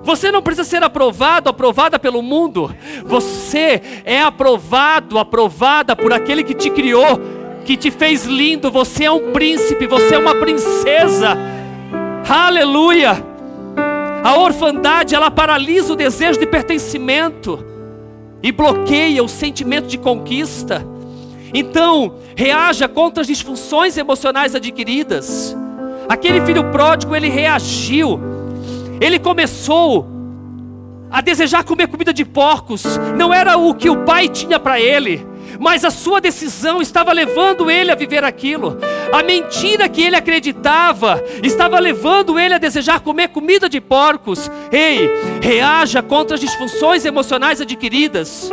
Você 0.04 0.32
não 0.32 0.42
precisa 0.42 0.64
ser 0.64 0.84
aprovado, 0.84 1.50
aprovada 1.50 2.00
pelo 2.00 2.22
mundo. 2.22 2.74
Você 3.06 3.82
é 4.06 4.22
aprovado, 4.22 5.20
aprovada 5.20 5.96
por 5.96 6.14
aquele 6.14 6.44
que 6.44 6.54
te 6.54 6.70
criou, 6.70 7.20
que 7.66 7.76
te 7.76 7.92
fez 7.92 8.26
lindo. 8.26 8.72
Você 8.72 9.06
é 9.06 9.12
um 9.12 9.32
príncipe, 9.32 9.88
você 9.88 10.16
é 10.16 10.18
uma 10.18 10.36
princesa. 10.36 11.38
Aleluia! 12.28 13.24
A 14.24 14.38
orfandade, 14.38 15.16
ela 15.16 15.32
paralisa 15.32 15.94
o 15.94 15.96
desejo 15.96 16.40
de 16.40 16.46
pertencimento 16.46 17.66
e 18.44 18.52
bloqueia 18.52 19.24
o 19.24 19.30
sentimento 19.30 19.88
de 19.88 19.98
conquista. 19.98 20.86
Então, 21.54 22.16
reaja 22.36 22.88
contra 22.88 23.22
as 23.22 23.28
disfunções 23.28 23.98
emocionais 23.98 24.56
adquiridas. 24.56 25.56
Aquele 26.08 26.42
filho 26.42 26.72
pródigo, 26.72 27.16
ele 27.16 27.30
reagiu 27.30 28.20
ele 29.00 29.20
começou 29.20 30.08
a 31.12 31.22
desejar 31.22 31.64
comer 31.64 31.88
comida 31.88 32.14
de 32.14 32.24
porcos, 32.24 32.84
não 33.18 33.34
era 33.34 33.58
o 33.58 33.74
que 33.74 33.90
o 33.90 34.04
pai 34.04 34.30
tinha 34.30 34.60
para 34.60 34.80
ele, 34.80 35.26
mas 35.60 35.84
a 35.84 35.90
sua 35.90 36.22
decisão 36.22 36.82
estava 36.82 37.12
levando 37.12 37.70
ele 37.72 37.92
a 37.92 37.96
viver 37.96 38.24
aquilo. 38.24 38.78
A 39.12 39.24
mentira 39.24 39.90
que 39.90 40.02
ele 40.04 40.16
acreditava 40.16 41.24
estava 41.42 41.80
levando 41.80 42.38
ele 42.38 42.54
a 42.54 42.60
desejar 42.60 43.00
comer 43.00 43.30
comida 43.30 43.68
de 43.68 43.82
porcos. 43.82 44.52
Ei, 44.72 45.10
reaja 45.42 46.04
contra 46.04 46.36
as 46.36 46.42
disfunções 46.42 47.06
emocionais 47.06 47.60
adquiridas. 47.60 48.52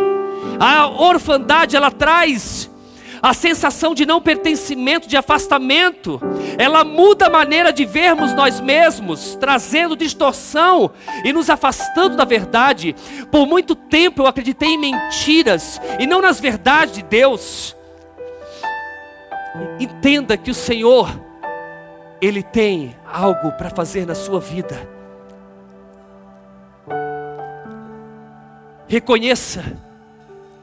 A 0.59 0.89
orfandade 0.89 1.77
ela 1.77 1.91
traz 1.91 2.71
a 3.27 3.35
sensação 3.35 3.93
de 3.93 4.07
não 4.07 4.21
pertencimento, 4.21 5.09
de 5.09 5.17
afastamento, 5.17 6.21
ela 6.57 6.85
muda 6.85 7.27
a 7.27 7.31
maneira 7.31 7.73
de 7.73 7.85
vermos 7.85 8.33
nós 8.33 8.61
mesmos, 8.61 9.35
trazendo 9.35 9.97
distorção 9.97 10.93
e 11.25 11.33
nos 11.33 11.51
afastando 11.51 12.17
da 12.17 12.25
verdade. 12.25 12.95
Por 13.29 13.45
muito 13.45 13.75
tempo 13.75 14.23
eu 14.23 14.29
acreditei 14.29 14.69
em 14.69 14.79
mentiras 14.79 15.81
e 15.99 16.07
não 16.07 16.23
nas 16.23 16.39
verdades 16.39 16.95
de 16.95 17.03
Deus. 17.03 17.75
Entenda 19.81 20.37
que 20.37 20.53
o 20.53 20.55
Senhor, 20.55 21.11
Ele 22.23 22.45
tem 22.45 22.95
algo 23.13 23.51
para 23.59 23.71
fazer 23.71 24.07
na 24.07 24.15
sua 24.15 24.39
vida. 24.39 24.89
Reconheça 28.87 29.65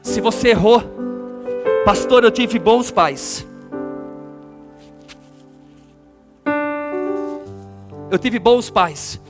se 0.00 0.18
você 0.22 0.48
errou. 0.48 1.13
Pastor, 1.84 2.24
eu 2.24 2.30
tive 2.30 2.58
bons 2.58 2.90
pais. 2.90 3.46
Eu 8.10 8.18
tive 8.18 8.38
bons 8.38 8.70
pais. 8.70 9.20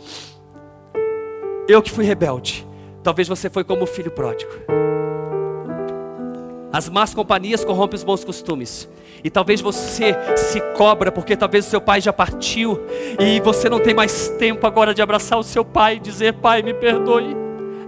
Eu 1.66 1.82
que 1.82 1.90
fui 1.90 2.04
rebelde. 2.04 2.64
Talvez 3.02 3.26
você 3.26 3.50
foi 3.50 3.64
como 3.64 3.82
o 3.82 3.86
filho 3.86 4.12
pródigo. 4.12 4.52
As 6.72 6.88
más 6.88 7.12
companhias 7.12 7.64
corrompem 7.64 7.96
os 7.96 8.04
bons 8.04 8.22
costumes. 8.24 8.88
E 9.24 9.28
talvez 9.28 9.60
você 9.60 10.14
se 10.36 10.60
cobra 10.76 11.10
porque 11.10 11.36
talvez 11.36 11.66
o 11.66 11.70
seu 11.70 11.80
pai 11.80 12.00
já 12.00 12.12
partiu 12.12 12.78
e 13.18 13.40
você 13.40 13.68
não 13.68 13.80
tem 13.80 13.94
mais 13.94 14.28
tempo 14.28 14.64
agora 14.64 14.94
de 14.94 15.02
abraçar 15.02 15.40
o 15.40 15.42
seu 15.42 15.64
pai 15.64 15.96
e 15.96 16.00
dizer: 16.00 16.34
"Pai, 16.34 16.62
me 16.62 16.72
perdoe 16.72 17.34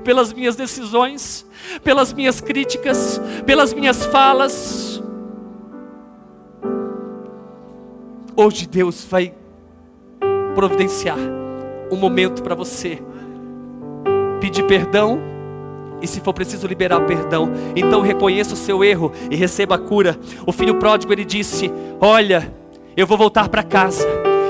pelas 0.03 0.33
minhas 0.33 0.57
decisões" 0.57 1.46
pelas 1.83 2.13
minhas 2.13 2.41
críticas, 2.41 3.21
pelas 3.45 3.73
minhas 3.73 4.05
falas. 4.07 5.03
Hoje 8.37 8.67
Deus 8.67 9.05
vai 9.09 9.33
providenciar 10.55 11.19
um 11.91 11.97
momento 11.97 12.43
para 12.43 12.55
você 12.55 12.99
pedir 14.41 14.65
perdão 14.65 15.21
e 16.03 16.07
se 16.07 16.21
for 16.21 16.35
preciso 16.35 16.67
liberar 16.67 17.01
perdão, 17.07 17.51
então 17.75 18.03
reconheça 18.03 18.53
o 18.53 18.57
seu 18.57 18.85
erro 18.85 19.13
e 19.31 19.37
receba 19.37 19.77
a 19.77 19.79
cura. 19.79 20.19
O 20.47 20.53
filho 20.53 20.79
pródigo 20.79 21.13
ele 21.13 21.25
disse: 21.25 21.73
"Olha, 22.01 22.53
eu 22.97 23.07
vou 23.07 23.17
voltar 23.17 23.49
para 23.49 23.63
casa 23.63 24.07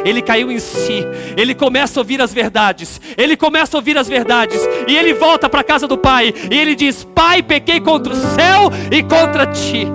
ele 0.09 0.23
caiu 0.23 0.51
em 0.51 0.59
si, 0.59 1.05
ele 1.37 1.55
começa 1.55 1.99
a 1.99 2.01
ouvir 2.01 2.21
as 2.21 2.33
verdades, 2.33 3.01
ele 3.17 3.37
começa 3.37 3.77
a 3.77 3.79
ouvir 3.79 3.99
as 3.99 4.09
verdades, 4.09 4.61
e 4.87 4.97
ele 4.97 5.13
volta 5.13 5.49
para 5.49 5.61
a 5.61 5.65
casa 5.65 5.89
do 5.89 5.99
pai, 5.99 6.33
e 6.51 6.57
ele 6.57 6.75
diz: 6.75 7.05
Pai, 7.05 7.43
pequei 7.43 7.81
contra 7.81 8.13
o 8.13 8.17
céu 8.17 8.71
e 8.91 9.03
contra 9.03 9.47
ti. 9.47 9.87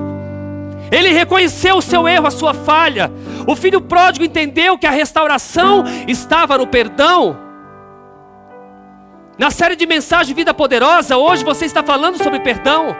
Ele 0.91 1.09
reconheceu 1.09 1.77
o 1.77 1.81
seu 1.81 2.07
erro, 2.07 2.27
a 2.27 2.31
sua 2.31 2.53
falha. 2.53 3.09
O 3.47 3.55
filho 3.55 3.79
pródigo 3.79 4.25
entendeu 4.25 4.77
que 4.77 4.85
a 4.85 4.91
restauração 4.91 5.85
estava 6.05 6.57
no 6.57 6.67
perdão. 6.67 7.37
Na 9.37 9.49
série 9.49 9.75
de 9.75 9.87
mensagem 9.87 10.35
Vida 10.35 10.53
Poderosa, 10.53 11.15
hoje 11.15 11.43
você 11.43 11.65
está 11.65 11.81
falando 11.81 12.21
sobre 12.21 12.41
perdão. 12.41 12.95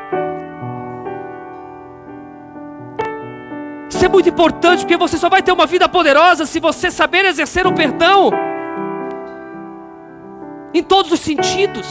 Muito 4.12 4.30
importante, 4.30 4.82
porque 4.82 4.97
você 4.97 5.18
só 5.18 5.30
vai 5.30 5.41
ter 5.41 5.51
uma 5.51 5.66
vida 5.66 5.88
poderosa 5.88 6.45
se 6.45 6.59
você 6.59 6.91
saber 6.91 7.26
exercer 7.26 7.66
o 7.66 7.74
perdão 7.74 8.32
em 10.74 10.84
todos 10.84 11.12
os 11.12 11.20
sentidos. 11.20 11.88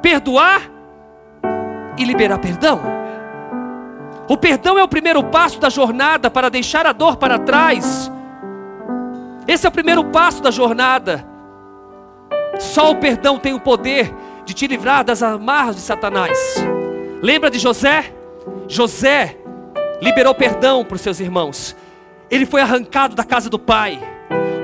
Perdoar 0.00 0.62
e 1.96 2.04
liberar 2.04 2.38
perdão. 2.38 2.80
O 4.28 4.36
perdão 4.36 4.78
é 4.78 4.82
o 4.82 4.88
primeiro 4.88 5.22
passo 5.24 5.60
da 5.60 5.68
jornada 5.68 6.30
para 6.30 6.50
deixar 6.50 6.86
a 6.86 6.92
dor 6.92 7.16
para 7.16 7.38
trás. 7.38 8.10
Esse 9.46 9.66
é 9.66 9.68
o 9.68 9.72
primeiro 9.72 10.04
passo 10.04 10.42
da 10.42 10.50
jornada. 10.50 11.26
Só 12.58 12.90
o 12.90 12.96
perdão 12.96 13.38
tem 13.38 13.52
o 13.52 13.60
poder 13.60 14.14
de 14.44 14.54
te 14.54 14.66
livrar 14.66 15.04
das 15.04 15.22
amarras 15.22 15.76
de 15.76 15.82
Satanás. 15.82 16.38
Lembra 17.20 17.50
de 17.50 17.58
José? 17.58 18.12
José 18.68 19.41
liberou 20.02 20.34
perdão 20.34 20.84
para 20.84 20.96
os 20.96 21.00
seus 21.00 21.20
irmãos. 21.20 21.74
Ele 22.28 22.44
foi 22.44 22.60
arrancado 22.60 23.14
da 23.14 23.24
casa 23.24 23.48
do 23.48 23.58
pai. 23.58 23.98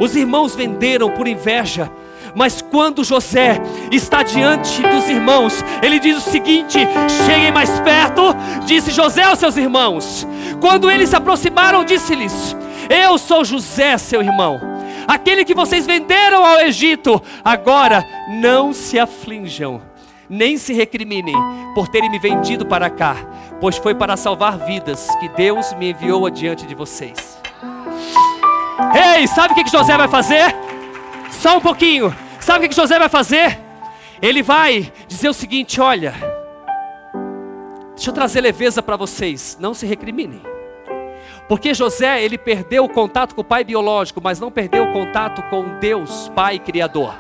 Os 0.01 0.17
irmãos 0.17 0.55
venderam 0.55 1.11
por 1.11 1.29
inveja. 1.29 1.91
Mas 2.35 2.61
quando 2.61 3.05
José 3.05 3.61
está 3.91 4.23
diante 4.23 4.83
dos 4.83 5.09
irmãos, 5.09 5.65
ele 5.83 5.99
diz 5.99 6.17
o 6.19 6.31
seguinte: 6.31 6.79
cheguem 7.27 7.53
mais 7.53 7.81
perto, 7.81 8.35
disse 8.67 8.91
José 8.91 9.23
aos 9.23 9.39
seus 9.39 9.57
irmãos. 9.57 10.27
Quando 10.61 10.91
eles 10.91 11.09
se 11.11 11.17
aproximaram, 11.17 11.85
disse-lhes: 11.85 12.57
Eu 12.91 13.17
sou 13.17 13.45
José, 13.45 13.97
seu 13.97 14.23
irmão, 14.23 14.61
aquele 15.07 15.45
que 15.45 15.55
vocês 15.55 15.87
venderam 15.87 16.45
ao 16.45 16.61
Egito. 16.61 17.21
Agora 17.45 18.05
não 18.29 18.73
se 18.73 18.99
aflinjam, 18.99 19.81
nem 20.29 20.59
se 20.59 20.73
recriminem 20.73 21.37
por 21.75 21.89
terem 21.89 22.11
me 22.11 22.19
vendido 22.19 22.67
para 22.67 22.91
cá, 22.91 23.17
pois 23.61 23.77
foi 23.77 23.95
para 23.95 24.17
salvar 24.17 24.59
vidas 24.59 25.09
que 25.21 25.29
Deus 25.29 25.73
me 25.75 25.91
enviou 25.91 26.27
adiante 26.27 26.67
de 26.67 26.75
vocês. 26.75 27.39
Ei, 28.95 29.27
sabe 29.27 29.53
o 29.53 29.57
que 29.57 29.71
José 29.71 29.97
vai 29.97 30.09
fazer? 30.09 30.55
Só 31.31 31.59
um 31.59 31.61
pouquinho. 31.61 32.15
Sabe 32.41 32.67
o 32.67 32.69
que 32.69 32.75
José 32.75 32.99
vai 32.99 33.09
fazer? 33.09 33.59
Ele 34.23 34.43
vai 34.43 34.93
dizer 35.07 35.29
o 35.29 35.35
seguinte: 35.35 35.81
olha, 35.81 36.15
deixa 37.95 38.11
eu 38.11 38.15
trazer 38.15 38.41
leveza 38.41 38.83
para 38.83 38.97
vocês, 38.97 39.57
não 39.61 39.75
se 39.75 39.87
recriminem. 39.87 40.41
Porque 41.49 41.73
José, 41.73 42.23
ele 42.23 42.37
perdeu 42.37 42.85
o 42.85 42.89
contato 42.89 43.35
com 43.35 43.41
o 43.41 43.45
pai 43.45 43.65
biológico, 43.65 44.21
mas 44.23 44.39
não 44.39 44.51
perdeu 44.51 44.85
o 44.85 44.93
contato 44.93 45.43
com 45.45 45.79
Deus, 45.79 46.31
Pai 46.35 46.59
Criador. 46.59 47.15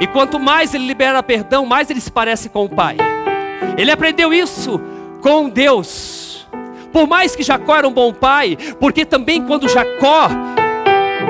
E 0.00 0.06
quanto 0.06 0.38
mais 0.38 0.72
ele 0.72 0.86
libera 0.86 1.22
perdão, 1.22 1.66
mais 1.66 1.90
ele 1.90 2.00
se 2.00 2.10
parece 2.10 2.48
com 2.48 2.64
o 2.64 2.68
Pai. 2.68 2.96
Ele 3.76 3.90
aprendeu 3.90 4.32
isso 4.32 4.80
com 5.20 5.48
Deus. 5.48 6.46
Por 6.92 7.06
mais 7.06 7.36
que 7.36 7.42
Jacó 7.42 7.76
era 7.76 7.88
um 7.88 7.92
bom 7.92 8.12
pai, 8.12 8.56
porque 8.80 9.04
também 9.04 9.44
quando 9.44 9.68
Jacó 9.68 10.28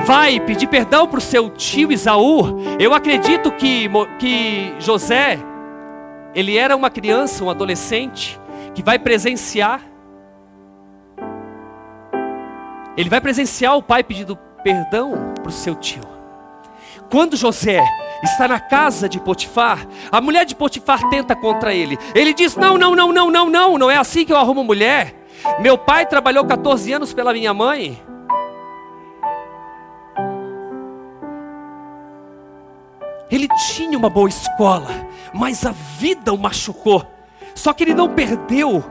vai 0.06 0.40
pedir 0.40 0.66
perdão 0.66 1.06
para 1.06 1.18
o 1.18 1.20
seu 1.20 1.50
tio 1.50 1.92
Isaú, 1.92 2.58
eu 2.78 2.94
acredito 2.94 3.50
que, 3.52 3.90
que 4.18 4.74
José, 4.78 5.38
ele 6.34 6.56
era 6.56 6.76
uma 6.76 6.90
criança, 6.90 7.44
um 7.44 7.50
adolescente, 7.50 8.40
que 8.74 8.82
vai 8.82 8.98
presenciar, 8.98 9.82
ele 12.96 13.10
vai 13.10 13.20
presenciar 13.20 13.76
o 13.76 13.82
pai 13.82 14.02
pedindo 14.02 14.36
perdão 14.62 15.34
para 15.42 15.48
o 15.48 15.52
seu 15.52 15.74
tio. 15.74 16.17
Quando 17.10 17.36
José 17.36 17.82
está 18.22 18.48
na 18.48 18.60
casa 18.60 19.08
de 19.08 19.18
Potifar, 19.18 19.86
a 20.10 20.20
mulher 20.20 20.44
de 20.44 20.54
Potifar 20.54 21.08
tenta 21.08 21.34
contra 21.34 21.74
ele. 21.74 21.98
Ele 22.14 22.34
diz: 22.34 22.56
Não, 22.56 22.76
não, 22.76 22.94
não, 22.94 23.12
não, 23.12 23.30
não, 23.30 23.50
não, 23.50 23.78
não 23.78 23.90
é 23.90 23.96
assim 23.96 24.24
que 24.24 24.32
eu 24.32 24.36
arrumo 24.36 24.62
mulher. 24.62 25.14
Meu 25.60 25.78
pai 25.78 26.04
trabalhou 26.04 26.44
14 26.44 26.92
anos 26.92 27.12
pela 27.12 27.32
minha 27.32 27.54
mãe. 27.54 28.02
Ele 33.30 33.46
tinha 33.74 33.96
uma 33.96 34.08
boa 34.08 34.28
escola, 34.28 34.88
mas 35.34 35.64
a 35.64 35.72
vida 35.72 36.32
o 36.32 36.38
machucou. 36.38 37.04
Só 37.54 37.72
que 37.72 37.84
ele 37.84 37.94
não 37.94 38.08
perdeu. 38.08 38.84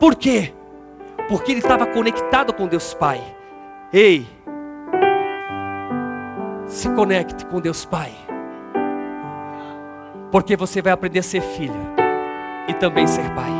Por 0.00 0.14
quê? 0.14 0.54
Porque 1.28 1.52
ele 1.52 1.60
estava 1.60 1.86
conectado 1.86 2.52
com 2.54 2.66
Deus 2.66 2.94
Pai. 2.94 3.20
Ei, 3.92 4.26
se 6.68 6.88
conecte 6.90 7.46
com 7.46 7.60
Deus 7.60 7.84
Pai. 7.84 8.12
Porque 10.30 10.56
você 10.56 10.82
vai 10.82 10.92
aprender 10.92 11.20
a 11.20 11.22
ser 11.22 11.40
filho 11.40 11.80
e 12.68 12.74
também 12.74 13.06
ser 13.06 13.34
pai. 13.34 13.50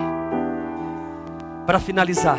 Para 1.67 1.79
finalizar, 1.79 2.39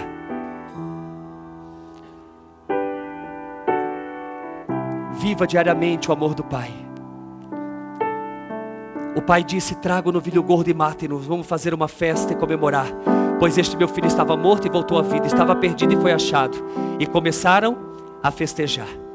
viva 5.13 5.47
diariamente 5.47 6.09
o 6.09 6.13
amor 6.13 6.35
do 6.35 6.43
Pai. 6.43 6.71
O 9.15 9.21
pai 9.21 9.43
disse: 9.43 9.75
Traga 9.75 10.09
o 10.09 10.11
novilho 10.11 10.43
gordo 10.43 10.69
e 10.69 10.73
matem-no. 10.73 11.17
Vamos 11.17 11.47
fazer 11.47 11.73
uma 11.73 11.87
festa 11.87 12.33
e 12.33 12.35
comemorar. 12.35 12.87
Pois 13.39 13.57
este 13.57 13.75
meu 13.75 13.87
filho 13.87 14.07
estava 14.07 14.37
morto 14.37 14.67
e 14.67 14.69
voltou 14.69 14.99
à 14.99 15.01
vida, 15.01 15.25
estava 15.25 15.55
perdido 15.55 15.93
e 15.93 15.97
foi 15.97 16.11
achado. 16.11 16.57
E 16.99 17.07
começaram 17.07 17.77
a 18.21 18.29
festejar. 18.29 19.08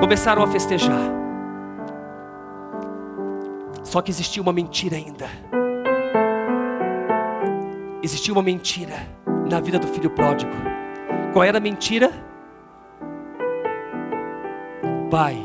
Começaram 0.00 0.42
a 0.42 0.46
festejar. 0.46 0.98
Só 3.82 4.00
que 4.00 4.10
existia 4.10 4.42
uma 4.42 4.52
mentira 4.52 4.96
ainda. 4.96 5.26
Existia 8.02 8.32
uma 8.32 8.42
mentira 8.42 8.94
na 9.50 9.60
vida 9.60 9.78
do 9.78 9.86
filho 9.86 10.10
pródigo. 10.10 10.52
Qual 11.32 11.44
era 11.44 11.58
a 11.58 11.60
mentira? 11.60 12.10
Pai, 15.10 15.38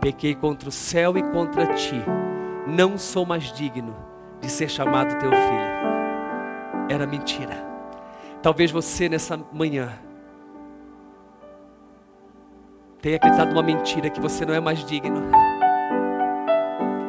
pequei 0.00 0.34
contra 0.34 0.68
o 0.68 0.72
céu 0.72 1.16
e 1.16 1.22
contra 1.22 1.66
ti 1.74 1.96
não 2.66 2.98
sou 2.98 3.24
mais 3.24 3.50
digno 3.52 3.96
de 4.40 4.50
ser 4.50 4.68
chamado 4.68 5.18
teu 5.18 5.30
filho. 5.30 6.88
Era 6.88 7.06
mentira. 7.06 7.66
Talvez 8.42 8.70
você 8.70 9.08
nessa 9.08 9.40
manhã 9.52 9.98
tenha 13.00 13.16
acreditado 13.16 13.50
numa 13.50 13.62
mentira 13.62 14.10
que 14.10 14.20
você 14.20 14.44
não 14.44 14.54
é 14.54 14.60
mais 14.60 14.84
digno. 14.84 15.22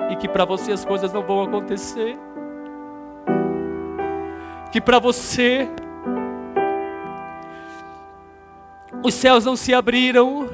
E 0.09 0.15
que 0.15 0.27
para 0.27 0.45
você 0.45 0.71
as 0.71 0.85
coisas 0.85 1.11
não 1.13 1.23
vão 1.23 1.43
acontecer. 1.43 2.17
Que 4.71 4.79
para 4.79 4.99
você 4.99 5.67
os 9.03 9.13
céus 9.13 9.45
não 9.45 9.55
se 9.55 9.73
abriram 9.73 10.49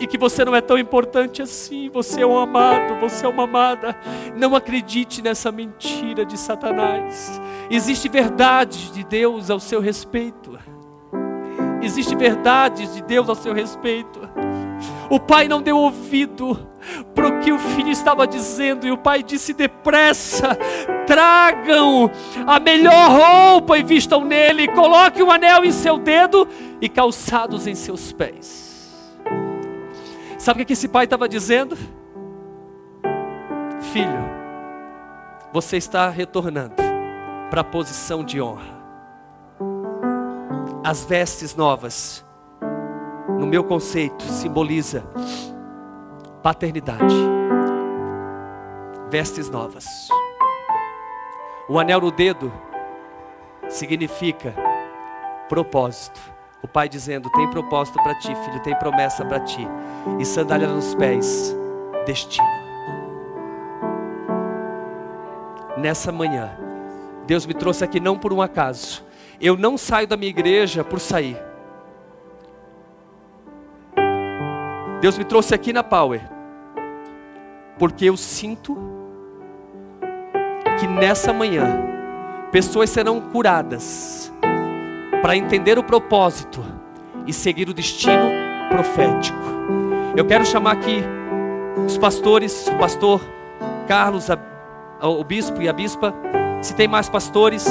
e 0.00 0.06
que 0.06 0.16
você 0.16 0.44
não 0.44 0.56
é 0.56 0.60
tão 0.60 0.78
importante 0.78 1.42
assim. 1.42 1.90
Você 1.90 2.22
é 2.22 2.26
um 2.26 2.38
amado, 2.38 2.98
você 2.98 3.26
é 3.26 3.28
uma 3.28 3.44
amada. 3.44 3.94
Não 4.34 4.56
acredite 4.56 5.20
nessa 5.20 5.52
mentira 5.52 6.24
de 6.24 6.38
Satanás. 6.38 7.40
Existe 7.70 8.08
verdade 8.08 8.90
de 8.92 9.04
Deus 9.04 9.50
ao 9.50 9.60
seu 9.60 9.80
respeito. 9.80 10.58
Existe 11.82 12.14
verdade 12.14 12.86
de 12.86 13.02
Deus 13.02 13.28
ao 13.28 13.34
seu 13.34 13.54
respeito. 13.54 14.20
O 15.08 15.18
pai 15.18 15.48
não 15.48 15.60
deu 15.60 15.76
ouvido 15.76 16.68
para 17.14 17.26
o 17.26 17.40
que 17.40 17.52
o 17.52 17.58
filho 17.58 17.90
estava 17.90 18.26
dizendo, 18.26 18.86
e 18.86 18.92
o 18.92 18.98
pai 18.98 19.22
disse: 19.22 19.52
depressa, 19.52 20.56
tragam 21.06 22.10
a 22.46 22.60
melhor 22.60 23.10
roupa 23.10 23.76
e 23.76 23.82
vistam 23.82 24.24
nele, 24.24 24.68
coloque 24.68 25.22
um 25.22 25.30
anel 25.30 25.64
em 25.64 25.72
seu 25.72 25.98
dedo 25.98 26.46
e 26.80 26.88
calçados 26.88 27.66
em 27.66 27.74
seus 27.74 28.12
pés. 28.12 28.70
Sabe 30.38 30.62
o 30.62 30.66
que 30.66 30.72
esse 30.72 30.88
pai 30.88 31.04
estava 31.04 31.28
dizendo? 31.28 31.76
Filho, 33.92 34.30
você 35.52 35.76
está 35.76 36.08
retornando 36.08 36.76
para 37.50 37.62
a 37.62 37.64
posição 37.64 38.22
de 38.24 38.40
honra. 38.40 38.79
As 40.82 41.04
vestes 41.04 41.54
novas, 41.54 42.24
no 43.38 43.46
meu 43.46 43.62
conceito, 43.62 44.24
simboliza 44.24 45.04
paternidade. 46.42 47.14
Vestes 49.10 49.50
novas. 49.50 49.84
O 51.68 51.78
anel 51.78 52.00
no 52.00 52.10
dedo 52.10 52.50
significa 53.68 54.54
propósito. 55.50 56.18
O 56.62 56.68
pai 56.68 56.88
dizendo: 56.88 57.30
Tem 57.30 57.50
propósito 57.50 58.02
para 58.02 58.14
ti, 58.18 58.34
filho, 58.34 58.62
tem 58.62 58.74
promessa 58.78 59.22
para 59.22 59.40
ti. 59.40 59.68
E 60.18 60.24
sandália 60.24 60.66
nos 60.66 60.94
pés, 60.94 61.54
destino. 62.06 62.48
Nessa 65.76 66.10
manhã, 66.10 66.50
Deus 67.26 67.44
me 67.44 67.52
trouxe 67.52 67.84
aqui 67.84 68.00
não 68.00 68.18
por 68.18 68.32
um 68.32 68.40
acaso. 68.40 69.09
Eu 69.40 69.56
não 69.56 69.78
saio 69.78 70.06
da 70.06 70.18
minha 70.18 70.28
igreja 70.28 70.84
por 70.84 71.00
sair. 71.00 71.36
Deus 75.00 75.16
me 75.16 75.24
trouxe 75.24 75.54
aqui 75.54 75.72
na 75.72 75.82
Power, 75.82 76.20
porque 77.78 78.04
eu 78.04 78.18
sinto 78.18 78.76
que 80.78 80.86
nessa 80.86 81.32
manhã 81.32 81.82
pessoas 82.52 82.90
serão 82.90 83.18
curadas 83.18 84.30
para 85.22 85.36
entender 85.36 85.78
o 85.78 85.82
propósito 85.82 86.62
e 87.26 87.32
seguir 87.32 87.66
o 87.70 87.74
destino 87.74 88.30
profético. 88.68 89.38
Eu 90.14 90.26
quero 90.26 90.44
chamar 90.44 90.72
aqui 90.72 91.02
os 91.86 91.96
pastores, 91.96 92.66
o 92.66 92.76
pastor 92.76 93.22
Carlos, 93.88 94.26
o 95.00 95.24
bispo 95.24 95.62
e 95.62 95.68
a 95.68 95.72
bispa, 95.72 96.14
se 96.60 96.74
tem 96.74 96.86
mais 96.86 97.08
pastores, 97.08 97.66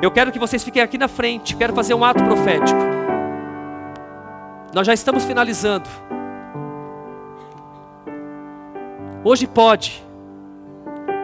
eu 0.00 0.10
quero 0.10 0.30
que 0.30 0.38
vocês 0.38 0.62
fiquem 0.62 0.80
aqui 0.80 0.96
na 0.96 1.08
frente, 1.08 1.56
quero 1.56 1.74
fazer 1.74 1.94
um 1.94 2.04
ato 2.04 2.22
profético. 2.22 2.80
Nós 4.72 4.86
já 4.86 4.94
estamos 4.94 5.24
finalizando. 5.24 5.88
Hoje 9.24 9.46
pode. 9.46 10.02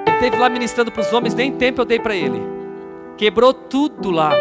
Ele 0.07 0.17
esteve 0.17 0.37
lá 0.37 0.49
ministrando 0.49 0.91
para 0.91 1.03
os 1.03 1.13
homens, 1.13 1.35
nem 1.35 1.53
tempo 1.53 1.81
eu 1.81 1.85
dei 1.85 2.01
para 2.01 2.17
ele. 2.17 2.41
Quebrou 3.17 3.55
tudo 3.55 4.11
lá. 4.11 4.33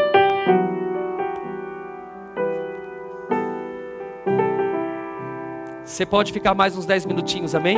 Você 5.84 6.06
pode 6.06 6.34
ficar 6.34 6.56
mais 6.56 6.76
uns 6.76 6.88
10 6.88 7.06
minutinhos, 7.06 7.54
amém? 7.54 7.78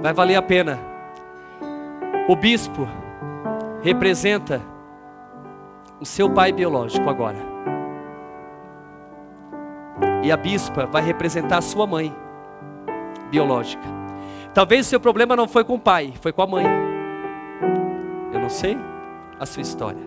Vai 0.00 0.14
valer 0.14 0.36
a 0.36 0.42
pena. 0.42 0.78
O 2.26 2.34
bispo 2.34 2.88
representa 3.82 4.62
o 6.00 6.06
seu 6.06 6.30
pai 6.30 6.50
biológico 6.50 7.08
agora. 7.08 7.36
E 10.22 10.32
a 10.32 10.36
bispa 10.36 10.86
vai 10.86 11.02
representar 11.02 11.58
a 11.58 11.62
sua 11.62 11.86
mãe 11.86 12.14
biológica. 13.30 13.84
Talvez 14.54 14.86
o 14.86 14.90
seu 14.90 15.00
problema 15.00 15.36
não 15.36 15.46
foi 15.46 15.62
com 15.62 15.74
o 15.74 15.78
pai, 15.78 16.14
foi 16.20 16.32
com 16.32 16.42
a 16.42 16.46
mãe. 16.46 16.64
Eu 18.32 18.40
não 18.40 18.48
sei 18.48 18.78
a 19.38 19.44
sua 19.44 19.62
história. 19.62 20.02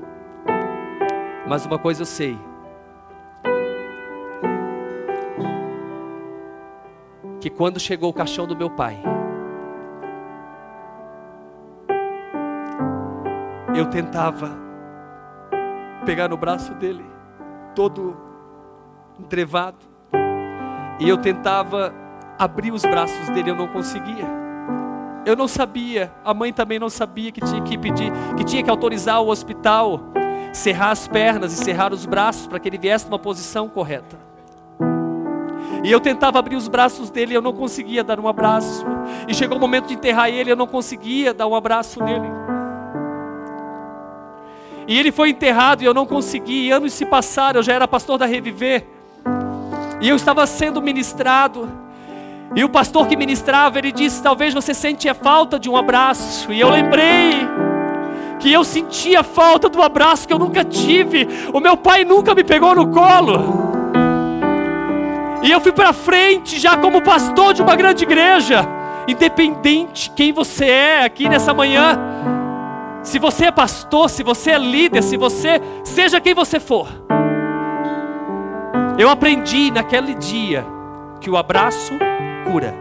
Mas 1.48 1.66
uma 1.66 1.78
coisa 1.78 2.02
eu 2.02 2.06
sei. 2.06 2.38
Que 7.40 7.50
quando 7.50 7.80
chegou 7.80 8.10
o 8.10 8.14
caixão 8.14 8.48
do 8.48 8.56
meu 8.56 8.70
pai, 8.70 8.98
eu 13.76 13.90
tentava 13.90 14.63
pegar 16.04 16.28
no 16.28 16.38
braço 16.38 16.74
dele, 16.74 17.04
todo 17.76 18.16
entrevado, 19.20 19.78
e 21.00 21.10
eu 21.10 21.18
tentava 21.18 21.94
abrir 22.38 22.72
os 22.72 22.84
braços 22.84 23.30
dele, 23.30 23.50
eu 23.50 23.56
não 23.56 23.68
conseguia. 23.68 24.28
Eu 25.26 25.36
não 25.36 25.48
sabia, 25.48 26.12
a 26.24 26.34
mãe 26.34 26.52
também 26.52 26.78
não 26.78 26.90
sabia 26.90 27.32
que 27.32 27.42
tinha 27.42 27.62
que 27.62 27.78
pedir, 27.78 28.12
que 28.36 28.44
tinha 28.44 28.62
que 28.62 28.70
autorizar 28.70 29.22
o 29.22 29.30
hospital, 29.30 30.02
cerrar 30.52 30.92
as 30.92 31.08
pernas 31.08 31.54
e 31.54 31.64
cerrar 31.64 31.94
os 31.94 32.06
braços 32.06 32.46
para 32.46 32.60
que 32.60 32.68
ele 32.68 32.78
viesse 32.78 33.06
numa 33.06 33.20
posição 33.20 33.70
correta. 33.70 34.18
E 35.84 35.92
eu 35.92 36.00
tentava 36.00 36.40
abrir 36.40 36.56
os 36.56 36.68
braços 36.68 37.10
dele, 37.10 37.34
eu 37.34 37.42
não 37.42 37.54
conseguia 37.54 38.04
dar 38.04 38.20
um 38.20 38.28
abraço. 38.28 38.86
E 39.28 39.34
chegou 39.34 39.58
o 39.58 39.60
momento 39.60 39.88
de 39.88 39.94
enterrar 39.94 40.30
ele, 40.30 40.52
eu 40.52 40.56
não 40.56 40.68
conseguia 40.68 41.34
dar 41.34 41.48
um 41.48 41.56
abraço 41.56 42.02
nele. 42.04 42.43
E 44.88 44.98
ele 44.98 45.12
foi 45.12 45.30
enterrado 45.30 45.82
e 45.82 45.86
eu 45.86 45.94
não 45.94 46.06
consegui. 46.06 46.68
E 46.68 46.72
anos 46.72 46.94
se 46.94 47.06
passaram, 47.06 47.60
eu 47.60 47.64
já 47.64 47.74
era 47.74 47.88
pastor 47.88 48.18
da 48.18 48.26
Reviver. 48.26 48.86
E 50.02 50.10
eu 50.10 50.16
estava 50.16 50.46
sendo 50.46 50.82
ministrado. 50.82 51.70
E 52.56 52.64
o 52.64 52.70
pastor 52.70 53.08
que 53.08 53.16
ministrava, 53.16 53.80
ele 53.80 53.92
disse: 53.92 54.22
Talvez 54.22 54.54
você 54.54 54.74
sentia 54.74 55.14
falta 55.14 55.58
de 55.58 55.70
um 55.70 55.78
abraço. 55.78 56.52
E 56.52 56.60
eu 56.60 56.70
lembrei 56.70 57.48
que 58.40 58.52
eu 58.52 58.64
sentia 58.64 59.24
falta 59.24 59.70
do 59.70 59.82
abraço 59.82 60.28
que 60.28 60.34
eu 60.34 60.40
nunca 60.40 60.64
tive. 60.64 61.28
O 61.54 61.60
meu 61.60 61.78
pai 61.78 62.04
nunca 62.04 62.36
me 62.36 62.44
pegou 62.44 62.76
no 62.76 62.90
colo. 62.90 63.74
E 65.42 65.52
eu 65.52 65.60
fui 65.60 65.72
para 65.72 65.92
frente, 65.94 66.60
já 66.60 66.78
como 66.78 67.02
pastor 67.02 67.54
de 67.54 67.62
uma 67.62 67.76
grande 67.76 68.04
igreja, 68.04 68.66
independente 69.08 70.10
quem 70.16 70.32
você 70.32 70.66
é 70.66 71.04
aqui 71.04 71.28
nessa 71.28 71.54
manhã. 71.54 71.98
Se 73.04 73.20
você 73.20 73.46
é 73.46 73.52
pastor, 73.52 74.10
se 74.10 74.24
você 74.24 74.52
é 74.52 74.58
líder, 74.58 75.04
se 75.04 75.18
você, 75.18 75.62
seja 75.84 76.22
quem 76.22 76.34
você 76.34 76.58
for. 76.58 76.88
Eu 78.98 79.10
aprendi 79.10 79.70
naquele 79.70 80.16
dia 80.16 80.66
que 81.20 81.30
o 81.30 81.36
abraço 81.36 81.94
cura. 82.46 82.74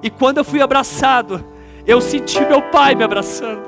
E 0.00 0.08
quando 0.08 0.38
eu 0.38 0.44
fui 0.44 0.62
abraçado, 0.62 1.44
eu 1.84 2.00
senti 2.00 2.40
meu 2.40 2.62
pai 2.62 2.94
me 2.94 3.02
abraçando. 3.02 3.66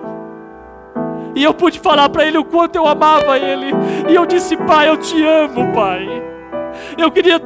E 1.35 1.43
eu 1.43 1.53
pude 1.53 1.81
falar 1.81 2.09
para 2.09 2.25
ele 2.25 2.39
o 2.39 2.45
quanto 2.45 2.77
eu 2.77 2.87
amava 2.87 3.37
ele. 3.37 3.73
E 4.09 4.15
eu 4.15 4.25
disse: 4.25 4.57
Pai, 4.57 4.89
eu 4.89 4.97
te 4.97 5.25
amo, 5.25 5.73
Pai. 5.73 6.07
Eu 6.97 7.11
queria 7.11 7.41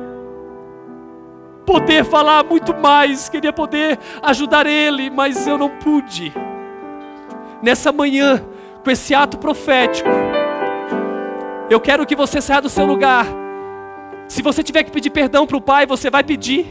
poder 1.64 2.04
falar 2.04 2.44
muito 2.44 2.74
mais, 2.74 3.30
queria 3.30 3.52
poder 3.52 3.98
ajudar 4.22 4.66
ele, 4.66 5.08
mas 5.08 5.46
eu 5.46 5.56
não 5.56 5.70
pude 5.70 6.30
nessa 7.64 7.90
manhã, 7.90 8.44
com 8.84 8.90
esse 8.90 9.14
ato 9.14 9.38
profético, 9.38 10.10
eu 11.70 11.80
quero 11.80 12.04
que 12.04 12.14
você 12.14 12.38
saia 12.38 12.60
do 12.60 12.68
seu 12.68 12.84
lugar. 12.84 13.26
Se 14.28 14.42
você 14.42 14.62
tiver 14.62 14.84
que 14.84 14.92
pedir 14.92 15.08
perdão 15.08 15.46
para 15.46 15.56
o 15.56 15.62
pai, 15.62 15.86
você 15.86 16.10
vai 16.10 16.22
pedir, 16.22 16.66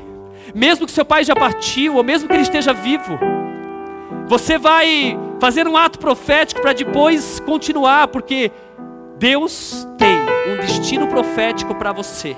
mesmo 0.53 0.85
que 0.85 0.91
seu 0.91 1.03
pai 1.03 1.23
já 1.23 1.35
partiu, 1.35 1.95
ou 1.95 2.03
mesmo 2.03 2.27
que 2.27 2.35
ele 2.35 2.43
esteja 2.43 2.73
vivo. 2.73 3.17
Você 4.27 4.59
vai 4.59 5.17
fazer 5.39 5.67
um 5.67 5.75
ato 5.75 5.97
profético 5.97 6.61
para 6.61 6.73
depois 6.73 7.39
continuar, 7.39 8.07
porque 8.09 8.51
Deus 9.17 9.87
tem 9.97 10.15
um 10.47 10.61
destino 10.61 11.07
profético 11.07 11.73
para 11.73 11.91
você. 11.91 12.37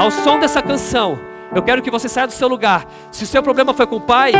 Ao 0.00 0.10
som 0.10 0.38
dessa 0.38 0.62
canção, 0.62 1.18
eu 1.54 1.62
quero 1.62 1.82
que 1.82 1.90
você 1.90 2.08
saia 2.08 2.26
do 2.26 2.32
seu 2.32 2.48
lugar. 2.48 2.86
Se 3.12 3.24
o 3.24 3.26
seu 3.26 3.42
problema 3.42 3.74
foi 3.74 3.86
com 3.86 3.96
o 3.96 4.00
pai, 4.00 4.32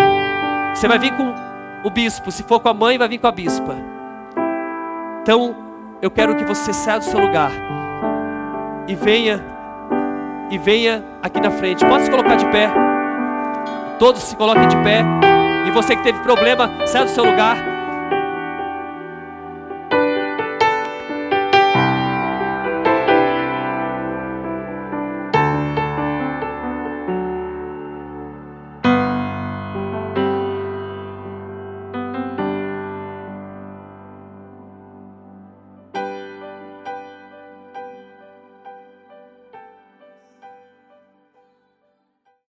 você 0.75 0.89
vai 0.89 0.99
vir 0.99 1.13
com 1.15 1.48
o 1.85 1.91
bispo. 1.91 2.31
Se 2.31 2.43
for 2.43 2.61
com 2.61 2.69
a 2.69 2.75
mãe, 2.75 2.99
vai 2.99 3.09
vir 3.09 3.19
com 3.19 3.27
a 3.27 3.33
bispa. 3.33 3.75
Então, 5.23 5.55
eu 6.01 6.11
quero 6.11 6.35
que 6.37 6.45
você 6.45 6.73
saia 6.73 6.99
do 6.99 7.05
seu 7.05 7.21
lugar 7.21 7.51
e 8.87 8.95
venha 8.95 9.45
e 10.51 10.59
venha 10.59 11.05
aqui 11.23 11.41
na 11.41 11.51
frente. 11.51 11.85
Pode 11.85 12.05
se 12.05 12.11
colocar 12.11 12.37
de 12.37 12.47
pé. 12.47 12.71
Todos 13.99 14.23
se 14.23 14.37
coloquem 14.37 14.67
de 14.69 14.77
pé. 14.79 15.03
E 15.67 15.71
você 15.71 15.95
que 15.95 16.03
teve 16.03 16.19
problema, 16.21 16.71
saia 16.87 17.05
do 17.05 17.11
seu 17.11 17.25
lugar. 17.25 17.78